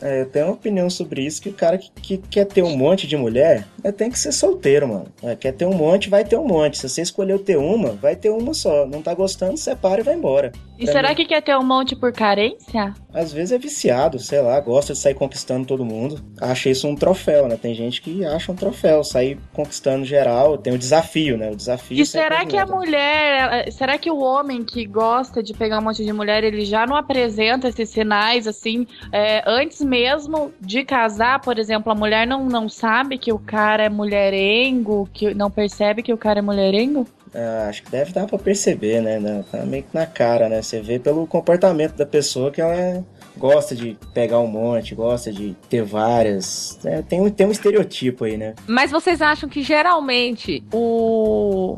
É, 0.00 0.22
eu 0.22 0.26
tenho 0.26 0.46
uma 0.46 0.54
opinião 0.54 0.88
sobre 0.90 1.22
isso, 1.22 1.40
que 1.40 1.48
o 1.48 1.54
cara 1.54 1.78
que, 1.78 1.90
que 1.90 2.18
quer 2.18 2.44
ter 2.46 2.62
um 2.62 2.76
monte 2.76 3.06
de 3.06 3.16
mulher, 3.16 3.66
é, 3.82 3.92
tem 3.92 4.10
que 4.10 4.18
ser 4.18 4.32
solteiro, 4.32 4.88
mano. 4.88 5.06
É, 5.22 5.36
quer 5.36 5.52
ter 5.52 5.66
um 5.66 5.74
monte, 5.74 6.10
vai 6.10 6.24
ter 6.24 6.36
um 6.36 6.46
monte. 6.46 6.78
Se 6.78 6.88
você 6.88 7.02
escolheu 7.02 7.38
ter 7.38 7.56
uma, 7.56 7.92
vai 7.92 8.16
ter 8.16 8.30
uma 8.30 8.54
só. 8.54 8.86
Não 8.86 9.02
tá 9.02 9.14
gostando, 9.14 9.56
separa 9.56 10.00
e 10.00 10.04
vai 10.04 10.14
embora. 10.14 10.52
E 10.78 10.84
Pra 10.84 10.92
será 10.92 11.08
mim, 11.10 11.14
que 11.14 11.24
quer 11.24 11.40
ter 11.42 11.56
um 11.56 11.64
monte 11.64 11.96
por 11.96 12.12
carência? 12.12 12.92
Às 13.12 13.32
vezes 13.32 13.52
é 13.52 13.58
viciado, 13.58 14.18
sei 14.18 14.40
lá, 14.42 14.60
gosta 14.60 14.92
de 14.92 14.98
sair 14.98 15.14
conquistando 15.14 15.66
todo 15.66 15.84
mundo. 15.84 16.20
Acha 16.40 16.68
isso 16.68 16.86
um 16.86 16.94
troféu, 16.94 17.48
né? 17.48 17.56
Tem 17.56 17.74
gente 17.74 18.02
que 18.02 18.24
acha 18.24 18.52
um 18.52 18.54
troféu, 18.54 19.02
sair 19.02 19.38
conquistando 19.54 20.04
geral. 20.04 20.58
Tem 20.58 20.72
o 20.72 20.78
desafio, 20.78 21.38
né? 21.38 21.50
O 21.50 21.56
desafio. 21.56 21.98
E 21.98 22.04
será 22.04 22.44
que 22.44 22.56
a 22.56 22.66
mulher, 22.66 23.72
será 23.72 23.96
que 23.96 24.10
o 24.10 24.18
homem 24.18 24.64
que 24.64 24.84
gosta 24.84 25.42
de 25.42 25.54
pegar 25.54 25.78
um 25.78 25.82
monte 25.82 26.04
de 26.04 26.12
mulher, 26.12 26.44
ele 26.44 26.64
já 26.64 26.86
não 26.86 26.96
apresenta 26.96 27.68
esses 27.68 27.88
sinais 27.88 28.46
assim, 28.46 28.86
é, 29.12 29.42
antes 29.46 29.80
mesmo 29.80 30.52
de 30.60 30.84
casar, 30.84 31.40
por 31.40 31.58
exemplo, 31.58 31.90
a 31.90 31.94
mulher 31.94 32.26
não, 32.26 32.44
não 32.46 32.68
sabe 32.68 33.16
que 33.16 33.32
o 33.32 33.38
cara 33.38 33.84
é 33.84 33.88
mulherengo, 33.88 35.08
que 35.12 35.32
não 35.34 35.50
percebe 35.50 36.02
que 36.02 36.12
o 36.12 36.18
cara 36.18 36.40
é 36.40 36.42
mulherengo? 36.42 37.06
Ah, 37.38 37.66
acho 37.68 37.82
que 37.82 37.90
deve 37.90 38.12
dar 38.12 38.26
pra 38.26 38.38
perceber, 38.38 39.02
né? 39.02 39.18
né? 39.20 39.44
Tá 39.52 39.58
meio 39.66 39.82
que 39.82 39.94
na 39.94 40.06
cara, 40.06 40.48
né? 40.48 40.62
Você 40.62 40.80
vê 40.80 40.98
pelo 40.98 41.26
comportamento 41.26 41.94
da 41.94 42.06
pessoa 42.06 42.50
que 42.50 42.62
ela 42.62 43.04
gosta 43.36 43.76
de 43.76 43.98
pegar 44.14 44.38
um 44.38 44.46
monte, 44.46 44.94
gosta 44.94 45.30
de 45.30 45.54
ter 45.68 45.82
várias. 45.82 46.78
É, 46.82 47.02
tem, 47.02 47.20
um, 47.20 47.28
tem 47.28 47.46
um 47.46 47.50
estereotipo 47.50 48.24
aí, 48.24 48.38
né? 48.38 48.54
Mas 48.66 48.90
vocês 48.90 49.20
acham 49.20 49.50
que 49.50 49.62
geralmente 49.62 50.64
o. 50.72 51.76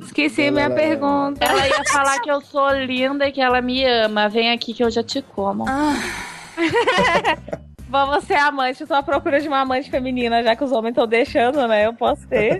Esqueci 0.00 0.48
minha 0.52 0.66
Ela- 0.66 0.74
pergunta. 0.76 1.44
Ela 1.44 1.66
ia 1.66 1.82
falar 1.90 2.20
que 2.20 2.30
eu 2.30 2.40
sou 2.40 2.70
linda 2.72 3.26
e 3.28 3.32
que 3.32 3.40
ela 3.40 3.60
me 3.60 3.84
ama. 3.84 4.28
Vem 4.28 4.52
aqui 4.52 4.72
que 4.72 4.84
eu 4.84 4.90
já 4.90 5.02
te 5.02 5.20
como. 5.22 5.64
Vamos 7.88 8.24
ser 8.24 8.34
amante. 8.36 8.80
Eu 8.82 8.86
tô 8.86 8.94
à 8.94 9.02
procura 9.02 9.40
de 9.40 9.48
uma 9.48 9.60
amante 9.60 9.90
feminina, 9.90 10.42
já 10.42 10.54
que 10.54 10.62
os 10.64 10.72
homens 10.72 10.92
estão 10.92 11.06
deixando, 11.06 11.66
né? 11.66 11.86
Eu 11.86 11.94
posso 11.94 12.26
ter. 12.28 12.58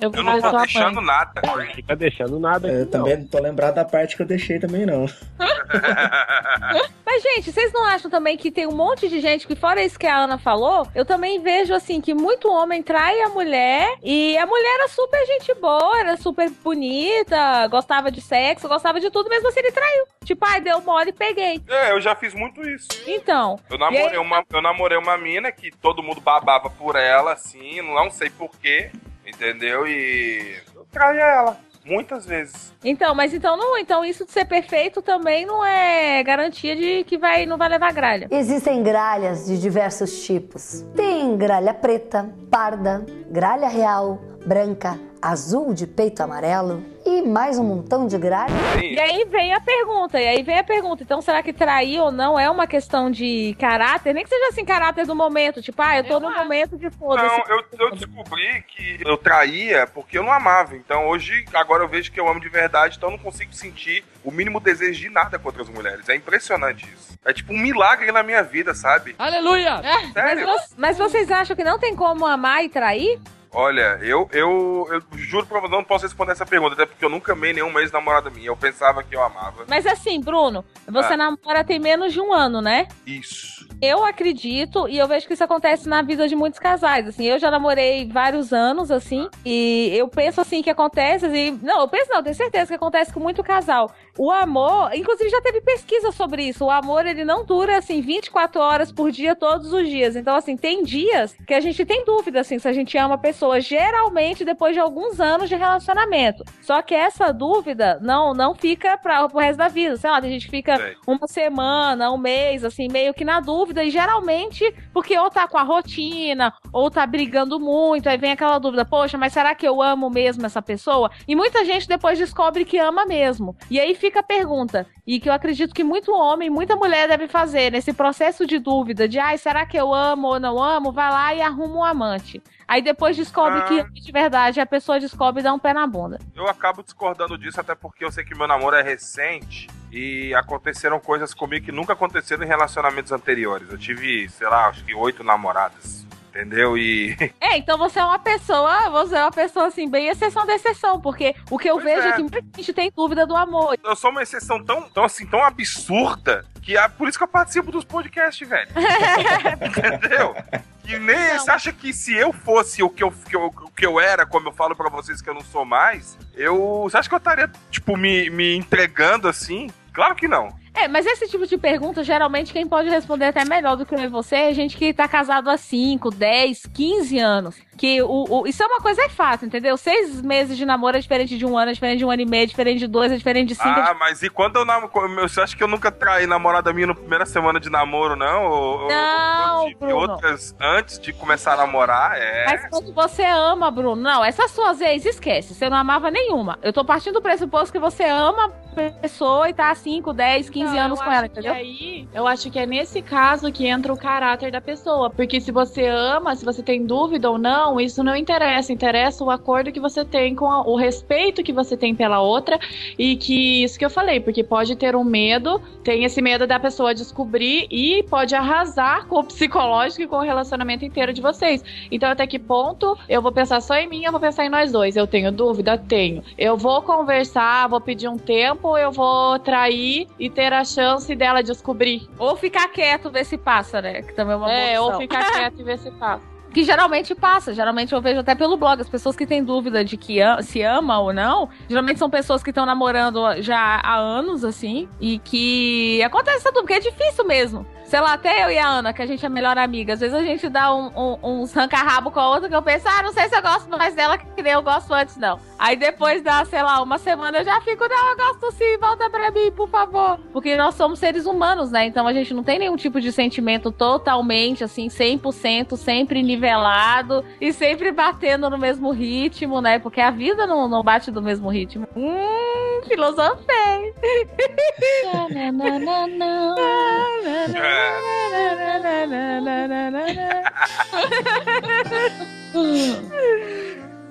Eu, 0.00 0.10
Eu 0.14 0.22
não 0.22 0.40
tô 0.40 0.50
deixando 0.58 1.00
nada. 1.00 1.40
Não 1.44 1.74
fica 1.74 1.96
deixando 1.96 2.38
nada 2.38 2.68
aqui, 2.68 2.76
Eu 2.76 2.84
não. 2.84 2.90
também 2.90 3.16
não 3.18 3.26
tô 3.26 3.38
lembrado 3.40 3.74
da 3.76 3.84
parte 3.84 4.16
que 4.16 4.22
eu 4.22 4.26
deixei 4.26 4.58
também, 4.58 4.84
não. 4.86 5.06
Mas, 7.04 7.22
gente, 7.22 7.50
vocês 7.50 7.72
não 7.72 7.84
acham 7.86 8.08
também 8.10 8.36
que 8.36 8.50
tem 8.52 8.66
um 8.66 8.72
monte 8.72 9.08
de 9.08 9.18
gente 9.20 9.46
que, 9.46 9.56
fora 9.56 9.82
isso 9.82 9.98
que 9.98 10.06
a 10.06 10.16
Ana 10.16 10.38
falou, 10.38 10.86
eu 10.94 11.04
também 11.04 11.40
vejo, 11.40 11.74
assim, 11.74 12.00
que 12.00 12.14
muito 12.14 12.48
homem 12.48 12.82
trai 12.82 13.20
a 13.22 13.28
mulher 13.30 13.94
e 14.02 14.38
a 14.38 14.46
mulher 14.46 14.74
era 14.78 14.88
super 14.88 15.24
gente 15.26 15.52
boa, 15.54 15.98
era 15.98 16.16
super 16.16 16.48
bonita, 16.62 17.66
gostava 17.68 18.10
de 18.12 18.20
sexo, 18.20 18.68
gostava 18.68 19.00
de 19.00 19.10
tudo, 19.10 19.28
mesmo 19.28 19.48
assim 19.48 19.58
ele 19.58 19.72
traiu. 19.72 20.04
Tipo, 20.24 20.44
ai, 20.46 20.60
deu 20.60 20.80
mole 20.82 21.10
e 21.10 21.12
peguei. 21.12 21.60
É, 21.68 21.90
eu 21.92 22.00
já 22.00 22.14
fiz 22.14 22.32
muito 22.32 22.60
isso. 22.68 22.86
Então. 23.06 23.58
Eu 23.68 23.74
aí- 23.74 23.80
namorei, 23.94 24.18
uma, 24.18 24.44
eu 24.52 24.60
namorei 24.60 24.98
uma 24.98 25.16
mina 25.16 25.52
que 25.52 25.70
todo 25.70 26.02
mundo 26.02 26.20
babava 26.20 26.68
por 26.68 26.96
ela, 26.96 27.32
assim, 27.32 27.80
não 27.82 28.10
sei 28.10 28.28
porquê, 28.30 28.90
entendeu? 29.24 29.86
E 29.86 30.56
eu 30.74 30.84
traía 30.90 31.24
ela, 31.24 31.56
muitas 31.84 32.26
vezes. 32.26 32.74
Então, 32.84 33.14
mas 33.14 33.32
então 33.32 33.56
não, 33.56 33.78
então 33.78 34.04
isso 34.04 34.24
de 34.24 34.32
ser 34.32 34.44
perfeito 34.46 35.00
também 35.00 35.46
não 35.46 35.64
é 35.64 36.22
garantia 36.24 36.74
de 36.74 37.04
que 37.04 37.16
vai, 37.16 37.46
não 37.46 37.56
vai 37.56 37.68
levar 37.68 37.92
gralha. 37.92 38.26
Existem 38.30 38.82
gralhas 38.82 39.46
de 39.46 39.60
diversos 39.60 40.24
tipos. 40.24 40.84
Tem 40.96 41.36
gralha 41.36 41.72
preta, 41.72 42.28
parda, 42.50 43.06
gralha 43.30 43.68
real, 43.68 44.20
branca, 44.44 44.98
azul 45.22 45.74
de 45.74 45.86
peito 45.86 46.22
amarelo 46.22 46.82
e 47.04 47.22
mais 47.22 47.58
um 47.58 47.64
montão 47.64 48.06
de 48.06 48.16
gralhas. 48.18 48.56
E 48.82 48.98
aí 48.98 49.24
vem 49.26 49.52
a 49.54 49.60
pergunta, 49.60 50.20
e 50.20 50.26
aí 50.26 50.42
vem 50.42 50.58
a 50.58 50.64
pergunta. 50.64 51.02
Então, 51.02 51.20
será 51.20 51.42
que 51.42 51.52
trair 51.52 51.98
ou 52.00 52.10
não 52.10 52.38
é 52.38 52.48
uma 52.50 52.66
questão 52.66 53.10
de 53.10 53.54
caráter? 53.58 54.12
Nem 54.14 54.22
que 54.24 54.30
seja 54.30 54.48
assim, 54.48 54.64
caráter 54.64 55.06
do 55.06 55.14
momento. 55.14 55.60
Tipo, 55.62 55.82
ah, 55.82 55.98
eu 55.98 56.04
tô 56.04 56.20
no 56.20 56.30
momento 56.32 56.76
de 56.76 56.90
foda-se. 56.90 57.26
Não, 57.26 57.44
eu, 57.56 57.64
eu 57.78 57.90
descobri 57.94 58.62
que 58.68 58.98
eu 59.04 59.16
traía 59.16 59.86
porque 59.86 60.16
eu 60.18 60.22
não 60.22 60.32
amava. 60.32 60.76
Então 60.76 61.06
hoje, 61.08 61.44
agora 61.54 61.82
eu 61.84 61.88
vejo 61.88 62.10
que 62.12 62.18
eu 62.20 62.28
amo 62.28 62.40
de 62.40 62.48
verdade, 62.48 62.96
então 62.96 63.10
eu 63.10 63.16
não 63.16 63.22
consigo 63.22 63.52
sentir 63.52 64.04
o 64.24 64.30
mínimo 64.30 64.60
desejo 64.60 65.00
de 65.00 65.10
nada 65.10 65.38
contra 65.38 65.62
as 65.62 65.68
mulheres. 65.68 66.08
É 66.08 66.14
impressionante 66.14 66.86
isso. 66.94 67.18
É 67.24 67.32
tipo 67.32 67.52
um 67.52 67.58
milagre 67.58 68.10
na 68.12 68.22
minha 68.22 68.42
vida, 68.42 68.74
sabe? 68.74 69.14
Aleluia! 69.18 69.80
Mas, 69.82 70.12
Sério? 70.12 70.46
vo- 70.46 70.60
mas 70.76 70.98
vocês 70.98 71.30
acham 71.30 71.54
que 71.56 71.64
não 71.64 71.78
tem 71.78 71.94
como 71.94 72.24
amar 72.26 72.64
e 72.64 72.68
trair? 72.68 73.18
Olha, 73.52 73.98
eu, 74.00 74.28
eu, 74.32 74.86
eu 74.90 75.18
juro 75.18 75.44
pra 75.46 75.60
você, 75.60 75.72
não 75.72 75.82
posso 75.82 76.04
responder 76.04 76.32
essa 76.32 76.46
pergunta, 76.46 76.74
até 76.74 76.86
porque 76.86 77.04
eu 77.04 77.08
nunca 77.08 77.32
amei 77.32 77.52
nenhuma 77.52 77.80
ex-namorada 77.80 78.30
minha. 78.30 78.46
Eu 78.46 78.56
pensava 78.56 79.02
que 79.02 79.14
eu 79.16 79.22
amava. 79.22 79.64
Mas 79.68 79.86
assim, 79.86 80.20
Bruno, 80.20 80.64
você 80.86 81.14
Ah. 81.14 81.16
namora 81.16 81.64
tem 81.64 81.78
menos 81.80 82.12
de 82.12 82.20
um 82.20 82.32
ano, 82.32 82.60
né? 82.60 82.86
Isso. 83.04 83.68
Eu 83.82 84.04
acredito 84.04 84.88
e 84.88 84.98
eu 84.98 85.08
vejo 85.08 85.26
que 85.26 85.32
isso 85.32 85.44
acontece 85.44 85.88
na 85.88 86.02
vida 86.02 86.28
de 86.28 86.36
muitos 86.36 86.58
casais. 86.58 87.08
Assim, 87.08 87.24
eu 87.24 87.38
já 87.38 87.50
namorei 87.50 88.06
vários 88.06 88.52
anos, 88.52 88.90
assim, 88.90 89.28
e 89.44 89.90
eu 89.94 90.08
penso 90.08 90.40
assim 90.40 90.62
que 90.62 90.70
acontece, 90.70 91.26
assim, 91.26 91.58
não, 91.62 91.80
eu 91.80 91.88
penso 91.88 92.10
não, 92.10 92.22
tenho 92.22 92.34
certeza 92.34 92.68
que 92.68 92.74
acontece 92.74 93.12
com 93.12 93.20
muito 93.20 93.42
casal. 93.42 93.90
O 94.18 94.30
amor, 94.30 94.90
inclusive 94.94 95.30
já 95.30 95.40
teve 95.40 95.60
pesquisa 95.60 96.12
sobre 96.12 96.42
isso. 96.42 96.64
O 96.64 96.70
amor 96.70 97.06
ele 97.06 97.24
não 97.24 97.44
dura 97.44 97.78
assim 97.78 98.00
24 98.00 98.60
horas 98.60 98.92
por 98.92 99.10
dia 99.10 99.34
todos 99.34 99.72
os 99.72 99.88
dias. 99.88 100.16
Então 100.16 100.34
assim, 100.34 100.56
tem 100.56 100.82
dias 100.82 101.34
que 101.46 101.54
a 101.54 101.60
gente 101.60 101.84
tem 101.84 102.04
dúvida 102.04 102.40
assim 102.40 102.58
se 102.58 102.68
a 102.68 102.72
gente 102.72 102.98
ama 102.98 103.14
a 103.14 103.18
pessoa, 103.18 103.60
geralmente 103.60 104.44
depois 104.44 104.74
de 104.74 104.80
alguns 104.80 105.20
anos 105.20 105.48
de 105.48 105.56
relacionamento. 105.56 106.44
Só 106.60 106.82
que 106.82 106.94
essa 106.94 107.32
dúvida 107.32 107.98
não 108.02 108.34
não 108.34 108.54
fica 108.54 108.98
para 108.98 109.28
pro 109.28 109.38
resto 109.38 109.58
da 109.58 109.68
vida. 109.68 109.96
Sei 109.96 110.10
lá, 110.10 110.20
tem 110.20 110.30
gente 110.30 110.46
que 110.46 110.50
fica 110.50 110.96
uma 111.06 111.26
semana, 111.26 112.10
um 112.12 112.18
mês, 112.18 112.64
assim, 112.64 112.88
meio 112.90 113.14
que 113.14 113.24
na 113.24 113.40
dúvida, 113.40 113.69
e 113.78 113.90
geralmente 113.90 114.74
porque 114.92 115.16
ou 115.18 115.30
tá 115.30 115.46
com 115.46 115.58
a 115.58 115.62
rotina, 115.62 116.52
ou 116.72 116.90
tá 116.90 117.06
brigando 117.06 117.60
muito, 117.60 118.08
aí 118.08 118.16
vem 118.16 118.32
aquela 118.32 118.58
dúvida, 118.58 118.84
poxa, 118.84 119.16
mas 119.16 119.32
será 119.32 119.54
que 119.54 119.66
eu 119.66 119.80
amo 119.80 120.10
mesmo 120.10 120.44
essa 120.44 120.60
pessoa? 120.60 121.10
E 121.26 121.36
muita 121.36 121.64
gente 121.64 121.86
depois 121.86 122.18
descobre 122.18 122.64
que 122.64 122.78
ama 122.78 123.04
mesmo. 123.06 123.56
E 123.70 123.78
aí 123.78 123.94
fica 123.94 124.20
a 124.20 124.22
pergunta, 124.22 124.86
e 125.06 125.18
que 125.18 125.28
eu 125.28 125.32
acredito 125.32 125.74
que 125.74 125.84
muito 125.84 126.12
homem, 126.12 126.50
muita 126.50 126.76
mulher 126.76 127.08
deve 127.08 127.28
fazer 127.28 127.72
nesse 127.72 127.92
processo 127.92 128.46
de 128.46 128.58
dúvida, 128.58 129.08
de 129.08 129.18
ai, 129.18 129.38
será 129.38 129.66
que 129.66 129.76
eu 129.76 129.94
amo 129.94 130.28
ou 130.28 130.40
não 130.40 130.62
amo? 130.62 130.92
Vai 130.92 131.10
lá 131.10 131.34
e 131.34 131.42
arruma 131.42 131.76
um 131.76 131.84
amante. 131.84 132.42
Aí 132.70 132.80
depois 132.80 133.16
descobre 133.16 133.58
Ah. 133.58 133.62
que 133.64 133.80
ama 133.80 133.90
de 133.92 134.12
verdade, 134.12 134.60
a 134.60 134.64
pessoa 134.66 135.00
descobre 135.00 135.40
e 135.40 135.42
dá 135.42 135.52
um 135.52 135.58
pé 135.58 135.72
na 135.74 135.84
bunda. 135.88 136.20
Eu 136.36 136.46
acabo 136.48 136.84
discordando 136.84 137.36
disso, 137.36 137.60
até 137.60 137.74
porque 137.74 138.04
eu 138.04 138.12
sei 138.12 138.24
que 138.24 138.32
meu 138.32 138.46
namoro 138.46 138.76
é 138.76 138.82
recente 138.82 139.68
e 139.90 140.32
aconteceram 140.36 141.00
coisas 141.00 141.34
comigo 141.34 141.66
que 141.66 141.72
nunca 141.72 141.94
aconteceram 141.94 142.44
em 142.44 142.46
relacionamentos 142.46 143.10
anteriores. 143.10 143.68
Eu 143.68 143.76
tive, 143.76 144.28
sei 144.28 144.46
lá, 144.46 144.68
acho 144.68 144.84
que 144.84 144.94
oito 144.94 145.24
namoradas. 145.24 146.06
Entendeu? 146.30 146.78
E. 146.78 147.16
É, 147.40 147.56
então 147.56 147.76
você 147.76 147.98
é 147.98 148.04
uma 148.04 148.18
pessoa, 148.18 148.90
você 148.90 149.16
é 149.16 149.22
uma 149.22 149.32
pessoa 149.32 149.66
assim, 149.66 149.88
bem 149.88 150.06
exceção 150.06 150.46
da 150.46 150.54
exceção, 150.54 151.00
porque 151.00 151.34
o 151.50 151.58
que 151.58 151.68
eu 151.68 151.74
Pois 151.74 151.84
vejo 151.84 152.06
é. 152.06 152.10
é. 152.10 152.12
que 152.12 152.22
muita 152.22 152.40
gente 152.56 152.72
tem 152.72 152.92
dúvida 152.94 153.26
do 153.26 153.34
amor. 153.34 153.76
Eu 153.82 153.96
sou 153.96 154.10
uma 154.10 154.22
exceção 154.22 154.62
tão, 154.62 154.88
tão 154.88 155.04
assim, 155.04 155.26
tão 155.26 155.42
absurda 155.42 156.44
que 156.62 156.76
é 156.76 156.88
por 156.88 157.08
isso 157.08 157.18
que 157.18 157.24
eu 157.24 157.28
participo 157.28 157.72
dos 157.72 157.84
podcasts, 157.84 158.46
velho. 158.48 158.70
Entendeu? 159.66 160.36
E 160.84 160.98
nem 160.98 161.38
você 161.38 161.50
acha 161.50 161.72
que 161.72 161.92
se 161.92 162.14
eu 162.14 162.32
fosse 162.32 162.82
o 162.82 162.88
que 162.90 163.02
eu, 163.02 163.10
que 163.10 163.36
eu, 163.36 163.46
o 163.46 163.70
que 163.70 163.86
eu 163.86 163.98
era, 164.00 164.26
como 164.26 164.48
eu 164.48 164.52
falo 164.52 164.76
pra 164.76 164.90
vocês 164.90 165.22
que 165.22 165.28
eu 165.30 165.34
não 165.34 165.42
sou 165.42 165.64
mais, 165.64 166.18
eu. 166.34 166.82
Você 166.84 166.96
acha 166.96 167.08
que 167.08 167.14
eu 167.14 167.18
estaria, 167.18 167.50
tipo, 167.70 167.96
me, 167.96 168.28
me 168.30 168.56
entregando 168.56 169.28
assim? 169.28 169.70
Claro 169.92 170.14
que 170.14 170.28
não. 170.28 170.48
É, 170.74 170.86
mas 170.88 171.04
esse 171.04 171.28
tipo 171.28 171.46
de 171.46 171.58
pergunta, 171.58 172.02
geralmente, 172.04 172.52
quem 172.52 172.66
pode 172.66 172.88
responder 172.88 173.26
até 173.26 173.44
melhor 173.44 173.76
do 173.76 173.84
que 173.84 173.94
eu 173.94 173.98
e 174.00 174.06
você 174.08 174.36
é 174.36 174.54
gente 174.54 174.76
que 174.76 174.92
tá 174.94 175.06
casado 175.08 175.50
há 175.50 175.56
5, 175.56 176.10
10, 176.10 176.62
15 176.72 177.18
anos. 177.18 177.56
Que 177.76 178.00
o, 178.02 178.26
o- 178.28 178.46
isso 178.46 178.62
é 178.62 178.66
uma 178.66 178.80
coisa, 178.80 179.02
é 179.02 179.08
fato, 179.08 179.44
entendeu? 179.46 179.74
Seis 179.76 180.20
meses 180.20 180.56
de 180.56 180.66
namoro 180.66 180.96
é 180.98 181.00
diferente 181.00 181.36
de 181.38 181.46
um 181.46 181.56
ano, 181.56 181.70
é 181.70 181.74
diferente 181.74 181.98
de 181.98 182.04
um 182.04 182.10
ano 182.10 182.22
e 182.22 182.26
meio, 182.26 182.42
é 182.42 182.46
diferente 182.46 182.78
de 182.78 182.86
dois, 182.86 183.10
é 183.10 183.16
diferente 183.16 183.48
de 183.48 183.54
cinco. 183.54 183.68
é 183.68 183.90
Ah, 183.90 183.96
mas 183.98 184.22
e 184.22 184.28
quando 184.28 184.56
eu 184.56 184.64
namoro. 184.66 184.90
Você 185.22 185.40
acha 185.40 185.56
que 185.56 185.62
eu 185.62 185.68
nunca 185.68 185.90
traí 185.90 186.26
namorada 186.26 186.72
minha 186.74 186.86
na 186.88 186.94
primeira 186.94 187.24
semana 187.24 187.58
de 187.58 187.70
namoro, 187.70 188.16
não? 188.16 188.44
Ou, 188.44 188.88
Não, 188.88 189.60
ou 189.60 189.64
tive 189.68 189.78
Bruno. 189.80 189.96
outras 189.96 190.54
antes 190.60 190.98
de 190.98 191.12
começar 191.14 191.54
a 191.54 191.56
namorar? 191.56 192.12
É. 192.18 192.44
Mas 192.46 192.68
quando 192.68 192.92
você 192.92 193.24
ama, 193.24 193.70
Bruno, 193.70 194.00
não, 194.00 194.22
essas 194.24 194.50
suas 194.50 194.80
ex, 194.82 195.06
esquece. 195.06 195.54
Você 195.54 195.68
não 195.70 195.76
amava 195.78 196.10
nenhuma. 196.10 196.58
Eu 196.62 196.72
tô 196.74 196.84
partindo 196.84 197.14
do 197.14 197.22
pressuposto 197.22 197.72
que 197.72 197.78
você 197.78 198.04
ama 198.04 198.52
a 198.76 199.00
pessoa 199.00 199.48
e 199.48 199.54
tá 199.54 199.70
há 199.70 199.74
5, 199.74 200.12
10, 200.12 200.50
15 200.50 200.69
Não, 200.72 200.84
anos 200.84 200.98
eu 200.98 201.04
com 201.04 201.12
ela, 201.12 201.26
entendeu? 201.26 201.52
aí, 201.52 202.08
eu 202.12 202.26
acho 202.26 202.50
que 202.50 202.58
é 202.58 202.66
nesse 202.66 203.02
caso 203.02 203.50
que 203.52 203.66
entra 203.66 203.92
o 203.92 203.96
caráter 203.96 204.50
da 204.50 204.60
pessoa. 204.60 205.10
Porque 205.10 205.40
se 205.40 205.50
você 205.50 205.86
ama, 205.86 206.34
se 206.36 206.44
você 206.44 206.62
tem 206.62 206.84
dúvida 206.84 207.30
ou 207.30 207.38
não, 207.38 207.80
isso 207.80 208.02
não 208.02 208.16
interessa. 208.16 208.72
Interessa 208.72 209.24
o 209.24 209.30
acordo 209.30 209.72
que 209.72 209.80
você 209.80 210.04
tem 210.04 210.34
com 210.34 210.46
a- 210.50 210.62
o 210.66 210.76
respeito 210.76 211.42
que 211.42 211.52
você 211.52 211.76
tem 211.76 211.94
pela 211.94 212.20
outra. 212.20 212.58
E 212.98 213.16
que 213.16 213.62
isso 213.62 213.78
que 213.78 213.84
eu 213.84 213.90
falei, 213.90 214.20
porque 214.20 214.42
pode 214.44 214.76
ter 214.76 214.94
um 214.96 215.04
medo, 215.04 215.60
tem 215.82 216.04
esse 216.04 216.20
medo 216.20 216.46
da 216.46 216.58
pessoa 216.58 216.94
descobrir 216.94 217.66
e 217.70 218.02
pode 218.04 218.34
arrasar 218.34 219.06
com 219.06 219.20
o 219.20 219.24
psicológico 219.24 220.02
e 220.02 220.06
com 220.06 220.16
o 220.16 220.20
relacionamento 220.22 220.84
inteiro 220.84 221.12
de 221.12 221.20
vocês. 221.20 221.62
Então, 221.90 222.10
até 222.10 222.26
que 222.26 222.38
ponto 222.38 222.96
eu 223.08 223.22
vou 223.22 223.32
pensar 223.32 223.60
só 223.60 223.74
em 223.74 223.88
mim, 223.88 224.04
eu 224.04 224.12
vou 224.12 224.20
pensar 224.20 224.44
em 224.44 224.48
nós 224.48 224.72
dois? 224.72 224.96
Eu 224.96 225.06
tenho 225.06 225.30
dúvida? 225.32 225.78
Tenho. 225.78 226.22
Eu 226.36 226.56
vou 226.56 226.82
conversar, 226.82 227.68
vou 227.68 227.80
pedir 227.80 228.08
um 228.08 228.16
tempo, 228.18 228.76
eu 228.76 228.92
vou 228.92 229.38
trair 229.38 230.06
e 230.18 230.28
ter 230.30 230.49
a 230.58 230.64
chance 230.64 231.14
dela 231.14 231.42
descobrir. 231.42 232.08
Ou 232.18 232.36
ficar 232.36 232.68
quieto, 232.68 233.10
ver 233.10 233.24
se 233.24 233.38
passa, 233.38 233.80
né? 233.80 234.02
Que 234.02 234.12
também 234.14 234.34
é 234.34 234.36
uma 234.36 234.46
boa 234.46 234.58
É, 234.58 234.80
ou 234.80 234.86
opção. 234.86 235.00
ficar 235.00 235.30
quieto 235.32 235.60
e 235.60 235.62
ver 235.64 235.78
se 235.78 235.90
passa. 235.92 236.28
Que 236.50 236.64
geralmente 236.64 237.14
passa, 237.14 237.54
geralmente 237.54 237.92
eu 237.94 238.00
vejo 238.02 238.18
até 238.18 238.34
pelo 238.34 238.56
blog, 238.56 238.80
as 238.80 238.88
pessoas 238.88 239.14
que 239.14 239.24
têm 239.24 239.44
dúvida 239.44 239.84
de 239.84 239.96
que 239.96 240.20
am- 240.20 240.42
se 240.42 240.60
ama 240.62 240.98
ou 240.98 241.12
não, 241.12 241.48
geralmente 241.68 242.00
são 242.00 242.10
pessoas 242.10 242.42
que 242.42 242.50
estão 242.50 242.66
namorando 242.66 243.20
já 243.40 243.80
há 243.80 243.96
anos, 243.96 244.44
assim, 244.44 244.88
e 245.00 245.20
que 245.20 246.02
acontece 246.02 246.38
essa 246.38 246.50
dúvida, 246.50 246.62
porque 246.74 246.88
é 246.88 246.90
difícil 246.90 247.24
mesmo. 247.24 247.64
Sei 247.90 248.00
lá, 248.00 248.12
até 248.12 248.44
eu 248.44 248.52
e 248.52 248.56
a 248.56 248.68
Ana, 248.68 248.92
que 248.92 249.02
a 249.02 249.06
gente 249.06 249.26
é 249.26 249.28
melhor 249.28 249.58
amiga, 249.58 249.94
às 249.94 249.98
vezes 249.98 250.14
a 250.14 250.22
gente 250.22 250.48
dá 250.48 250.72
um, 250.72 250.92
um, 250.96 251.40
uns 251.40 251.52
ranca-rabo 251.52 252.12
com 252.12 252.20
a 252.20 252.30
outra 252.30 252.48
que 252.48 252.54
eu 252.54 252.62
penso, 252.62 252.86
ah, 252.86 253.02
não 253.02 253.12
sei 253.12 253.28
se 253.28 253.36
eu 253.36 253.42
gosto 253.42 253.68
mais 253.68 253.96
dela 253.96 254.16
que 254.16 254.40
nem 254.40 254.52
eu 254.52 254.62
gosto 254.62 254.94
antes, 254.94 255.16
não. 255.16 255.40
Aí 255.58 255.74
depois 255.74 256.22
da, 256.22 256.44
sei 256.44 256.62
lá, 256.62 256.80
uma 256.80 256.98
semana 256.98 257.38
eu 257.38 257.44
já 257.44 257.60
fico, 257.62 257.88
não, 257.88 258.10
eu 258.10 258.16
gosto 258.16 258.52
sim, 258.52 258.78
volta 258.78 259.10
pra 259.10 259.32
mim, 259.32 259.50
por 259.50 259.68
favor. 259.68 260.20
Porque 260.32 260.54
nós 260.56 260.76
somos 260.76 261.00
seres 261.00 261.26
humanos, 261.26 261.72
né? 261.72 261.84
Então 261.84 262.06
a 262.06 262.12
gente 262.12 262.32
não 262.32 262.44
tem 262.44 262.60
nenhum 262.60 262.76
tipo 262.76 263.00
de 263.00 263.10
sentimento 263.10 263.72
totalmente, 263.72 264.62
assim, 264.62 264.86
100%, 264.86 265.76
sempre 265.76 266.22
nivelado 266.22 267.24
e 267.40 267.52
sempre 267.52 267.90
batendo 267.90 268.48
no 268.48 268.56
mesmo 268.56 268.92
ritmo, 268.92 269.60
né? 269.60 269.80
Porque 269.80 270.00
a 270.00 270.12
vida 270.12 270.46
não, 270.46 270.68
não 270.68 270.84
bate 270.84 271.10
do 271.10 271.20
mesmo 271.20 271.50
ritmo. 271.50 271.88
Hum, 271.96 272.82
filosofei. 272.86 273.94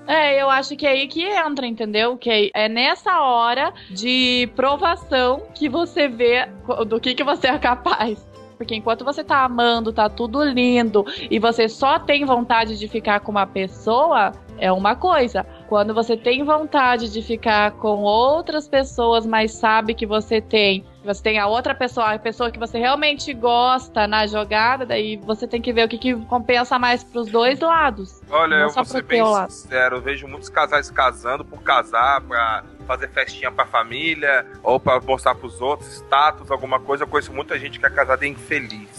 É, 0.07 0.41
eu 0.41 0.49
acho 0.49 0.75
que 0.75 0.87
é 0.87 0.89
aí 0.89 1.07
que 1.07 1.23
entra, 1.23 1.67
entendeu? 1.67 2.17
Que 2.17 2.49
é 2.55 2.67
nessa 2.67 3.21
hora 3.21 3.71
de 3.91 4.49
provação 4.55 5.43
que 5.53 5.69
você 5.69 6.07
vê 6.07 6.47
do 6.87 6.99
que, 6.99 7.13
que 7.13 7.23
você 7.23 7.45
é 7.47 7.59
capaz. 7.59 8.27
porque 8.57 8.75
enquanto 8.75 9.05
você 9.05 9.23
tá 9.23 9.45
amando, 9.45 9.93
tá 9.93 10.09
tudo 10.09 10.43
lindo, 10.43 11.05
e 11.29 11.39
você 11.39 11.69
só 11.69 11.99
tem 11.99 12.25
vontade 12.25 12.77
de 12.77 12.87
ficar 12.87 13.21
com 13.21 13.31
uma 13.31 13.45
pessoa, 13.47 14.33
é 14.57 14.71
uma 14.71 14.95
coisa. 14.95 15.45
Quando 15.69 15.93
você 15.93 16.17
tem 16.17 16.43
vontade 16.43 17.09
de 17.09 17.21
ficar 17.21 17.71
com 17.73 18.01
outras 18.01 18.67
pessoas, 18.67 19.25
mas 19.25 19.53
sabe 19.53 19.93
que 19.93 20.05
você 20.05 20.41
tem 20.41 20.83
você 21.13 21.23
tem 21.23 21.39
a 21.39 21.47
outra 21.47 21.73
pessoa, 21.73 22.13
a 22.13 22.19
pessoa 22.19 22.51
que 22.51 22.59
você 22.59 22.77
realmente 22.77 23.33
gosta 23.33 24.07
na 24.07 24.27
jogada, 24.27 24.85
daí 24.85 25.17
você 25.17 25.47
tem 25.47 25.59
que 25.59 25.73
ver 25.73 25.85
o 25.85 25.89
que, 25.89 25.97
que 25.97 26.15
compensa 26.27 26.77
mais 26.77 27.03
pros 27.03 27.29
dois 27.29 27.59
lados. 27.59 28.21
Olha, 28.29 28.55
eu 28.55 28.69
só 28.69 28.83
vou 28.83 28.85
ser 28.85 29.03
bem 29.03 29.23
lado. 29.23 29.51
sincero, 29.51 29.97
eu 29.97 30.01
vejo 30.01 30.27
muitos 30.27 30.49
casais 30.49 30.91
casando 30.91 31.43
por 31.43 31.63
casar, 31.63 32.21
pra 32.21 32.63
fazer 32.85 33.09
festinha 33.09 33.51
pra 33.51 33.65
família, 33.65 34.45
ou 34.61 34.79
pra 34.79 34.99
mostrar 34.99 35.33
pros 35.35 35.59
outros, 35.59 35.95
status, 35.95 36.51
alguma 36.51 36.79
coisa. 36.79 37.03
Eu 37.03 37.07
conheço 37.07 37.33
muita 37.33 37.57
gente 37.57 37.79
que 37.79 37.85
é 37.85 37.89
casada 37.89 38.25
e 38.25 38.29
infeliz. 38.29 38.98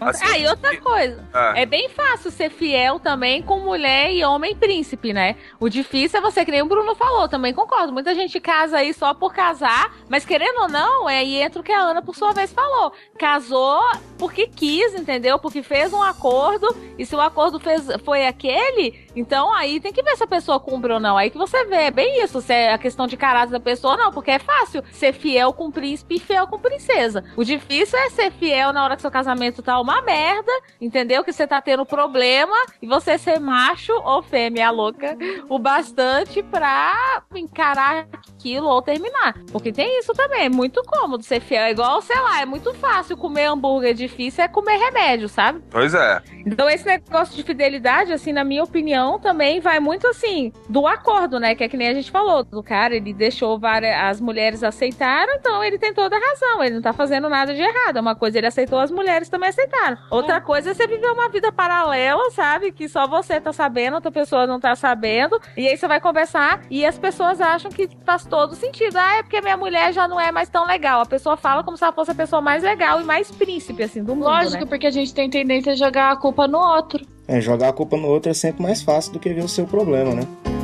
Assim, 0.00 0.24
ah, 0.26 0.38
e 0.38 0.46
outra 0.46 0.76
coisa. 0.80 1.24
Ah. 1.32 1.52
É 1.56 1.66
bem 1.66 1.88
fácil 1.88 2.30
ser 2.30 2.50
fiel 2.50 2.98
também 2.98 3.42
com 3.42 3.60
mulher 3.60 4.12
e 4.12 4.24
homem 4.24 4.54
príncipe, 4.54 5.12
né? 5.12 5.36
O 5.58 5.68
difícil 5.68 6.18
é 6.18 6.22
você, 6.22 6.44
que 6.44 6.50
nem 6.50 6.62
o 6.62 6.66
Bruno 6.66 6.94
falou, 6.94 7.28
também 7.28 7.52
concordo. 7.52 7.92
Muita 7.92 8.14
gente 8.14 8.40
casa 8.40 8.78
aí 8.78 8.92
só 8.94 9.12
por 9.14 9.32
casar, 9.32 9.94
mas 10.08 10.24
querendo 10.24 10.62
ou 10.62 10.68
não, 10.68 11.08
é 11.08 11.18
aí 11.18 11.36
entra 11.36 11.60
o 11.60 11.64
que 11.64 11.72
a 11.72 11.80
Ana, 11.80 12.02
por 12.02 12.14
sua 12.14 12.32
vez, 12.32 12.52
falou. 12.52 12.92
Casou 13.18 13.82
porque 14.18 14.46
quis, 14.46 14.94
entendeu? 14.94 15.38
Porque 15.38 15.62
fez 15.62 15.92
um 15.92 16.02
acordo, 16.02 16.76
e 16.98 17.06
se 17.06 17.14
o 17.14 17.20
acordo 17.20 17.60
fez, 17.60 17.86
foi 18.04 18.26
aquele, 18.26 19.06
então 19.14 19.54
aí 19.54 19.80
tem 19.80 19.92
que 19.92 20.02
ver 20.02 20.16
se 20.16 20.24
a 20.24 20.26
pessoa 20.26 20.58
cumpre 20.58 20.92
ou 20.92 21.00
não. 21.00 21.16
Aí 21.16 21.30
que 21.30 21.38
você 21.38 21.64
vê, 21.64 21.84
é 21.84 21.90
bem 21.90 22.22
isso, 22.22 22.40
se 22.40 22.52
é 22.52 22.72
a 22.72 22.78
questão 22.78 23.06
de 23.06 23.16
caráter 23.16 23.52
da 23.52 23.60
pessoa, 23.60 23.96
não, 23.96 24.12
porque 24.12 24.32
é 24.32 24.38
fácil 24.38 24.82
ser 24.90 25.12
fiel 25.12 25.52
com 25.52 25.70
príncipe 25.70 26.16
e 26.16 26.20
fiel 26.20 26.46
com 26.46 26.58
princesa. 26.58 27.24
O 27.36 27.44
difícil 27.44 27.98
é 27.98 28.10
ser 28.10 28.32
fiel 28.32 28.72
na 28.72 28.84
hora 28.84 28.96
que 28.96 29.02
seu 29.02 29.10
casamento 29.10 29.62
tá 29.62 29.78
uma 29.88 30.02
merda, 30.02 30.52
entendeu? 30.80 31.24
Que 31.24 31.32
você 31.32 31.46
tá 31.46 31.60
tendo 31.62 31.84
problema 31.86 32.54
e 32.82 32.86
você 32.86 33.16
ser 33.16 33.40
macho 33.40 33.92
ou 33.92 34.22
fêmea 34.22 34.70
louca 34.70 35.16
o 35.48 35.58
bastante 35.58 36.42
pra 36.42 37.22
encarar 37.34 38.06
aquilo 38.12 38.68
ou 38.68 38.82
terminar. 38.82 39.34
Porque 39.50 39.72
tem 39.72 39.98
isso 39.98 40.12
também, 40.12 40.44
é 40.44 40.48
muito 40.48 40.82
cômodo 40.82 41.24
ser 41.24 41.40
fiel. 41.40 41.62
É 41.62 41.70
igual, 41.70 42.02
sei 42.02 42.18
lá, 42.20 42.40
é 42.40 42.46
muito 42.46 42.72
fácil 42.74 43.16
comer 43.16 43.46
hambúrguer, 43.46 43.94
difícil 43.94 44.44
é 44.44 44.48
comer 44.48 44.76
remédio, 44.76 45.28
sabe? 45.28 45.62
Pois 45.70 45.94
é. 45.94 46.22
Então 46.46 46.68
esse 46.68 46.86
negócio 46.86 47.34
de 47.34 47.42
fidelidade, 47.42 48.12
assim, 48.12 48.32
na 48.32 48.44
minha 48.44 48.62
opinião, 48.62 49.18
também 49.18 49.60
vai 49.60 49.80
muito 49.80 50.06
assim 50.06 50.52
do 50.68 50.86
acordo, 50.86 51.40
né? 51.40 51.54
Que 51.54 51.64
é 51.64 51.68
que 51.68 51.76
nem 51.76 51.88
a 51.88 51.94
gente 51.94 52.10
falou. 52.10 52.44
Do 52.44 52.62
cara, 52.62 52.94
ele 52.94 53.12
deixou 53.12 53.58
várias. 53.58 53.88
As 53.98 54.20
mulheres 54.20 54.62
aceitaram, 54.62 55.34
então 55.34 55.64
ele 55.64 55.78
tem 55.78 55.94
toda 55.94 56.16
a 56.16 56.20
razão. 56.20 56.62
Ele 56.62 56.76
não 56.76 56.82
tá 56.82 56.92
fazendo 56.92 57.28
nada 57.28 57.54
de 57.54 57.60
errado. 57.60 57.96
É 57.96 58.00
Uma 58.00 58.14
coisa 58.14 58.38
ele 58.38 58.46
aceitou, 58.46 58.78
as 58.78 58.90
mulheres 58.90 59.28
também 59.28 59.48
aceitaram. 59.48 59.77
Outra 60.10 60.40
coisa 60.40 60.70
é 60.70 60.74
você 60.74 60.86
viver 60.86 61.10
uma 61.10 61.28
vida 61.28 61.52
paralela, 61.52 62.30
sabe? 62.30 62.72
Que 62.72 62.88
só 62.88 63.06
você 63.06 63.40
tá 63.40 63.52
sabendo, 63.52 63.94
outra 63.94 64.10
pessoa 64.10 64.46
não 64.46 64.60
tá 64.60 64.74
sabendo. 64.74 65.40
E 65.56 65.66
aí 65.66 65.76
você 65.76 65.86
vai 65.86 66.00
conversar 66.00 66.62
e 66.70 66.84
as 66.84 66.98
pessoas 66.98 67.40
acham 67.40 67.70
que 67.70 67.88
faz 68.04 68.24
todo 68.24 68.54
sentido. 68.54 68.96
Ah, 68.96 69.18
é 69.18 69.22
porque 69.22 69.40
minha 69.40 69.56
mulher 69.56 69.92
já 69.92 70.08
não 70.08 70.20
é 70.20 70.32
mais 70.32 70.48
tão 70.48 70.66
legal. 70.66 71.00
A 71.00 71.06
pessoa 71.06 71.36
fala 71.36 71.62
como 71.62 71.76
se 71.76 71.84
ela 71.84 71.92
fosse 71.92 72.10
a 72.10 72.14
pessoa 72.14 72.40
mais 72.40 72.62
legal 72.62 73.00
e 73.00 73.04
mais 73.04 73.30
príncipe, 73.30 73.82
assim, 73.82 74.02
do 74.02 74.14
mundo. 74.14 74.24
Lógico, 74.24 74.64
né? 74.64 74.66
porque 74.66 74.86
a 74.86 74.90
gente 74.90 75.14
tem 75.14 75.28
tendência 75.30 75.72
a 75.72 75.76
jogar 75.76 76.12
a 76.12 76.16
culpa 76.16 76.46
no 76.46 76.58
outro. 76.58 77.06
É, 77.26 77.40
jogar 77.40 77.68
a 77.68 77.72
culpa 77.72 77.96
no 77.96 78.08
outro 78.08 78.30
é 78.30 78.34
sempre 78.34 78.62
mais 78.62 78.82
fácil 78.82 79.12
do 79.12 79.18
que 79.18 79.32
ver 79.32 79.44
o 79.44 79.48
seu 79.48 79.66
problema, 79.66 80.14
né? 80.14 80.57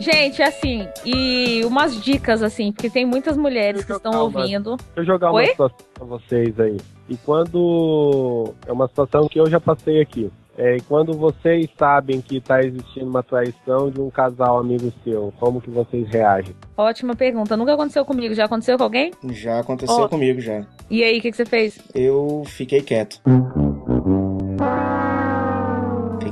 Gente, 0.00 0.42
assim, 0.42 0.88
e 1.04 1.62
umas 1.66 2.02
dicas, 2.02 2.42
assim, 2.42 2.72
porque 2.72 2.88
tem 2.88 3.04
muitas 3.04 3.36
mulheres 3.36 3.84
que 3.84 3.92
estão 3.92 4.12
Calma. 4.12 4.40
ouvindo. 4.40 4.76
Deixa 4.76 5.00
eu 5.00 5.04
jogar 5.04 5.30
uma 5.30 5.40
Oi? 5.40 5.46
situação 5.48 5.78
pra 5.92 6.04
vocês 6.06 6.58
aí. 6.58 6.78
E 7.08 7.16
quando. 7.18 8.54
É 8.66 8.72
uma 8.72 8.88
situação 8.88 9.28
que 9.28 9.38
eu 9.38 9.48
já 9.48 9.60
passei 9.60 10.00
aqui. 10.00 10.30
É, 10.56 10.76
e 10.76 10.80
quando 10.80 11.12
vocês 11.14 11.68
sabem 11.78 12.20
que 12.20 12.40
tá 12.40 12.60
existindo 12.60 13.06
uma 13.08 13.22
traição 13.22 13.90
de 13.90 14.00
um 14.00 14.10
casal 14.10 14.58
amigo 14.58 14.92
seu, 15.04 15.32
como 15.38 15.60
que 15.60 15.70
vocês 15.70 16.06
reagem? 16.08 16.54
Ótima 16.76 17.14
pergunta. 17.14 17.56
Nunca 17.56 17.74
aconteceu 17.74 18.04
comigo. 18.04 18.34
Já 18.34 18.44
aconteceu 18.46 18.76
com 18.76 18.84
alguém? 18.84 19.12
Já 19.30 19.60
aconteceu 19.60 19.96
Ó. 19.96 20.08
comigo 20.08 20.40
já. 20.40 20.66
E 20.90 21.04
aí, 21.04 21.18
o 21.18 21.22
que, 21.22 21.30
que 21.30 21.36
você 21.36 21.46
fez? 21.46 21.78
Eu 21.94 22.42
fiquei 22.46 22.82
quieto. 22.82 23.20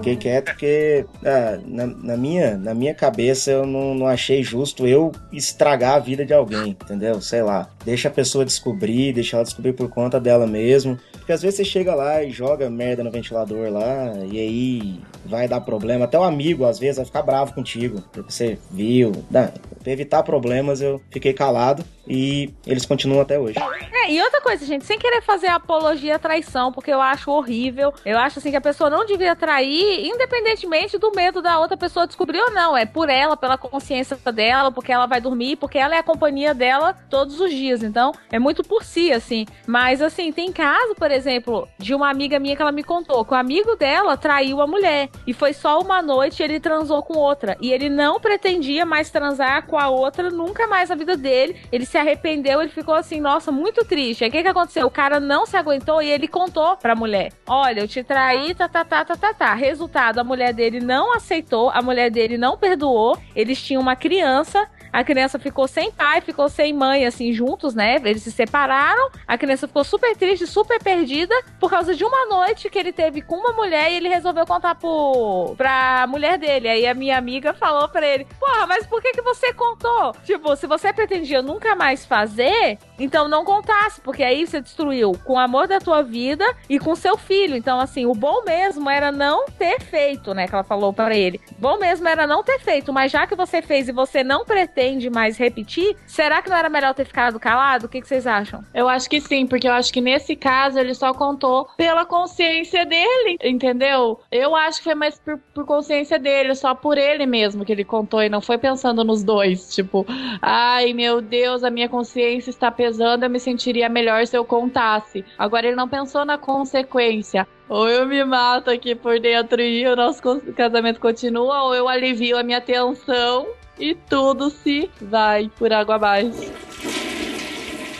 Fiquei 0.08 0.16
quieto 0.16 0.44
porque 0.46 1.04
ah, 1.24 1.58
na, 1.66 1.86
na 1.86 2.16
minha, 2.16 2.56
na 2.56 2.74
minha 2.74 2.94
cabeça 2.94 3.50
eu 3.50 3.66
não, 3.66 3.94
não 3.94 4.06
achei 4.06 4.42
justo 4.42 4.86
eu 4.86 5.12
estragar 5.32 5.94
a 5.94 5.98
vida 5.98 6.24
de 6.24 6.32
alguém, 6.32 6.70
entendeu? 6.70 7.20
Sei 7.20 7.42
lá. 7.42 7.68
Deixa 7.84 8.08
a 8.08 8.10
pessoa 8.10 8.44
descobrir, 8.44 9.12
deixa 9.12 9.36
ela 9.36 9.44
descobrir 9.44 9.72
por 9.72 9.88
conta 9.88 10.18
dela 10.20 10.46
mesmo. 10.46 10.98
Porque 11.12 11.32
às 11.32 11.42
vezes 11.42 11.56
você 11.58 11.64
chega 11.64 11.94
lá 11.94 12.22
e 12.22 12.30
joga 12.30 12.70
merda 12.70 13.04
no 13.04 13.10
ventilador 13.10 13.70
lá, 13.70 14.12
e 14.30 14.38
aí 14.38 15.00
vai 15.26 15.46
dar 15.46 15.60
problema. 15.60 16.06
Até 16.06 16.18
o 16.18 16.22
amigo, 16.22 16.64
às 16.64 16.78
vezes, 16.78 16.96
vai 16.96 17.04
ficar 17.04 17.22
bravo 17.22 17.52
contigo. 17.52 18.02
Porque 18.12 18.32
você 18.32 18.58
viu. 18.70 19.12
Dá- 19.30 19.52
Pra 19.82 19.92
evitar 19.92 20.22
problemas, 20.24 20.80
eu 20.82 21.00
fiquei 21.10 21.32
calado 21.32 21.84
e 22.08 22.52
eles 22.66 22.84
continuam 22.84 23.20
até 23.20 23.38
hoje. 23.38 23.58
É, 23.92 24.10
e 24.10 24.20
outra 24.22 24.40
coisa, 24.40 24.64
gente, 24.64 24.84
sem 24.84 24.98
querer 24.98 25.22
fazer 25.22 25.48
apologia 25.48 26.16
à 26.16 26.18
traição, 26.18 26.72
porque 26.72 26.90
eu 26.90 27.00
acho 27.00 27.30
horrível. 27.30 27.92
Eu 28.04 28.18
acho 28.18 28.38
assim 28.38 28.50
que 28.50 28.56
a 28.56 28.60
pessoa 28.60 28.88
não 28.88 29.04
devia 29.04 29.36
trair, 29.36 30.06
independentemente 30.06 30.98
do 30.98 31.12
medo 31.12 31.42
da 31.42 31.58
outra 31.58 31.76
pessoa 31.76 32.06
descobrir 32.06 32.40
ou 32.40 32.50
não. 32.50 32.76
É 32.76 32.86
por 32.86 33.08
ela, 33.08 33.36
pela 33.36 33.58
consciência 33.58 34.16
dela, 34.32 34.72
porque 34.72 34.92
ela 34.92 35.06
vai 35.06 35.20
dormir, 35.20 35.56
porque 35.56 35.78
ela 35.78 35.94
é 35.94 35.98
a 35.98 36.02
companhia 36.02 36.54
dela 36.54 36.94
todos 37.10 37.40
os 37.40 37.50
dias. 37.50 37.82
Então, 37.82 38.12
é 38.30 38.38
muito 38.38 38.62
por 38.62 38.82
si, 38.82 39.12
assim. 39.12 39.46
Mas, 39.66 40.00
assim, 40.00 40.32
tem 40.32 40.52
caso, 40.52 40.94
por 40.94 41.10
exemplo, 41.10 41.68
de 41.78 41.94
uma 41.94 42.08
amiga 42.10 42.38
minha 42.38 42.56
que 42.56 42.62
ela 42.62 42.72
me 42.72 42.82
contou 42.82 43.24
que 43.24 43.34
o 43.34 43.36
amigo 43.36 43.76
dela 43.76 44.16
traiu 44.16 44.60
a 44.62 44.66
mulher. 44.66 45.10
E 45.26 45.32
foi 45.32 45.52
só 45.52 45.80
uma 45.80 46.00
noite 46.00 46.42
ele 46.42 46.58
transou 46.58 47.02
com 47.02 47.18
outra. 47.18 47.56
E 47.60 47.70
ele 47.70 47.88
não 47.88 48.18
pretendia 48.18 48.86
mais 48.86 49.10
transar 49.10 49.66
com 49.66 49.78
a 49.78 49.88
outra 49.88 50.30
nunca 50.30 50.66
mais 50.66 50.88
na 50.88 50.94
vida 50.94 51.16
dele. 51.16 51.56
Ele 51.70 51.84
se 51.84 51.97
arrependeu, 51.98 52.60
ele 52.60 52.70
ficou 52.70 52.94
assim, 52.94 53.20
nossa, 53.20 53.50
muito 53.50 53.84
triste. 53.84 54.24
Aí 54.24 54.30
o 54.30 54.32
que, 54.32 54.42
que 54.42 54.48
aconteceu? 54.48 54.86
O 54.86 54.90
cara 54.90 55.20
não 55.20 55.46
se 55.46 55.56
aguentou 55.56 56.00
e 56.00 56.10
ele 56.10 56.28
contou 56.28 56.76
pra 56.76 56.94
mulher: 56.94 57.32
Olha, 57.46 57.80
eu 57.80 57.88
te 57.88 58.02
traí, 58.02 58.54
tá, 58.54 58.68
tá, 58.68 58.84
tá, 58.84 59.04
tá, 59.04 59.16
tá, 59.16 59.34
tá. 59.34 59.54
Resultado: 59.54 60.18
a 60.18 60.24
mulher 60.24 60.52
dele 60.52 60.80
não 60.80 61.14
aceitou, 61.14 61.70
a 61.70 61.82
mulher 61.82 62.10
dele 62.10 62.38
não 62.38 62.56
perdoou. 62.56 63.18
Eles 63.34 63.60
tinham 63.62 63.82
uma 63.82 63.96
criança. 63.96 64.68
A 64.92 65.04
criança 65.04 65.38
ficou 65.38 65.68
sem 65.68 65.90
pai, 65.90 66.20
ficou 66.20 66.48
sem 66.48 66.72
mãe, 66.72 67.06
assim, 67.06 67.32
juntos, 67.32 67.74
né? 67.74 67.96
Eles 67.96 68.22
se 68.22 68.32
separaram. 68.32 69.10
A 69.26 69.36
criança 69.36 69.66
ficou 69.66 69.84
super 69.84 70.16
triste, 70.16 70.46
super 70.46 70.82
perdida, 70.82 71.34
por 71.60 71.70
causa 71.70 71.94
de 71.94 72.04
uma 72.04 72.26
noite 72.26 72.70
que 72.70 72.78
ele 72.78 72.92
teve 72.92 73.20
com 73.20 73.36
uma 73.36 73.52
mulher 73.52 73.90
e 73.90 73.96
ele 73.96 74.08
resolveu 74.08 74.46
contar 74.46 74.74
pro, 74.74 75.54
pra 75.56 76.06
mulher 76.08 76.38
dele. 76.38 76.68
Aí 76.68 76.86
a 76.86 76.94
minha 76.94 77.18
amiga 77.18 77.52
falou 77.52 77.88
pra 77.88 78.06
ele: 78.06 78.26
Porra, 78.38 78.66
mas 78.66 78.86
por 78.86 79.02
que, 79.02 79.12
que 79.12 79.22
você 79.22 79.52
contou? 79.52 80.12
Tipo, 80.24 80.56
se 80.56 80.66
você 80.66 80.92
pretendia 80.92 81.42
nunca 81.42 81.74
mais 81.74 82.06
fazer, 82.06 82.78
então 82.98 83.28
não 83.28 83.44
contasse, 83.44 84.00
porque 84.00 84.22
aí 84.22 84.46
você 84.46 84.60
destruiu 84.60 85.12
com 85.24 85.34
o 85.34 85.38
amor 85.38 85.66
da 85.66 85.78
tua 85.78 86.02
vida 86.02 86.44
e 86.68 86.78
com 86.78 86.94
seu 86.94 87.16
filho. 87.16 87.56
Então, 87.56 87.78
assim, 87.78 88.06
o 88.06 88.14
bom 88.14 88.42
mesmo 88.44 88.88
era 88.88 89.12
não 89.12 89.46
ter 89.46 89.80
feito, 89.80 90.32
né? 90.34 90.46
Que 90.46 90.54
ela 90.54 90.64
falou 90.64 90.92
pra 90.92 91.14
ele. 91.14 91.40
Bom 91.58 91.78
mesmo 91.78 92.08
era 92.08 92.26
não 92.26 92.42
ter 92.42 92.58
feito, 92.60 92.92
mas 92.92 93.12
já 93.12 93.26
que 93.26 93.34
você 93.34 93.60
fez 93.60 93.88
e 93.88 93.92
você 93.92 94.24
não 94.24 94.44
pretende 94.44 94.77
mais 95.10 95.36
repetir, 95.36 95.96
será 96.06 96.40
que 96.42 96.48
não 96.48 96.56
era 96.56 96.68
melhor 96.68 96.94
ter 96.94 97.04
ficado 97.04 97.40
calado? 97.40 97.86
O 97.86 97.88
que, 97.88 98.00
que 98.00 98.08
vocês 98.08 98.26
acham? 98.26 98.64
Eu 98.74 98.88
acho 98.88 99.08
que 99.08 99.20
sim, 99.20 99.46
porque 99.46 99.68
eu 99.68 99.72
acho 99.72 99.92
que 99.92 100.00
nesse 100.00 100.36
caso 100.36 100.78
ele 100.78 100.94
só 100.94 101.12
contou 101.12 101.68
pela 101.76 102.04
consciência 102.04 102.84
dele, 102.86 103.36
entendeu? 103.42 104.20
Eu 104.30 104.54
acho 104.54 104.78
que 104.78 104.84
foi 104.84 104.94
mais 104.94 105.18
por, 105.18 105.38
por 105.54 105.64
consciência 105.64 106.18
dele, 106.18 106.54
só 106.54 106.74
por 106.74 106.96
ele 106.96 107.26
mesmo 107.26 107.64
que 107.64 107.72
ele 107.72 107.84
contou 107.84 108.22
e 108.22 108.28
não 108.28 108.40
foi 108.40 108.58
pensando 108.58 109.02
nos 109.04 109.22
dois. 109.22 109.74
Tipo, 109.74 110.06
ai 110.40 110.92
meu 110.92 111.20
Deus, 111.20 111.64
a 111.64 111.70
minha 111.70 111.88
consciência 111.88 112.50
está 112.50 112.70
pesando, 112.70 113.24
eu 113.24 113.30
me 113.30 113.40
sentiria 113.40 113.88
melhor 113.88 114.26
se 114.26 114.36
eu 114.36 114.44
contasse. 114.44 115.24
Agora 115.38 115.66
ele 115.66 115.76
não 115.76 115.88
pensou 115.88 116.24
na 116.24 116.38
consequência. 116.38 117.46
Ou 117.68 117.86
eu 117.86 118.06
me 118.06 118.24
mato 118.24 118.70
aqui 118.70 118.94
por 118.94 119.20
dentro 119.20 119.60
e 119.60 119.86
o 119.86 119.94
nosso 119.94 120.22
casamento 120.56 120.98
continua, 120.98 121.64
ou 121.64 121.74
eu 121.74 121.86
alivio 121.86 122.38
a 122.38 122.42
minha 122.42 122.62
tensão 122.62 123.46
e 123.78 123.94
tudo 123.94 124.50
se 124.50 124.90
vai 125.00 125.50
por 125.58 125.72
água 125.72 125.96
abaixo. 125.96 126.52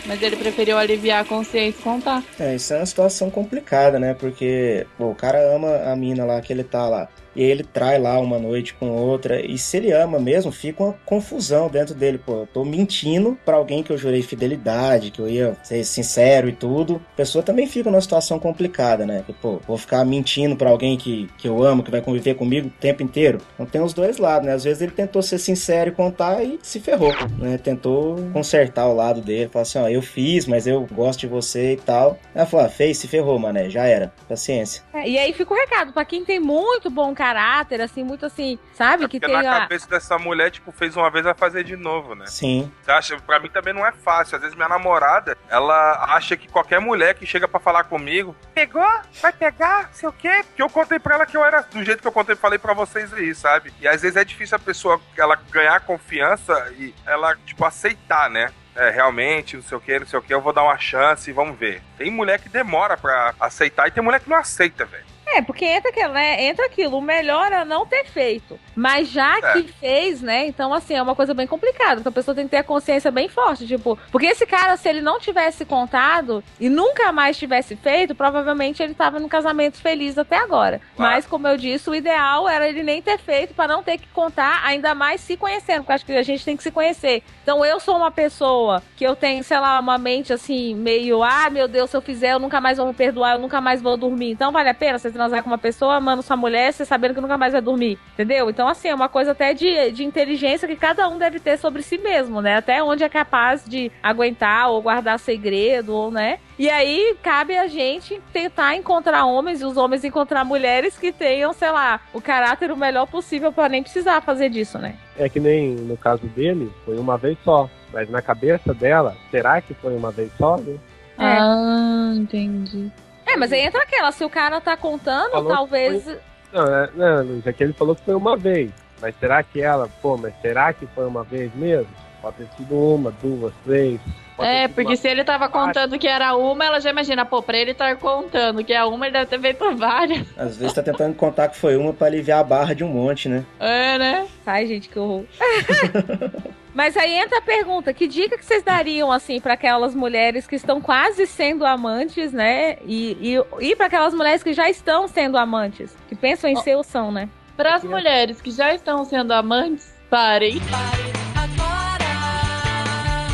Mas 0.05 0.21
ele 0.23 0.35
preferiu 0.35 0.77
aliviar 0.77 1.21
a 1.21 1.25
consciência 1.25 1.79
e 1.79 1.83
contar. 1.83 2.23
É, 2.39 2.55
isso 2.55 2.73
é 2.73 2.77
uma 2.77 2.85
situação 2.85 3.29
complicada, 3.29 3.99
né? 3.99 4.15
Porque 4.15 4.87
o 4.97 5.13
cara 5.13 5.55
ama 5.55 5.91
a 5.91 5.95
mina 5.95 6.25
lá 6.25 6.41
que 6.41 6.51
ele 6.51 6.63
tá 6.63 6.89
lá. 6.89 7.07
E 7.39 7.43
ele 7.43 7.63
trai 7.63 7.97
lá 7.97 8.19
uma 8.19 8.37
noite 8.37 8.73
com 8.73 8.89
outra. 8.89 9.39
E 9.39 9.57
se 9.57 9.77
ele 9.77 9.93
ama 9.93 10.19
mesmo, 10.19 10.51
fica 10.51 10.83
uma 10.83 10.93
confusão 11.05 11.69
dentro 11.69 11.95
dele. 11.95 12.17
Pô, 12.17 12.41
eu 12.41 12.47
tô 12.47 12.65
mentindo 12.65 13.37
pra 13.45 13.55
alguém 13.55 13.81
que 13.81 13.93
eu 13.93 13.97
jurei 13.97 14.21
fidelidade, 14.21 15.09
que 15.09 15.21
eu 15.21 15.29
ia 15.29 15.55
ser 15.63 15.85
sincero 15.85 16.49
e 16.49 16.51
tudo. 16.51 17.01
A 17.13 17.15
pessoa 17.15 17.41
também 17.41 17.65
fica 17.65 17.89
numa 17.89 18.01
situação 18.01 18.37
complicada, 18.37 19.05
né? 19.05 19.23
Que, 19.25 19.31
pô, 19.31 19.61
vou 19.65 19.77
ficar 19.77 20.03
mentindo 20.03 20.57
pra 20.57 20.69
alguém 20.69 20.97
que, 20.97 21.29
que 21.37 21.47
eu 21.47 21.63
amo, 21.63 21.81
que 21.81 21.89
vai 21.89 22.01
conviver 22.01 22.33
comigo 22.33 22.67
o 22.67 22.71
tempo 22.71 23.03
inteiro. 23.03 23.39
Então 23.53 23.65
tem 23.65 23.79
os 23.79 23.93
dois 23.93 24.17
lados, 24.17 24.45
né? 24.45 24.53
Às 24.53 24.65
vezes 24.65 24.81
ele 24.81 24.91
tentou 24.91 25.21
ser 25.21 25.37
sincero 25.37 25.91
e 25.91 25.93
contar 25.93 26.43
e 26.43 26.59
se 26.61 26.81
ferrou, 26.81 27.13
né? 27.37 27.57
Tentou 27.57 28.17
consertar 28.33 28.85
o 28.85 28.93
lado 28.93 29.21
dele. 29.21 29.47
Falar 29.47 29.63
assim, 29.63 29.79
ó, 29.79 29.87
eu 29.87 30.01
fiz, 30.01 30.45
mas 30.45 30.67
eu 30.67 30.85
gosto 30.91 31.21
de 31.21 31.27
você 31.27 31.75
e 31.75 31.77
tal. 31.77 32.19
Ela 32.35 32.45
falou, 32.45 32.65
ah, 32.65 32.69
fez, 32.69 32.97
se 32.97 33.07
ferrou, 33.07 33.39
mané. 33.39 33.69
Já 33.69 33.85
era. 33.85 34.11
Paciência. 34.27 34.83
É, 34.93 35.07
e 35.07 35.17
aí 35.17 35.31
fica 35.31 35.53
o 35.53 35.57
recado, 35.57 35.93
pra 35.93 36.03
quem 36.03 36.25
tem 36.25 36.37
muito 36.37 36.89
bom 36.89 37.13
caráter, 37.29 37.81
assim, 37.81 38.03
muito 38.03 38.25
assim, 38.25 38.57
sabe? 38.73 39.07
que 39.07 39.19
Porque 39.19 39.33
tem 39.33 39.43
na 39.43 39.57
a... 39.57 39.59
cabeça 39.61 39.87
dessa 39.87 40.17
mulher, 40.17 40.49
tipo, 40.49 40.71
fez 40.71 40.95
uma 40.97 41.09
vez, 41.09 41.25
vai 41.25 41.33
fazer 41.35 41.63
de 41.63 41.75
novo, 41.75 42.15
né? 42.15 42.25
Sim. 42.27 42.71
Você 42.81 42.91
acha, 42.91 43.17
pra 43.19 43.39
mim 43.39 43.49
também 43.49 43.73
não 43.73 43.85
é 43.85 43.91
fácil. 43.91 44.35
Às 44.35 44.41
vezes 44.41 44.55
minha 44.55 44.67
namorada, 44.67 45.37
ela 45.49 46.15
acha 46.15 46.35
que 46.35 46.47
qualquer 46.47 46.79
mulher 46.79 47.13
que 47.13 47.25
chega 47.25 47.47
pra 47.47 47.59
falar 47.59 47.83
comigo, 47.83 48.35
pegou? 48.53 48.87
Vai 49.21 49.31
pegar? 49.31 49.89
Sei 49.93 50.09
o 50.09 50.11
quê? 50.11 50.43
Porque 50.47 50.61
eu 50.61 50.69
contei 50.69 50.97
pra 50.99 51.15
ela 51.15 51.25
que 51.25 51.37
eu 51.37 51.45
era 51.45 51.61
do 51.61 51.83
jeito 51.83 52.01
que 52.01 52.07
eu 52.07 52.11
contei, 52.11 52.35
falei 52.35 52.57
pra 52.57 52.73
vocês 52.73 53.13
aí, 53.13 53.33
sabe? 53.35 53.71
E 53.79 53.87
às 53.87 54.01
vezes 54.01 54.17
é 54.17 54.23
difícil 54.23 54.55
a 54.55 54.59
pessoa, 54.59 54.99
ela 55.17 55.35
ganhar 55.51 55.79
confiança 55.81 56.73
e 56.77 56.93
ela, 57.05 57.35
tipo, 57.45 57.63
aceitar, 57.63 58.29
né? 58.29 58.51
É, 58.75 58.89
realmente, 58.91 59.57
não 59.57 59.63
sei 59.63 59.77
o 59.77 59.81
que, 59.81 59.99
não 59.99 60.07
sei 60.07 60.17
o 60.17 60.21
que, 60.21 60.33
eu 60.33 60.39
vou 60.39 60.53
dar 60.53 60.63
uma 60.63 60.77
chance 60.77 61.29
e 61.29 61.33
vamos 61.33 61.59
ver. 61.59 61.81
Tem 61.97 62.09
mulher 62.09 62.39
que 62.39 62.47
demora 62.47 62.95
pra 62.95 63.33
aceitar 63.39 63.87
e 63.87 63.91
tem 63.91 64.01
mulher 64.01 64.19
que 64.21 64.29
não 64.29 64.37
aceita, 64.37 64.85
velho. 64.85 65.08
É, 65.35 65.41
porque 65.41 65.65
entra 65.65 65.89
aquilo, 65.91 66.13
né? 66.13 66.43
Entra 66.45 66.65
aquilo, 66.65 66.97
o 66.97 67.01
melhor 67.01 67.51
é 67.51 67.63
não 67.63 67.85
ter 67.85 68.05
feito. 68.05 68.59
Mas 68.75 69.09
já 69.09 69.37
É. 69.37 69.53
que 69.53 69.63
fez, 69.63 70.21
né? 70.21 70.47
Então, 70.47 70.73
assim, 70.73 70.95
é 70.95 71.01
uma 71.01 71.15
coisa 71.15 71.33
bem 71.33 71.45
complicada. 71.45 71.99
Então 71.99 72.09
a 72.09 72.13
pessoa 72.13 72.33
tem 72.33 72.45
que 72.45 72.51
ter 72.51 72.57
a 72.57 72.63
consciência 72.63 73.11
bem 73.11 73.27
forte. 73.29 73.67
Tipo, 73.67 73.97
porque 74.11 74.27
esse 74.27 74.45
cara, 74.45 74.75
se 74.77 74.87
ele 74.89 75.01
não 75.01 75.19
tivesse 75.19 75.65
contado 75.65 76.43
e 76.59 76.69
nunca 76.69 77.11
mais 77.11 77.37
tivesse 77.37 77.75
feito, 77.75 78.15
provavelmente 78.15 78.81
ele 78.81 78.93
tava 78.93 79.19
num 79.19 79.27
casamento 79.27 79.77
feliz 79.77 80.17
até 80.17 80.37
agora. 80.37 80.81
Claro. 80.95 81.13
Mas, 81.13 81.25
como 81.25 81.47
eu 81.47 81.57
disse, 81.57 81.89
o 81.89 81.95
ideal 81.95 82.47
era 82.47 82.67
ele 82.67 82.83
nem 82.83 83.01
ter 83.01 83.17
feito 83.19 83.53
pra 83.53 83.67
não 83.67 83.83
ter 83.83 83.97
que 83.97 84.07
contar, 84.07 84.61
ainda 84.65 84.95
mais 84.95 85.21
se 85.21 85.37
conhecendo. 85.37 85.79
Porque 85.81 85.93
acho 85.93 86.05
que 86.05 86.13
a 86.13 86.23
gente 86.23 86.43
tem 86.45 86.57
que 86.57 86.63
se 86.63 86.71
conhecer. 86.71 87.23
Então, 87.43 87.63
eu 87.63 87.79
sou 87.79 87.97
uma 87.97 88.11
pessoa 88.11 88.81
que 88.95 89.03
eu 89.03 89.15
tenho, 89.15 89.43
sei 89.43 89.59
lá, 89.59 89.79
uma 89.79 89.97
mente 89.97 90.31
assim, 90.33 90.73
meio, 90.75 91.21
ah, 91.23 91.49
meu 91.49 91.67
Deus, 91.67 91.89
se 91.89 91.97
eu 91.97 92.01
fizer, 92.01 92.33
eu 92.33 92.39
nunca 92.39 92.59
mais 92.61 92.77
vou 92.77 92.87
me 92.87 92.93
perdoar, 92.93 93.33
eu 93.35 93.39
nunca 93.39 93.59
mais 93.61 93.81
vou 93.81 93.97
dormir. 93.97 94.31
Então, 94.31 94.51
vale 94.51 94.69
a 94.69 94.73
pena 94.73 94.97
você 94.99 95.11
transar 95.19 95.43
com 95.43 95.49
uma 95.49 95.57
pessoa, 95.57 95.95
amando 95.95 96.21
sua 96.21 96.37
mulher, 96.37 96.71
você 96.71 96.85
sabendo 96.85 97.13
que 97.13 97.19
nunca 97.19 97.37
mais 97.37 97.51
vai 97.51 97.61
dormir. 97.61 97.99
Entendeu? 98.13 98.49
Então, 98.49 98.69
assim, 98.69 98.87
é 98.87 98.95
uma 98.95 99.09
coisa 99.09 99.31
até 99.31 99.53
de, 99.53 99.91
de 99.91 100.05
inteligência 100.05 100.65
que 100.65 100.77
cada 100.77 101.09
um 101.09 101.17
deve 101.17 101.41
ter 101.41 101.57
sobre 101.57 101.83
si 101.83 101.97
mesmo, 101.97 102.41
né? 102.41 102.55
Até 102.55 102.81
onde 102.81 103.03
é 103.03 103.09
capaz 103.09 103.65
de 103.65 103.91
aguentar 104.01 104.69
ou 104.69 104.81
guardar 104.81 105.19
segredo, 105.19 105.93
ou, 105.93 106.09
né? 106.09 106.39
E 106.57 106.69
aí, 106.69 107.17
cabe 107.21 107.57
a 107.57 107.67
gente 107.67 108.21
tentar 108.31 108.75
encontrar 108.75 109.25
homens 109.25 109.59
e 109.59 109.65
os 109.65 109.75
homens 109.75 110.05
encontrar 110.05 110.45
mulheres 110.45 110.97
que 110.97 111.11
tenham, 111.11 111.51
sei 111.51 111.71
lá, 111.71 111.99
o 112.13 112.21
caráter 112.21 112.71
o 112.71 112.77
melhor 112.77 113.05
possível 113.05 113.51
pra 113.51 113.67
nem 113.67 113.83
precisar 113.83 114.21
fazer 114.21 114.49
disso, 114.49 114.77
né? 114.77 114.95
É 115.17 115.27
que 115.27 115.39
nem 115.39 115.75
no 115.75 115.97
caso 115.97 116.25
dele, 116.27 116.71
foi 116.85 116.97
uma 116.97 117.17
vez 117.17 117.37
só. 117.43 117.69
Mas 117.91 118.09
na 118.09 118.21
cabeça 118.21 118.73
dela, 118.73 119.17
será 119.31 119.59
que 119.61 119.73
foi 119.73 119.95
uma 119.95 120.11
vez 120.11 120.31
só? 120.37 120.57
Né? 120.57 120.77
Ah, 121.17 122.13
entendi. 122.15 122.89
É, 123.31 123.37
mas 123.37 123.51
aí 123.51 123.61
entra 123.61 123.81
aquela, 123.83 124.11
se 124.11 124.23
o 124.23 124.29
cara 124.29 124.59
tá 124.59 124.75
contando, 124.75 125.31
Falou 125.31 125.53
talvez. 125.53 126.05
Não, 126.51 126.65
é, 126.75 126.89
não, 126.95 127.23
Luiz, 127.23 127.45
é 127.45 127.53
que 127.53 127.63
ele 127.63 127.73
falou 127.73 127.95
que 127.95 128.01
foi 128.03 128.15
uma 128.15 128.35
vez. 128.35 128.71
Mas 129.01 129.15
será 129.19 129.41
que 129.43 129.61
ela, 129.61 129.87
pô, 130.01 130.17
mas 130.17 130.33
será 130.41 130.73
que 130.73 130.85
foi 130.87 131.05
uma 131.05 131.23
vez 131.23 131.53
mesmo? 131.55 131.87
Pode 132.21 132.35
ter 132.37 132.47
sido 132.57 132.75
uma, 132.75 133.11
duas, 133.11 133.53
três. 133.63 133.99
É, 134.39 134.67
porque 134.69 134.91
uma- 134.91 134.95
se 134.97 135.07
ele 135.07 135.23
tava 135.23 135.47
contando 135.49 135.97
que 135.99 136.07
era 136.07 136.35
uma, 136.35 136.65
ela 136.65 136.79
já 136.81 136.89
imagina, 136.89 137.25
pô, 137.25 137.41
pra 137.41 137.57
ele 137.57 137.71
estar 137.71 137.95
contando 137.97 138.63
que 138.63 138.73
é 138.73 138.83
uma, 138.83 139.05
ele 139.05 139.13
deve 139.13 139.25
ter 139.27 139.39
feito 139.39 139.75
várias. 139.75 140.25
Às 140.37 140.57
vezes 140.57 140.73
tá 140.73 140.81
tentando 140.81 141.13
contar 141.15 141.49
que 141.49 141.57
foi 141.57 141.75
uma 141.77 141.93
pra 141.93 142.07
aliviar 142.07 142.39
a 142.39 142.43
barra 142.43 142.73
de 142.73 142.83
um 142.83 142.87
monte, 142.89 143.29
né? 143.29 143.45
É, 143.59 143.97
né? 143.97 144.27
Ai, 144.45 144.65
gente, 144.65 144.89
que 144.89 144.97
horror. 144.99 145.25
Mas 146.73 146.95
aí 146.95 147.13
entra 147.13 147.39
a 147.39 147.41
pergunta: 147.41 147.93
que 147.93 148.07
dica 148.07 148.37
que 148.37 148.45
vocês 148.45 148.63
dariam, 148.63 149.11
assim, 149.11 149.39
pra 149.39 149.53
aquelas 149.53 149.95
mulheres 149.95 150.47
que 150.47 150.55
estão 150.55 150.79
quase 150.79 151.25
sendo 151.25 151.65
amantes, 151.65 152.31
né? 152.31 152.77
E, 152.85 153.17
e, 153.61 153.69
e 153.71 153.75
para 153.75 153.87
aquelas 153.87 154.13
mulheres 154.13 154.43
que 154.43 154.53
já 154.53 154.69
estão 154.69 155.07
sendo 155.07 155.37
amantes, 155.37 155.95
que 156.07 156.15
pensam 156.15 156.49
em 156.49 156.55
ser 156.57 156.75
ou 156.75 156.83
são, 156.83 157.11
né? 157.11 157.29
Para 157.57 157.75
as 157.75 157.83
mulheres 157.83 158.41
que 158.41 158.51
já 158.51 158.73
estão 158.73 159.03
sendo 159.03 159.33
amantes, 159.33 159.93
parem. 160.09 160.61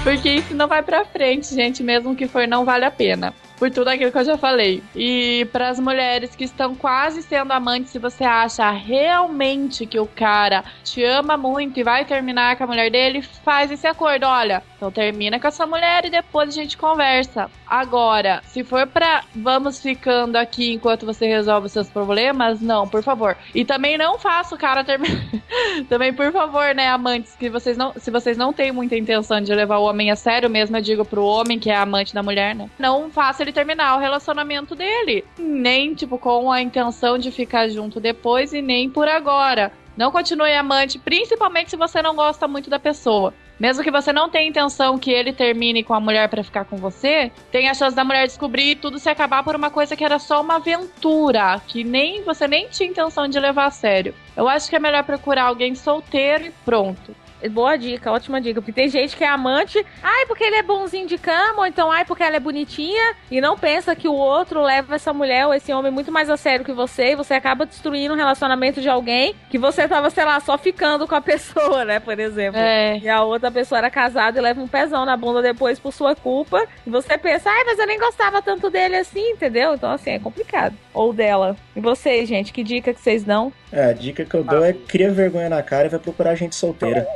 Porque 0.03 0.29
isso 0.29 0.53
não 0.53 0.67
vai 0.67 0.83
pra 0.83 1.03
frente, 1.03 1.53
gente, 1.53 1.83
mesmo 1.83 2.15
que 2.15 2.27
for, 2.27 2.47
não 2.47 2.63
vale 2.63 2.85
a 2.85 2.91
pena. 2.91 3.33
Por 3.57 3.71
tudo 3.71 3.89
aquilo 3.89 4.11
que 4.11 4.17
eu 4.17 4.25
já 4.25 4.37
falei. 4.37 4.83
E 4.95 5.47
para 5.51 5.69
as 5.69 5.79
mulheres 5.79 6.35
que 6.35 6.43
estão 6.43 6.75
quase 6.75 7.21
sendo 7.21 7.51
amantes, 7.51 7.91
se 7.91 7.99
você 7.99 8.23
acha 8.23 8.69
realmente 8.71 9.85
que 9.85 9.99
o 9.99 10.05
cara 10.05 10.63
te 10.83 11.03
ama 11.03 11.37
muito 11.37 11.79
e 11.79 11.83
vai 11.83 12.05
terminar 12.05 12.57
com 12.57 12.65
a 12.65 12.67
mulher 12.67 12.91
dele, 12.91 13.21
faz 13.21 13.71
esse 13.71 13.87
acordo. 13.87 14.25
Olha, 14.25 14.61
então 14.75 14.91
termina 14.91 15.39
com 15.39 15.47
essa 15.47 15.65
mulher 15.65 16.05
e 16.05 16.09
depois 16.09 16.49
a 16.49 16.51
gente 16.51 16.77
conversa. 16.77 17.49
Agora, 17.65 18.41
se 18.45 18.63
for 18.63 18.85
pra 18.85 19.23
vamos 19.33 19.81
ficando 19.81 20.35
aqui 20.35 20.73
enquanto 20.73 21.05
você 21.05 21.25
resolve 21.27 21.67
os 21.67 21.71
seus 21.71 21.89
problemas, 21.89 22.61
não, 22.61 22.87
por 22.87 23.01
favor. 23.01 23.37
E 23.53 23.63
também 23.63 23.97
não 23.97 24.19
faça 24.19 24.53
o 24.53 24.57
cara 24.57 24.83
terminar. 24.83 25.15
também, 25.89 26.13
por 26.13 26.31
favor, 26.31 26.75
né, 26.75 26.89
amantes, 26.89 27.35
que 27.35 27.49
vocês 27.49 27.77
não, 27.77 27.93
se 27.93 28.11
vocês 28.11 28.37
não 28.37 28.51
têm 28.51 28.71
muita 28.71 28.95
intenção 28.97 29.39
de 29.41 29.53
levar 29.53 29.77
o 29.77 29.83
homem 29.83 30.11
a 30.11 30.15
sério 30.15 30.49
mesmo, 30.49 30.75
eu 30.77 30.81
digo 30.81 31.05
pro 31.05 31.23
homem 31.23 31.59
que 31.59 31.69
é 31.69 31.75
amante 31.75 32.13
da 32.13 32.21
mulher, 32.21 32.53
né? 32.53 32.69
Não 32.77 33.09
faça 33.09 33.44
ele 33.45 33.53
terminar 33.53 33.95
o 33.95 33.99
relacionamento 33.99 34.75
dele. 34.75 35.23
Nem, 35.37 35.93
tipo, 35.93 36.17
com 36.17 36.51
a 36.51 36.61
intenção 36.61 37.17
de 37.17 37.31
ficar 37.31 37.69
junto 37.69 37.99
depois 37.99 38.53
e 38.53 38.61
nem 38.61 38.89
por 38.89 39.07
agora. 39.07 39.71
Não 39.95 40.11
continue 40.11 40.53
amante, 40.53 40.99
principalmente 40.99 41.69
se 41.69 41.77
você 41.77 42.01
não 42.01 42.15
gosta 42.15 42.47
muito 42.47 42.69
da 42.69 42.77
pessoa. 42.77 43.33
Mesmo 43.57 43.83
que 43.83 43.91
você 43.91 44.11
não 44.11 44.29
tenha 44.29 44.49
intenção 44.49 44.97
que 44.97 45.09
ele 45.09 45.31
termine 45.31 45.83
com 45.83 45.93
a 45.93 45.99
mulher 45.99 46.27
pra 46.27 46.43
ficar 46.43 46.65
com 46.65 46.75
você, 46.75 47.31
tem 47.49 47.69
a 47.69 47.73
chance 47.73 47.95
da 47.95 48.03
mulher 48.03 48.27
descobrir 48.27 48.75
tudo 48.75 48.99
se 48.99 49.07
acabar 49.07 49.43
por 49.43 49.55
uma 49.55 49.69
coisa 49.69 49.95
que 49.95 50.03
era 50.03 50.19
só 50.19 50.41
uma 50.41 50.57
aventura, 50.57 51.61
que 51.65 51.83
nem 51.83 52.21
você 52.23 52.47
nem 52.47 52.67
tinha 52.67 52.89
intenção 52.89 53.29
de 53.29 53.39
levar 53.39 53.67
a 53.67 53.71
sério. 53.71 54.13
Eu 54.35 54.49
acho 54.49 54.69
que 54.69 54.75
é 54.75 54.79
melhor 54.79 55.03
procurar 55.05 55.43
alguém 55.43 55.73
solteiro 55.73 56.47
e 56.47 56.51
pronto. 56.65 57.15
Boa 57.49 57.75
dica, 57.77 58.11
ótima 58.11 58.41
dica. 58.41 58.61
Porque 58.61 58.71
tem 58.71 58.89
gente 58.89 59.15
que 59.15 59.23
é 59.23 59.27
amante, 59.27 59.85
ai, 60.01 60.25
porque 60.25 60.43
ele 60.43 60.55
é 60.55 60.63
bonzinho 60.63 61.07
de 61.07 61.17
cama, 61.17 61.59
ou 61.59 61.65
então, 61.65 61.91
ai, 61.91 62.05
porque 62.05 62.23
ela 62.23 62.35
é 62.35 62.39
bonitinha, 62.39 63.15
e 63.29 63.39
não 63.41 63.57
pensa 63.57 63.95
que 63.95 64.07
o 64.07 64.13
outro 64.13 64.61
leva 64.61 64.95
essa 64.95 65.13
mulher 65.13 65.47
ou 65.47 65.53
esse 65.53 65.73
homem 65.73 65.91
muito 65.91 66.11
mais 66.11 66.29
a 66.29 66.37
sério 66.37 66.65
que 66.65 66.71
você, 66.71 67.11
e 67.11 67.15
você 67.15 67.33
acaba 67.33 67.65
destruindo 67.65 68.13
o 68.13 68.17
relacionamento 68.17 68.81
de 68.81 68.89
alguém 68.89 69.35
que 69.49 69.57
você 69.57 69.87
tava, 69.87 70.09
sei 70.09 70.25
lá, 70.25 70.39
só 70.39 70.57
ficando 70.57 71.07
com 71.07 71.15
a 71.15 71.21
pessoa, 71.21 71.85
né, 71.85 71.99
por 71.99 72.19
exemplo. 72.19 72.59
É. 72.59 72.97
E 72.99 73.09
a 73.09 73.23
outra 73.23 73.51
pessoa 73.51 73.79
era 73.79 73.89
casada 73.89 74.39
e 74.39 74.41
leva 74.41 74.61
um 74.61 74.67
pezão 74.67 75.05
na 75.05 75.17
bunda 75.17 75.41
depois 75.41 75.79
por 75.79 75.93
sua 75.93 76.15
culpa, 76.15 76.65
e 76.85 76.89
você 76.89 77.17
pensa, 77.17 77.49
ai, 77.49 77.63
mas 77.65 77.79
eu 77.79 77.87
nem 77.87 77.99
gostava 77.99 78.41
tanto 78.41 78.69
dele 78.69 78.97
assim, 78.97 79.31
entendeu? 79.31 79.73
Então, 79.73 79.91
assim, 79.91 80.11
é 80.11 80.19
complicado. 80.19 80.75
Ou 80.93 81.13
dela. 81.13 81.55
E 81.75 81.79
vocês, 81.79 82.27
gente, 82.27 82.53
que 82.53 82.63
dica 82.63 82.93
que 82.93 83.01
vocês 83.01 83.23
dão? 83.23 83.51
É, 83.71 83.89
a 83.89 83.93
dica 83.93 84.23
que 84.23 84.33
eu 84.33 84.43
dou 84.43 84.63
é 84.63 84.71
cria 84.71 85.11
vergonha 85.11 85.49
na 85.49 85.61
cara 85.61 85.87
e 85.87 85.89
vai 85.89 85.99
procurar 85.99 86.35
gente 86.35 86.55
solteira. 86.55 87.05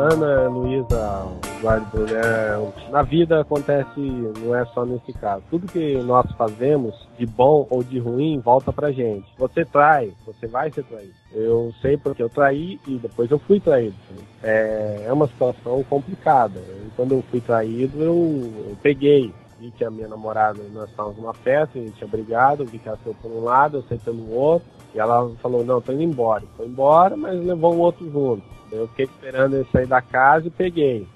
Ana, 0.00 0.48
Luísa, 0.48 1.26
Eduardo, 1.58 2.06
né, 2.06 2.72
na 2.90 3.02
vida 3.02 3.40
acontece, 3.42 4.00
não 4.00 4.56
é 4.56 4.64
só 4.66 4.86
nesse 4.86 5.12
caso. 5.12 5.42
Tudo 5.50 5.70
que 5.70 5.96
nós 5.98 6.26
fazemos, 6.32 6.94
de 7.18 7.26
bom 7.26 7.66
ou 7.68 7.84
de 7.84 7.98
ruim, 7.98 8.40
volta 8.40 8.72
pra 8.72 8.90
gente. 8.90 9.26
Você 9.36 9.62
trai, 9.62 10.10
você 10.24 10.46
vai 10.46 10.70
ser 10.72 10.84
traído. 10.84 11.12
Eu 11.32 11.72
sei 11.82 11.98
porque 11.98 12.22
eu 12.22 12.30
traí 12.30 12.80
e 12.86 12.96
depois 12.96 13.30
eu 13.30 13.38
fui 13.38 13.60
traído. 13.60 13.94
É, 14.42 15.04
é 15.06 15.12
uma 15.12 15.26
situação 15.26 15.84
complicada. 15.84 16.58
Quando 16.96 17.12
eu 17.12 17.22
fui 17.30 17.40
traído, 17.42 18.02
eu, 18.02 18.76
peguei. 18.82 19.32
Vi 19.58 19.70
que 19.70 19.84
a 19.84 19.90
minha 19.90 20.08
namorada, 20.08 20.58
nós 20.72 20.88
estávamos 20.88 21.18
numa 21.18 21.34
festa, 21.34 21.78
a 21.78 21.82
gente 21.82 21.92
tinha 21.92 22.08
brigado, 22.08 22.64
vi 22.64 22.78
que 22.78 22.88
ela 22.88 22.98
saiu 23.04 23.14
por 23.20 23.30
um 23.30 23.44
lado, 23.44 23.76
eu 23.76 23.82
saí 23.82 23.98
pelo 23.98 24.32
outro. 24.32 24.66
E 24.94 24.98
ela 24.98 25.30
falou, 25.42 25.62
não, 25.62 25.82
tô 25.82 25.92
indo 25.92 26.02
embora. 26.02 26.42
Foi 26.56 26.66
embora, 26.66 27.14
mas 27.14 27.38
levou 27.44 27.74
um 27.74 27.80
outro 27.80 28.10
junto. 28.10 28.59
Eu 28.72 28.88
fiquei 28.88 29.06
esperando 29.06 29.56
ele 29.56 29.66
sair 29.72 29.86
da 29.86 30.00
casa 30.00 30.46
e 30.46 30.50
peguei. 30.50 31.06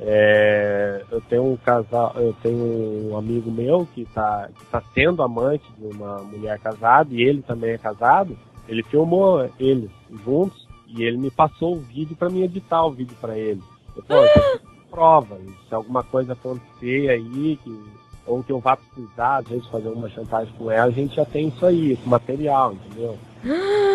É, 0.00 1.04
eu 1.10 1.20
tenho 1.22 1.52
um 1.52 1.56
casal, 1.56 2.12
eu 2.16 2.32
tenho 2.40 3.10
um 3.10 3.16
amigo 3.16 3.50
meu 3.50 3.86
que 3.94 4.02
está 4.02 4.48
tá 4.70 4.80
sendo 4.94 5.22
amante 5.22 5.64
de 5.76 5.86
uma 5.86 6.18
mulher 6.18 6.58
casada 6.60 7.12
e 7.12 7.22
ele 7.22 7.42
também 7.42 7.70
é 7.70 7.78
casado. 7.78 8.36
Ele 8.68 8.82
filmou 8.84 9.50
eles 9.58 9.90
juntos 10.24 10.68
e 10.86 11.02
ele 11.02 11.16
me 11.16 11.30
passou 11.30 11.74
o 11.74 11.80
vídeo 11.80 12.16
para 12.16 12.30
mim 12.30 12.42
editar 12.42 12.84
o 12.84 12.92
vídeo 12.92 13.16
para 13.20 13.36
ele. 13.36 13.62
Eu 13.96 14.02
falei, 14.02 14.30
prova, 14.90 15.38
se 15.68 15.74
alguma 15.74 16.02
coisa 16.04 16.32
acontecer 16.32 17.08
aí, 17.10 17.58
que, 17.62 17.84
ou 18.26 18.42
que 18.42 18.52
eu 18.52 18.60
vá 18.60 18.76
precisar, 18.76 19.38
às 19.38 19.48
vezes, 19.48 19.66
fazer 19.66 19.88
uma 19.88 20.08
chantagem 20.08 20.52
com 20.56 20.70
ela, 20.70 20.86
a 20.86 20.90
gente 20.90 21.16
já 21.16 21.24
tem 21.24 21.48
isso 21.48 21.66
aí, 21.66 21.92
esse 21.92 22.08
material, 22.08 22.74
entendeu? 22.74 23.18
Então, 23.42 23.54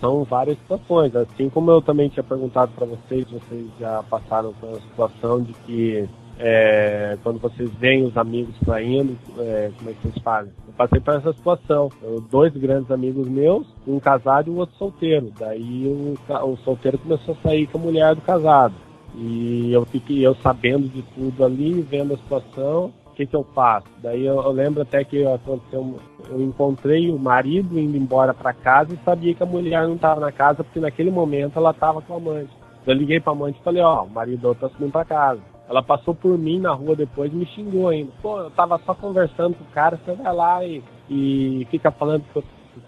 são 0.00 0.24
várias 0.24 0.58
situações. 0.58 1.14
Assim 1.14 1.48
como 1.48 1.70
eu 1.70 1.82
também 1.82 2.08
tinha 2.08 2.22
perguntado 2.22 2.72
para 2.72 2.86
vocês, 2.86 3.24
vocês 3.30 3.66
já 3.78 4.02
passaram 4.04 4.52
pela 4.54 4.80
situação 4.80 5.42
de 5.42 5.52
que 5.52 6.08
é, 6.38 7.16
quando 7.22 7.38
vocês 7.38 7.70
veem 7.74 8.04
os 8.04 8.16
amigos 8.16 8.54
saindo, 8.64 9.16
é, 9.38 9.70
como 9.78 9.90
é 9.90 9.92
que 9.92 10.02
vocês 10.02 10.22
fazem? 10.22 10.52
Eu 10.66 10.72
passei 10.74 11.00
por 11.00 11.14
essa 11.14 11.32
situação. 11.32 11.90
Eu, 12.02 12.20
dois 12.20 12.52
grandes 12.56 12.90
amigos 12.90 13.28
meus, 13.28 13.66
um 13.86 14.00
casado 14.00 14.48
e 14.48 14.50
o 14.50 14.56
outro 14.56 14.76
solteiro. 14.76 15.32
Daí 15.38 15.86
o, 15.86 16.14
o 16.46 16.56
solteiro 16.58 16.98
começou 16.98 17.34
a 17.34 17.48
sair 17.48 17.66
com 17.66 17.78
a 17.78 17.82
mulher 17.82 18.14
do 18.14 18.20
casado. 18.22 18.74
E 19.16 19.72
eu 19.72 19.84
fiquei 19.86 20.26
eu 20.26 20.34
sabendo 20.36 20.88
de 20.88 21.02
tudo 21.14 21.44
ali, 21.44 21.80
vendo 21.82 22.14
a 22.14 22.16
situação, 22.16 22.92
o 23.06 23.10
que, 23.14 23.26
que 23.26 23.36
eu 23.36 23.44
faço? 23.54 23.86
Daí 24.02 24.26
eu, 24.26 24.42
eu 24.42 24.50
lembro 24.50 24.82
até 24.82 25.04
que 25.04 25.24
aconteceu, 25.24 26.00
eu 26.28 26.40
encontrei 26.40 27.10
o 27.10 27.18
marido 27.18 27.78
indo 27.78 27.96
embora 27.96 28.32
para 28.34 28.52
casa 28.52 28.94
e 28.94 29.04
sabia 29.04 29.34
que 29.34 29.42
a 29.42 29.46
mulher 29.46 29.86
não 29.86 29.94
estava 29.94 30.20
na 30.20 30.32
casa 30.32 30.64
porque 30.64 30.80
naquele 30.80 31.10
momento 31.10 31.58
ela 31.58 31.70
estava 31.70 32.00
com 32.02 32.14
a 32.14 32.16
amante. 32.16 32.50
Eu 32.86 32.94
liguei 32.94 33.20
para 33.20 33.32
a 33.32 33.36
amante 33.36 33.58
e 33.58 33.64
falei, 33.64 33.82
ó, 33.82 34.04
o 34.04 34.10
marido 34.10 34.54
tá 34.54 34.68
subindo 34.68 34.92
para 34.92 35.04
casa. 35.04 35.40
Ela 35.68 35.82
passou 35.82 36.14
por 36.14 36.36
mim 36.36 36.60
na 36.60 36.72
rua 36.72 36.94
depois 36.94 37.32
e 37.32 37.36
me 37.36 37.46
xingou 37.46 37.88
ainda. 37.88 38.12
Pô, 38.20 38.38
eu 38.38 38.50
tava 38.50 38.78
só 38.84 38.94
conversando 38.94 39.54
com 39.54 39.64
o 39.64 39.72
cara, 39.72 39.98
você 40.04 40.12
vai 40.12 40.34
lá 40.34 40.64
e, 40.64 40.82
e 41.08 41.66
fica 41.70 41.90
falando 41.90 42.22
que 42.32 42.38
eu 42.38 42.44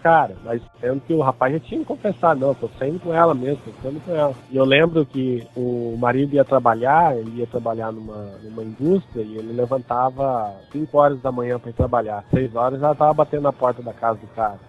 cara, 0.07 0.36
mas 0.44 0.62
sendo 0.80 1.00
que 1.00 1.12
o 1.12 1.20
rapaz 1.20 1.52
já 1.52 1.59
tinha 1.59 1.84
confessado, 1.84 2.38
não, 2.38 2.54
tô 2.54 2.68
saindo 2.78 3.00
com 3.00 3.12
ela 3.12 3.34
mesmo, 3.34 3.59
tô 3.64 3.72
saindo 3.82 4.00
com 4.04 4.12
ela. 4.12 4.32
E 4.48 4.57
eu 4.57 4.64
lembro 4.64 5.04
que 5.04 5.44
o 5.57 5.96
marido 5.98 6.32
ia 6.32 6.44
trabalhar, 6.44 7.16
ele 7.18 7.40
ia 7.40 7.46
trabalhar 7.48 7.90
numa, 7.90 8.30
numa 8.44 8.62
indústria 8.62 9.22
e 9.22 9.36
ele 9.36 9.52
levantava 9.52 10.54
5 10.70 10.96
horas 10.96 11.20
da 11.20 11.32
manhã 11.32 11.59
para 11.59 11.70
ir 11.70 11.72
trabalhar. 11.72 12.24
6 12.30 12.54
horas 12.54 12.80
ela 12.80 12.94
tava 12.94 13.14
batendo 13.14 13.42
na 13.42 13.52
porta 13.52 13.82
da 13.82 13.92
casa 13.92 14.20
do 14.20 14.28
cara. 14.28 14.61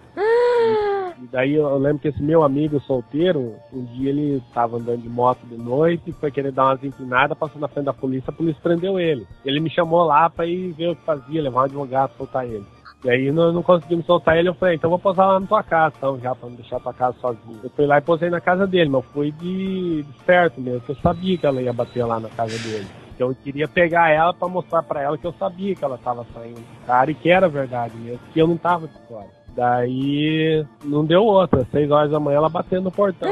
E 1.22 1.26
daí 1.30 1.54
eu 1.54 1.78
lembro 1.78 2.00
que 2.00 2.08
esse 2.08 2.22
meu 2.22 2.42
amigo 2.42 2.80
solteiro, 2.80 3.54
um 3.72 3.84
dia 3.84 4.10
ele 4.10 4.42
tava 4.52 4.76
andando 4.76 5.02
de 5.02 5.08
moto 5.08 5.46
de 5.46 5.56
noite, 5.56 6.10
foi 6.18 6.32
querer 6.32 6.50
dar 6.50 6.64
umas 6.64 6.82
empinadas, 6.82 7.38
passou 7.38 7.60
na 7.60 7.68
frente 7.68 7.86
da 7.86 7.92
polícia, 7.92 8.30
a 8.30 8.36
polícia 8.36 8.60
prendeu 8.60 8.98
ele. 8.98 9.24
Ele 9.44 9.60
me 9.60 9.70
chamou 9.70 10.02
lá 10.02 10.28
pra 10.28 10.46
ir 10.46 10.72
ver 10.72 10.90
o 10.90 10.96
que 10.96 11.04
fazia, 11.04 11.42
levar 11.42 11.60
um 11.60 11.64
advogado, 11.64 12.10
soltar 12.16 12.44
ele. 12.44 12.66
E 13.04 13.10
aí 13.10 13.30
não, 13.30 13.52
não 13.52 13.62
conseguimos 13.62 14.06
soltar 14.06 14.36
ele, 14.36 14.48
eu 14.48 14.54
falei, 14.54 14.74
então 14.74 14.90
vou 14.90 14.98
posar 14.98 15.28
lá 15.28 15.38
na 15.38 15.46
tua 15.46 15.62
casa, 15.62 15.94
então, 15.96 16.18
já 16.18 16.34
pra 16.34 16.48
não 16.48 16.56
deixar 16.56 16.80
tua 16.80 16.92
casa 16.92 17.16
sozinho. 17.20 17.60
Eu 17.62 17.70
fui 17.70 17.86
lá 17.86 17.98
e 17.98 18.02
posei 18.02 18.28
na 18.28 18.40
casa 18.40 18.66
dele, 18.66 18.90
mas 18.90 19.04
fui 19.06 19.30
de, 19.30 20.02
de 20.02 20.24
certo 20.24 20.60
mesmo, 20.60 20.80
que 20.80 20.90
eu 20.90 20.96
sabia 20.96 21.38
que 21.38 21.46
ela 21.46 21.62
ia 21.62 21.72
bater 21.72 22.04
lá 22.04 22.18
na 22.18 22.28
casa 22.28 22.58
dele. 22.58 22.86
Então 23.14 23.28
eu 23.28 23.34
queria 23.34 23.68
pegar 23.68 24.10
ela 24.10 24.32
para 24.32 24.48
mostrar 24.48 24.82
para 24.82 25.02
ela 25.02 25.18
que 25.18 25.26
eu 25.26 25.32
sabia 25.32 25.74
que 25.74 25.84
ela 25.84 25.98
tava 25.98 26.26
saindo 26.32 26.60
cara 26.86 27.10
e 27.10 27.14
que 27.14 27.30
era 27.30 27.48
verdade 27.48 27.96
mesmo, 27.96 28.20
que 28.32 28.40
eu 28.40 28.46
não 28.46 28.56
tava 28.56 28.88
de 28.88 28.98
fora. 29.08 29.26
Daí 29.54 30.64
não 30.84 31.04
deu 31.04 31.24
outra, 31.24 31.66
seis 31.70 31.90
horas 31.90 32.10
da 32.10 32.20
manhã 32.20 32.36
ela 32.36 32.48
batendo 32.48 32.84
no 32.84 32.92
portão. 32.92 33.28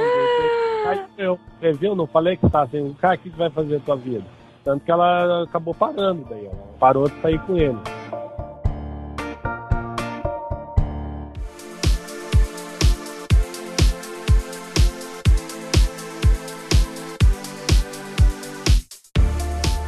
Aí 0.86 1.04
eu, 1.18 1.38
você 1.58 1.72
viu? 1.72 1.94
Não 1.94 2.06
falei 2.06 2.36
que 2.36 2.48
tá 2.48 2.62
assim, 2.62 2.92
cara, 2.94 3.14
o 3.14 3.18
que, 3.18 3.30
que 3.30 3.38
vai 3.38 3.50
fazer 3.50 3.76
a 3.76 3.80
tua 3.80 3.96
vida? 3.96 4.24
Tanto 4.64 4.84
que 4.84 4.90
ela 4.90 5.44
acabou 5.44 5.74
parando 5.74 6.24
daí, 6.28 6.46
ela 6.46 6.56
parou 6.78 7.08
de 7.08 7.20
sair 7.20 7.38
com 7.40 7.56
ele. 7.56 7.78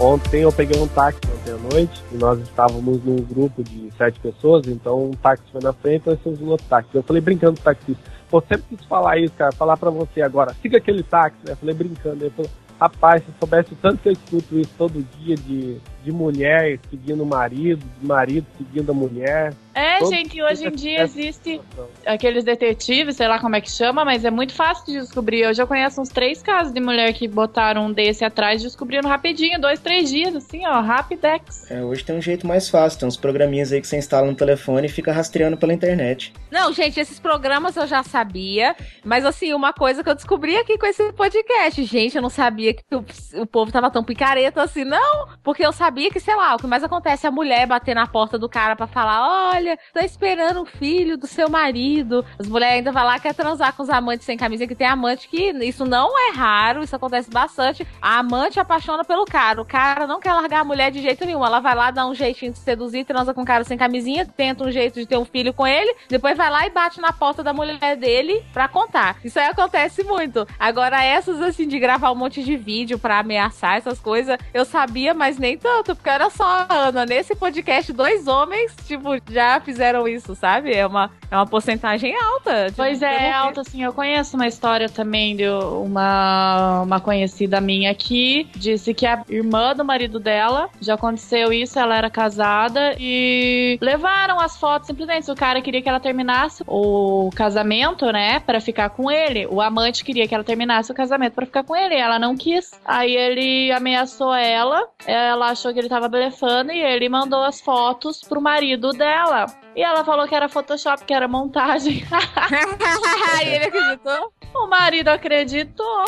Ontem 0.01 0.43
eu 0.43 0.53
peguei 0.53 0.81
um 0.81 0.87
táxi 0.87 1.19
ontem 1.27 1.51
à 1.51 1.57
noite 1.57 2.05
e 2.13 2.17
nós 2.17 2.39
estávamos 2.39 3.03
num 3.03 3.17
grupo 3.17 3.65
de 3.65 3.91
sete 3.99 4.21
pessoas, 4.21 4.65
então 4.69 5.07
um 5.07 5.11
táxi 5.11 5.43
foi 5.51 5.61
na 5.61 5.73
frente 5.73 6.05
e 6.07 6.11
nós 6.11 6.41
um 6.41 6.47
outro 6.51 6.65
táxi. 6.69 6.91
Eu 6.95 7.03
falei 7.03 7.21
brincando 7.21 7.55
com 7.55 7.63
o 7.63 7.65
taxista, 7.65 8.03
pô, 8.31 8.41
sempre 8.41 8.77
quis 8.77 8.87
falar 8.87 9.19
isso, 9.19 9.35
cara, 9.35 9.51
falar 9.51 9.77
pra 9.77 9.91
você 9.91 10.23
agora, 10.23 10.55
siga 10.63 10.79
aquele 10.79 11.03
táxi, 11.03 11.39
né? 11.45 11.53
Eu 11.53 11.57
falei 11.57 11.75
brincando, 11.75 12.25
ele 12.25 12.31
falou, 12.31 12.49
rapaz, 12.81 13.25
se 13.25 13.33
soubesse 13.41 13.73
o 13.73 13.77
tanto 13.83 13.99
que 13.99 14.09
eu 14.09 14.13
escuto 14.13 14.57
isso 14.61 14.71
todo 14.79 15.05
dia 15.19 15.35
de, 15.35 15.81
de 16.09 16.13
mulher 16.13 16.81
seguindo 16.89 17.23
o 17.23 17.27
marido, 17.27 17.85
de 18.01 18.07
marido 18.07 18.47
seguindo 18.57 18.91
a 18.91 18.95
mulher. 18.95 19.55
É, 19.75 20.05
gente, 20.07 20.43
hoje 20.43 20.67
em 20.67 20.73
dia 20.73 21.03
existe 21.03 21.61
aqueles 22.05 22.43
detetives, 22.43 23.15
sei 23.15 23.29
lá 23.29 23.39
como 23.39 23.55
é 23.55 23.61
que 23.61 23.71
chama, 23.71 24.05
mas 24.05 24.25
é 24.25 24.31
muito 24.31 24.53
fácil 24.53 24.87
de 24.87 24.99
descobrir. 24.99 25.43
Eu 25.43 25.55
já 25.55 25.67
conheço 25.67 26.01
uns 26.01 26.09
três 26.09 26.43
casos 26.43 26.73
de 26.73 26.81
mulher 26.81 27.13
que 27.13 27.29
botaram 27.29 27.87
um 27.87 27.93
desse 27.93 28.25
atrás 28.25 28.61
e 28.61 28.65
descobriram 28.65 29.09
rapidinho, 29.09 29.61
dois, 29.61 29.79
três 29.79 30.11
dias, 30.11 30.35
assim, 30.35 30.67
ó, 30.67 30.81
rapidex. 30.81 31.71
É, 31.71 31.85
hoje 31.85 32.05
tem 32.05 32.17
um 32.17 32.21
jeito 32.21 32.45
mais 32.45 32.69
fácil, 32.69 32.99
tem 32.99 33.07
uns 33.07 33.17
programinhas 33.17 33.71
aí 33.71 33.81
que 33.81 33.87
você 33.87 33.97
instala 33.97 34.27
no 34.27 34.35
telefone 34.35 34.87
e 34.87 34.91
fica 34.91 35.13
rastreando 35.13 35.57
pela 35.57 35.73
internet. 35.73 36.33
Não, 36.51 36.73
gente, 36.73 36.99
esses 36.99 37.21
programas 37.21 37.77
eu 37.77 37.87
já 37.87 38.03
sabia, 38.03 38.75
mas 39.05 39.25
assim, 39.25 39.53
uma 39.53 39.73
coisa 39.73 40.03
que 40.03 40.11
eu 40.11 40.15
descobri 40.15 40.57
aqui 40.57 40.77
com 40.77 40.87
esse 40.87 41.13
podcast, 41.13 41.85
gente, 41.85 42.17
eu 42.17 42.23
não 42.23 42.31
sabia 42.31 42.75
que 42.75 42.83
o, 42.93 43.05
o 43.43 43.47
povo 43.47 43.71
tava 43.71 43.91
tão 43.91 44.03
picareta 44.03 44.61
assim, 44.61 44.83
não, 44.83 45.29
porque 45.45 45.65
eu 45.65 45.73
sabia 45.73 45.98
que, 46.11 46.21
sei 46.21 46.37
lá, 46.37 46.55
o 46.55 46.59
que 46.59 46.67
mais 46.67 46.85
acontece 46.85 47.27
é 47.27 47.29
a 47.29 47.33
mulher 47.33 47.67
bater 47.67 47.95
na 47.95 48.07
porta 48.07 48.39
do 48.39 48.49
cara 48.49 48.77
para 48.77 48.87
falar, 48.87 49.53
olha, 49.53 49.79
tô 49.93 50.01
esperando 50.01 50.63
o 50.63 50.67
filho 50.67 51.17
do 51.17 51.27
seu 51.27 51.49
marido. 51.49 52.25
As 52.39 52.47
mulheres 52.47 52.77
ainda 52.77 52.93
vão 52.93 53.05
lá 53.05 53.19
quer 53.19 53.35
transar 53.35 53.75
com 53.75 53.83
os 53.83 53.91
amantes 53.91 54.25
sem 54.25 54.37
camisa, 54.37 54.67
que 54.67 54.75
tem 54.75 54.87
amante 54.87 55.29
que 55.29 55.51
isso 55.65 55.85
não 55.85 56.11
é 56.19 56.33
raro, 56.33 56.83
isso 56.83 56.95
acontece 56.95 57.31
bastante. 57.31 57.87
A 58.01 58.19
amante 58.19 58.61
apaixona 58.61 59.05
pelo 59.05 59.25
cara. 59.25 59.61
O 59.61 59.65
cara 59.65 60.07
não 60.07 60.21
quer 60.21 60.33
largar 60.33 60.61
a 60.61 60.65
mulher 60.65 60.91
de 60.91 61.01
jeito 61.03 61.25
nenhum. 61.25 61.45
Ela 61.45 61.61
vai 61.61 61.75
lá 61.75 61.91
dar 61.91 62.07
um 62.07 62.15
jeitinho 62.15 62.53
de 62.53 62.59
seduzir, 62.59 63.05
transa 63.05 63.35
com 63.35 63.43
o 63.43 63.47
cara 63.47 63.65
sem 63.65 63.77
camisinha, 63.77 64.27
tenta 64.27 64.65
um 64.65 64.71
jeito 64.71 65.01
de 65.01 65.07
ter 65.07 65.17
um 65.17 65.25
filho 65.25 65.53
com 65.53 65.67
ele, 65.67 65.95
depois 66.09 66.37
vai 66.37 66.51
lá 66.51 66.67
e 66.67 66.71
bate 66.71 67.01
na 67.01 67.13
porta 67.13 67.43
da 67.43 67.53
mulher 67.53 67.97
dele 67.97 68.45
pra 68.53 68.69
contar. 68.69 69.17
Isso 69.25 69.39
aí 69.39 69.47
acontece 69.47 70.05
muito. 70.05 70.47
Agora, 70.59 71.03
essas 71.03 71.41
assim 71.41 71.67
de 71.67 71.79
gravar 71.79 72.11
um 72.11 72.15
monte 72.15 72.43
de 72.43 72.57
vídeo 72.57 72.99
pra 72.99 73.19
ameaçar 73.19 73.77
essas 73.77 73.99
coisas, 74.01 74.39
eu 74.53 74.65
sabia, 74.65 75.15
mas 75.15 75.39
nem 75.39 75.57
tanto, 75.57 75.78
porque 75.85 76.09
era 76.09 76.31
só 76.31 76.45
a 76.45 76.67
Ana. 76.89 77.07
Nesse 77.07 77.35
podcast, 77.35 77.93
dois 77.93 78.27
homens, 78.27 78.75
tipo, 78.87 79.11
já 79.31 79.61
fizeram 79.61 80.09
isso, 80.09 80.35
sabe? 80.35 80.73
É 80.73 80.87
uma, 80.87 81.11
é 81.31 81.37
uma 81.37 81.47
porcentagem 81.47 82.17
alta. 82.17 82.73
Pois 82.75 83.03
é, 83.03 83.27
é 83.27 83.33
alta, 83.33 83.61
assim. 83.61 83.83
Eu 83.83 83.93
conheço 83.93 84.37
uma 84.37 84.47
história 84.47 84.89
também 84.89 85.37
de 85.37 85.49
uma, 85.49 86.83
uma 86.83 87.01
conhecida 87.01 87.61
minha 87.61 87.91
aqui. 87.91 88.49
Disse 88.57 88.95
que 88.95 89.07
a 89.07 89.23
irmã 89.29 89.75
do 89.75 89.85
marido 89.85 90.19
dela 90.19 90.69
já 90.81 90.95
aconteceu 90.95 91.53
isso, 91.53 91.79
ela 91.79 91.97
era 91.97 92.11
casada 92.11 92.97
e 92.99 93.79
levaram 93.81 94.41
as 94.41 94.57
fotos 94.57 94.87
simplesmente. 94.87 95.31
O 95.31 95.37
cara 95.37 95.61
queria 95.61 95.83
que 95.83 95.89
ela 95.89 96.01
terminasse 96.01 96.63
o 96.67 97.31
casamento, 97.35 98.11
né? 98.11 98.39
para 98.49 98.61
ficar 98.61 98.91
com 98.91 99.11
ele. 99.11 99.47
O 99.47 99.61
amante 99.61 100.05
queria 100.05 100.27
que 100.27 100.35
ela 100.35 100.43
terminasse 100.45 100.91
o 100.91 100.95
casamento 100.95 101.35
para 101.35 101.47
ficar 101.47 101.65
com 101.65 101.77
ele. 101.77 101.95
Ela 101.95 102.19
não 102.19 102.37
quis. 102.37 102.71
Aí 102.85 103.15
ele 103.15 103.71
ameaçou 103.73 104.35
ela. 104.35 104.89
Ela 105.07 105.51
achou 105.51 105.68
que 105.73 105.79
ele 105.79 105.89
tava 105.89 106.09
blefando 106.09 106.73
e 106.73 106.81
ele 106.81 107.09
mandou 107.09 107.43
as 107.43 107.61
fotos 107.61 108.21
pro 108.23 108.41
marido 108.41 108.91
dela. 108.91 109.47
E 109.75 109.83
ela 109.83 110.05
falou 110.05 110.27
que 110.27 110.35
era 110.35 110.49
Photoshop, 110.49 111.05
que 111.05 111.15
era 111.15 111.29
montagem. 111.29 112.03
e 113.45 113.49
ele 113.49 113.67
acreditou? 113.67 114.33
O 114.55 114.67
marido 114.67 115.09
acreditou. 115.09 116.05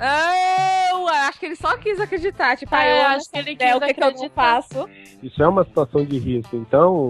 Ah. 0.00 0.73
Acho 1.28 1.40
que 1.40 1.46
ele 1.46 1.56
só 1.56 1.76
quis 1.76 2.00
acreditar. 2.00 2.56
Tipo, 2.56 2.74
ah, 2.74 2.86
eu 2.86 3.06
acho 3.08 3.30
que 3.30 3.38
ele 3.38 3.56
quis 3.56 3.66
é, 3.68 3.76
o 3.76 3.80
que, 3.80 3.94
que 3.94 4.02
eu 4.02 4.12
não 4.12 4.30
faço. 4.30 4.88
Isso 5.22 5.42
é 5.42 5.48
uma 5.48 5.64
situação 5.64 6.04
de 6.04 6.18
risco. 6.18 6.56
Então, 6.56 7.08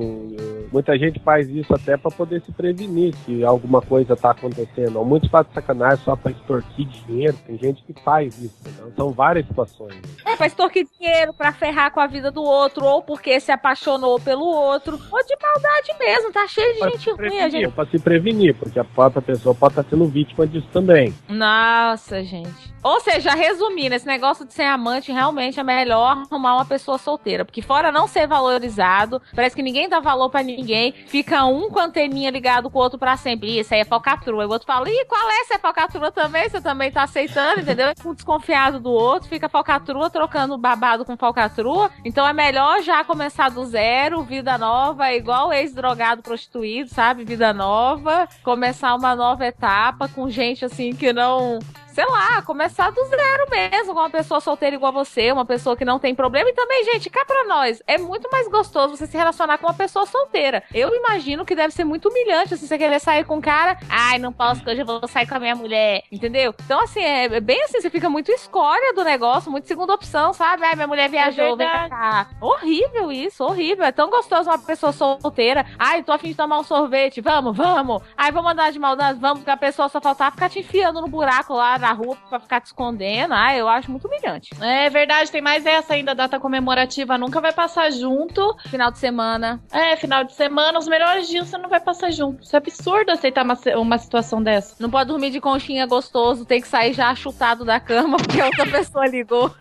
muita 0.73 0.97
gente 0.97 1.21
faz 1.21 1.49
isso 1.49 1.75
até 1.75 1.97
para 1.97 2.11
poder 2.11 2.41
se 2.43 2.53
prevenir 2.53 3.15
se 3.25 3.45
alguma 3.45 3.83
coisa 3.83 4.15
tá 4.15 4.31
acontecendo. 4.31 5.05
Muitos 5.05 5.31
fazem 5.31 5.53
sacanagem 5.53 6.05
só 6.05 6.15
para 6.15 6.31
extorquir 6.31 6.87
dinheiro. 6.87 7.37
Tem 7.47 7.59
gente 7.59 7.83
que 7.83 7.93
faz 8.03 8.39
isso. 8.39 8.57
Então, 8.67 8.93
são 8.97 9.11
várias 9.11 9.47
situações. 9.47 10.01
É, 10.25 10.37
pra 10.37 10.47
extorquir 10.47 10.87
dinheiro, 10.99 11.35
para 11.35 11.53
ferrar 11.53 11.93
com 11.93 12.01
a 12.01 12.07
vida 12.07 12.31
do 12.31 12.43
outro, 12.43 12.85
ou 12.85 13.03
porque 13.03 13.41
se 13.41 13.51
apaixonou 13.51 14.21
pelo 14.21 14.45
outro, 14.45 14.99
ou 15.11 15.25
de 15.25 15.37
maldade 15.43 15.99
mesmo. 15.99 16.33
Tá 16.33 16.47
cheio 16.47 16.73
de 16.75 16.79
pra 16.79 16.91
gente 16.91 17.11
ruim. 17.11 17.41
A 17.41 17.49
gente... 17.49 17.71
Pra 17.71 17.87
se 17.87 17.99
prevenir, 17.99 18.55
porque 18.55 18.79
a 18.79 18.85
própria 18.85 19.23
pessoa 19.23 19.55
pode 19.55 19.73
estar 19.73 19.85
sendo 19.89 20.07
vítima 20.07 20.47
disso 20.47 20.69
também. 20.73 21.13
Nossa, 21.29 22.23
gente. 22.23 22.75
Ou 22.83 23.01
seja, 23.01 23.35
resumindo, 23.35 23.95
esse 24.05 24.07
negócio 24.07 24.45
de 24.45 24.53
ser 24.53 24.65
amante 24.65 25.11
realmente 25.11 25.59
é 25.59 25.63
melhor 25.63 26.25
arrumar 26.31 26.57
uma 26.57 26.65
pessoa 26.65 26.99
solteira. 26.99 27.45
Porque 27.45 27.63
fora 27.63 27.91
não 27.91 28.07
ser 28.07 28.27
valorizado, 28.27 29.21
parece 29.35 29.57
que 29.57 29.63
ninguém 29.63 29.89
dá 29.89 29.99
valor 29.99 30.29
para 30.29 30.43
ninguém. 30.43 30.93
Fica 31.07 31.45
um 31.47 31.71
com 31.71 31.79
a 31.79 31.85
anteninha 31.85 32.31
ligado 32.31 32.69
com 32.69 32.79
o 32.79 32.83
outro 32.83 32.99
pra 32.99 33.17
sempre. 33.17 33.59
Isso 33.59 33.73
aí 33.73 33.81
é 33.81 33.85
falcatrua. 33.85 34.43
E 34.43 34.47
o 34.47 34.51
outro 34.51 34.67
fala, 34.67 34.89
ih, 34.91 35.05
qual 35.07 35.31
é? 35.31 35.45
Você 35.45 35.55
é 35.55 35.59
falcatrua 35.59 36.13
também? 36.13 36.49
Você 36.49 36.61
também 36.61 36.93
tá 36.93 37.05
aceitando, 37.05 37.63
entendeu? 37.63 37.93
Um 38.05 38.13
desconfiado 38.13 38.79
do 38.79 38.93
outro, 38.93 39.29
fica 39.29 39.49
falcatrua 39.49 40.11
trocando 40.11 40.59
babado 40.59 41.05
com 41.05 41.17
falcatrua. 41.17 41.91
Então 42.05 42.27
é 42.29 42.33
melhor 42.33 42.83
já 42.83 43.03
começar 43.05 43.49
do 43.49 43.65
zero, 43.65 44.23
vida 44.23 44.59
nova, 44.59 45.13
igual 45.13 45.53
ex-drogado 45.53 46.23
prostituído, 46.23 46.91
sabe? 46.91 47.25
Vida 47.25 47.55
nova. 47.55 48.29
Começar 48.43 48.95
uma 48.95 49.17
nova 49.17 49.47
etapa 49.47 50.09
com 50.09 50.29
gente 50.29 50.65
assim 50.65 50.95
que 50.95 51.13
não 51.13 51.59
sei 51.95 52.05
lá, 52.07 52.43
começar 52.43 52.91
do 52.91 53.05
zero 53.05 53.49
mesmo, 53.49 53.95
com 53.95 54.01
uma 54.01 54.11
pessoa 54.11 54.41
solteira 54.41 54.75
igual 54.75 54.91
a 54.91 55.05
você, 55.05 55.31
uma 55.31 55.45
pessoa 55.45 55.77
que 55.77 55.85
não 55.85 56.01
tem 56.01 56.13
problema. 56.13 56.51
E 56.51 56.53
também, 56.53 56.85
gente, 56.87 57.09
cá 57.09 57.25
pra 57.25 57.45
nós, 57.45 57.81
é 57.87 57.97
muito 57.97 58.29
mais 58.33 58.49
gostoso 58.49 58.97
você 58.97 59.07
se 59.07 59.17
relacionar 59.17 59.59
com 59.59 59.69
uma 59.69 59.75
pessoa 59.75 60.05
solteira. 60.05 60.65
Eu 60.75 60.93
imagino 60.93 61.45
que 61.45 61.55
deve 61.55 61.73
ser 61.73 61.85
muito 61.85 62.09
humilhante 62.09 62.55
assim, 62.55 62.67
você 62.67 62.77
querer 62.77 62.99
sair 62.99 63.25
com 63.25 63.37
um 63.37 63.41
cara, 63.41 63.79
ai, 63.89 64.19
não 64.19 64.33
posso, 64.33 64.65
que 64.65 64.71
hoje 64.71 64.81
eu 64.81 64.87
vou 64.87 65.07
sair 65.07 65.25
com 65.29 65.37
a 65.37 65.39
minha 65.39 65.55
mulher, 65.55 66.03
entendeu? 66.11 66.53
Então, 66.65 66.81
assim, 66.81 67.01
é 67.01 67.39
bem 67.39 67.63
assim, 67.63 67.81
você 67.81 67.89
fica 67.89 68.11
muito 68.11 68.33
escória 68.33 68.93
do 68.93 69.05
negócio, 69.05 69.49
muito 69.49 69.69
segunda 69.69 69.95
opção, 69.95 70.33
sabe? 70.33 70.65
Ai, 70.65 70.75
minha 70.75 70.89
mulher 70.89 71.09
viajou, 71.09 71.57
vem 71.57 71.71
pra 71.71 71.89
cá. 71.89 72.27
Horrível 72.41 73.13
isso, 73.13 73.45
horrível. 73.45 73.85
É 73.85 73.93
tão 73.93 74.11
gostoso 74.11 74.51
uma 74.51 74.59
pessoa 74.59 74.91
solteira. 74.91 75.65
Ai, 75.79 76.03
tô 76.03 76.11
afim 76.11 76.31
de 76.31 76.35
tomar 76.35 76.59
um 76.59 76.65
sorvete, 76.65 77.21
vamos, 77.21 77.57
vamos. 77.57 78.03
Ai, 78.17 78.33
vamos 78.33 78.51
andar 78.51 78.73
de 78.73 78.81
maldade, 78.81 79.21
vamos, 79.21 79.39
porque 79.39 79.51
a 79.53 79.57
pessoa 79.57 79.89
só 79.89 80.01
faltar 80.01 80.33
ficar 80.33 80.49
te 80.49 80.59
enfiando 80.59 81.01
no 81.01 81.07
buraco 81.07 81.55
lá 81.55 81.84
na 81.85 81.93
rua 81.93 82.17
pra 82.29 82.41
ficar 82.41 82.61
te 82.61 82.67
escondendo. 82.67 83.35
Ah, 83.35 83.55
eu 83.55 83.69
acho 83.69 83.91
muito 83.91 84.09
humilhante. 84.09 84.51
É 84.61 84.89
verdade, 84.89 85.31
tem 85.31 85.43
mais 85.43 85.67
essa 85.67 85.93
ainda, 85.93 86.15
data 86.15 86.41
comemorativa 86.41 87.19
nunca 87.19 87.41
vai 87.41 87.53
passar 87.53 87.91
junto. 87.91 88.57
Final 88.69 88.91
de 88.91 88.99
semana. 88.99 89.63
É, 89.71 89.95
final 89.97 90.25
de 90.25 90.33
semana, 90.33 90.79
os 90.79 90.89
melhores 90.89 91.29
dias 91.29 91.49
você 91.49 91.59
não 91.59 91.69
vai 91.69 91.81
passar 91.81 92.11
junto. 92.11 92.43
Isso 92.43 92.57
é 92.57 92.59
absurdo 92.59 93.13
aceitar 93.13 93.45
uma, 93.45 93.59
uma 93.77 93.99
situação 93.99 94.43
dessa. 94.43 94.77
Não 94.81 94.91
pode 94.91 95.09
dormir 95.09 95.31
de 95.31 95.41
conchinha 95.41 95.87
gostoso, 95.87 96.47
tem 96.47 96.61
que 96.61 96.69
sair 96.69 96.95
já 96.95 97.15
chutado 97.15 97.65
da 97.65 97.79
cama 97.79 98.17
porque 98.23 98.41
a 98.41 98.47
outra 98.47 98.67
pessoa 98.67 99.07
ligou. 99.07 99.55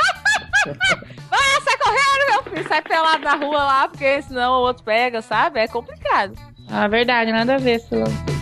Vai, 0.65 1.39
sai 1.61 1.77
correndo, 1.77 2.31
meu 2.31 2.43
filho. 2.43 2.67
Sai 2.69 2.81
pelado 2.81 3.23
na 3.23 3.35
rua 3.35 3.57
lá, 3.57 3.87
porque 3.89 4.21
senão 4.21 4.53
o 4.53 4.61
outro 4.61 4.83
pega, 4.83 5.21
sabe? 5.21 5.59
É 5.59 5.67
complicado. 5.67 6.33
Ah, 6.69 6.87
verdade, 6.87 7.31
nada 7.31 7.55
a 7.55 7.57
ver, 7.57 7.79
Silão. 7.79 8.32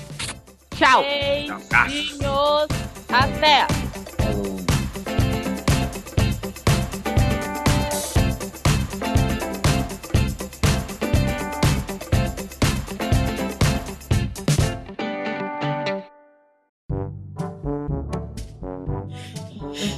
Tchau. 0.76 1.02
Beijinhos. 1.02 2.68
Até. 3.10 3.66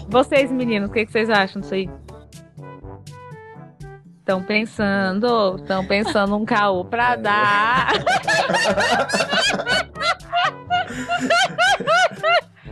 Vocês, 0.08 0.50
meninos, 0.50 0.90
o 0.90 0.94
que, 0.94 1.06
que 1.06 1.12
vocês 1.12 1.30
acham 1.30 1.62
disso 1.62 1.74
aí? 1.74 1.90
Estão 4.24 4.42
pensando, 4.42 5.58
estão 5.58 5.86
pensando 5.86 6.38
um 6.38 6.46
caô 6.46 6.86
pra 6.86 7.18
dar. 7.18 7.92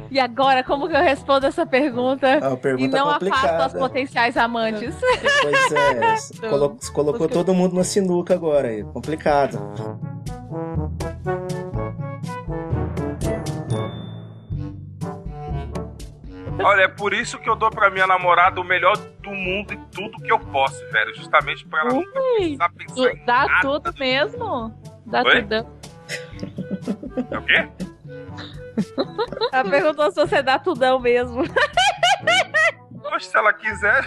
E 0.09 0.17
agora, 0.17 0.63
como 0.63 0.87
que 0.87 0.95
eu 0.95 1.01
respondo 1.01 1.45
essa 1.45 1.65
pergunta? 1.65 2.39
Ah, 2.41 2.55
pergunta 2.55 2.83
e 2.83 2.87
não 2.87 3.11
complicada. 3.11 3.47
afasto 3.49 3.75
as 3.75 3.81
potenciais 3.81 4.37
amantes. 4.37 4.95
Pois 5.41 5.71
é, 5.73 6.49
colo 6.49 6.77
colocou 6.93 7.27
todo 7.27 7.53
mundo 7.53 7.75
na 7.75 7.83
sinuca 7.83 8.33
agora 8.33 8.69
aí. 8.69 8.83
Complicado. 8.85 9.59
Olha, 16.63 16.83
é 16.83 16.87
por 16.87 17.13
isso 17.13 17.37
que 17.39 17.49
eu 17.49 17.55
dou 17.55 17.69
pra 17.69 17.89
minha 17.89 18.07
namorada 18.07 18.59
o 18.59 18.63
melhor 18.63 18.97
do 18.97 19.31
mundo 19.31 19.73
e 19.73 19.77
tudo 19.91 20.17
que 20.21 20.31
eu 20.31 20.39
posso, 20.39 20.79
velho. 20.91 21.13
Justamente 21.15 21.65
pra 21.67 21.81
ela 21.81 21.93
nunca 21.93 22.19
precisar 22.37 22.69
pensar 22.69 23.13
em 23.13 23.25
Dá 23.25 23.45
nada. 23.47 23.61
tudo 23.61 23.93
mesmo? 23.99 24.81
Dá 25.05 25.23
Oi? 25.23 25.41
tudo. 25.43 25.67
É 27.31 27.37
o 27.37 27.41
quê? 27.43 27.67
Ela 29.51 29.69
perguntou 29.69 30.09
se 30.11 30.15
você 30.19 30.41
dá 30.41 30.57
tudão 30.59 30.99
mesmo. 30.99 31.43
Poxa, 33.01 33.29
se 33.29 33.37
ela 33.37 33.53
quiser. 33.53 34.03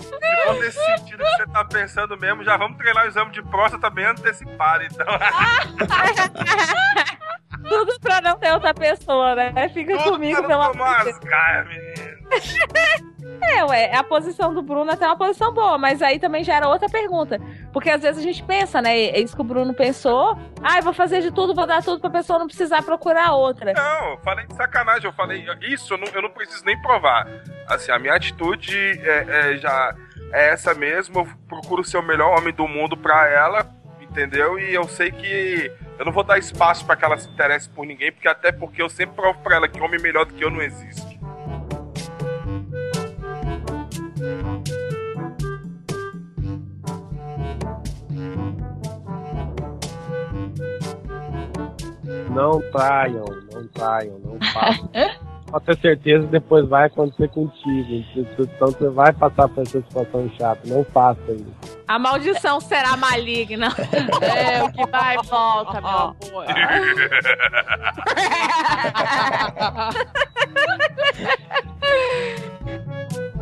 Se 0.00 0.44
for 0.44 0.54
nesse 0.60 0.84
sentido 0.84 1.24
que 1.24 1.30
você 1.36 1.46
tá 1.46 1.64
pensando 1.64 2.16
mesmo, 2.18 2.44
já 2.44 2.56
vamos 2.56 2.76
treinar 2.78 3.04
o 3.04 3.08
exame 3.08 3.30
de 3.32 3.42
próstata 3.42 3.88
bem 3.90 4.06
antecipado, 4.06 4.84
então. 4.84 5.06
Tudo 7.68 7.98
pra 8.00 8.20
não 8.20 8.36
ter 8.38 8.52
outra 8.52 8.72
pessoa, 8.74 9.34
né? 9.34 9.68
Fica 9.68 9.96
Tudo 9.98 10.12
comigo 10.12 10.42
gaias, 11.24 11.68
menino. 11.68 12.16
É, 13.40 13.64
ué, 13.64 13.94
a 13.94 14.02
posição 14.02 14.52
do 14.52 14.62
Bruno 14.62 14.90
até 14.90 15.04
é 15.04 15.08
uma 15.08 15.16
posição 15.16 15.52
boa, 15.52 15.76
mas 15.76 16.00
aí 16.02 16.18
também 16.18 16.42
já 16.42 16.54
era 16.54 16.68
outra 16.68 16.88
pergunta. 16.88 17.40
Porque 17.72 17.90
às 17.90 18.02
vezes 18.02 18.18
a 18.18 18.22
gente 18.22 18.42
pensa, 18.42 18.80
né? 18.80 18.96
É 18.96 19.20
isso 19.20 19.34
que 19.34 19.40
o 19.40 19.44
Bruno 19.44 19.74
pensou. 19.74 20.38
Ah, 20.62 20.78
eu 20.78 20.82
vou 20.82 20.92
fazer 20.92 21.20
de 21.20 21.30
tudo, 21.30 21.54
vou 21.54 21.66
dar 21.66 21.82
tudo 21.82 22.00
pra 22.00 22.10
pessoa 22.10 22.38
não 22.38 22.46
precisar 22.46 22.82
procurar 22.82 23.34
outra. 23.34 23.72
Não, 23.72 24.10
eu 24.12 24.18
falei 24.18 24.46
de 24.46 24.54
sacanagem, 24.54 25.04
eu 25.04 25.12
falei 25.12 25.46
isso, 25.62 25.94
eu 25.94 25.98
não, 25.98 26.06
eu 26.08 26.22
não 26.22 26.30
preciso 26.30 26.64
nem 26.64 26.80
provar. 26.80 27.28
Assim, 27.68 27.92
a 27.92 27.98
minha 27.98 28.14
atitude 28.14 29.00
é, 29.04 29.52
é 29.52 29.56
já 29.58 29.94
é 30.32 30.48
essa 30.50 30.74
mesmo, 30.74 31.20
eu 31.20 31.28
procuro 31.48 31.84
ser 31.84 31.98
o 31.98 32.02
melhor 32.02 32.36
homem 32.36 32.52
do 32.52 32.66
mundo 32.66 32.96
pra 32.96 33.28
ela, 33.28 33.66
entendeu? 34.00 34.58
E 34.58 34.74
eu 34.74 34.84
sei 34.84 35.10
que 35.10 35.70
eu 35.98 36.04
não 36.04 36.12
vou 36.12 36.22
dar 36.22 36.38
espaço 36.38 36.84
pra 36.84 36.96
que 36.96 37.04
ela 37.04 37.16
se 37.18 37.28
interesse 37.28 37.68
por 37.68 37.86
ninguém, 37.86 38.12
porque 38.12 38.28
até 38.28 38.52
porque 38.52 38.82
eu 38.82 38.88
sempre 38.88 39.16
provo 39.16 39.38
pra 39.40 39.56
ela 39.56 39.68
que 39.68 39.80
homem 39.80 40.00
melhor 40.00 40.26
do 40.26 40.34
que 40.34 40.44
eu 40.44 40.50
não 40.50 40.60
existe. 40.60 41.16
Não 52.30 52.60
traiam, 52.70 53.24
não 53.50 53.66
traiam, 53.68 54.18
não 54.18 54.38
façam 54.52 54.90
pode 55.50 55.64
ter 55.64 55.78
certeza 55.78 56.26
depois 56.26 56.68
vai 56.68 56.86
acontecer 56.86 57.28
contigo. 57.28 58.04
Então 58.16 58.68
você 58.68 58.88
vai 58.88 59.12
passar 59.12 59.48
por 59.48 59.62
essa 59.62 59.80
situação 59.80 60.30
chata, 60.38 60.60
não 60.66 60.84
faça 60.84 61.32
isso. 61.32 61.76
A 61.86 61.98
maldição 61.98 62.60
será 62.60 62.96
maligna. 62.96 63.68
é, 64.22 64.62
o 64.62 64.72
que 64.72 64.86
vai 64.86 65.16
e 65.16 65.22
volta, 65.26 65.80
meu 65.80 65.90
amor. 65.90 66.16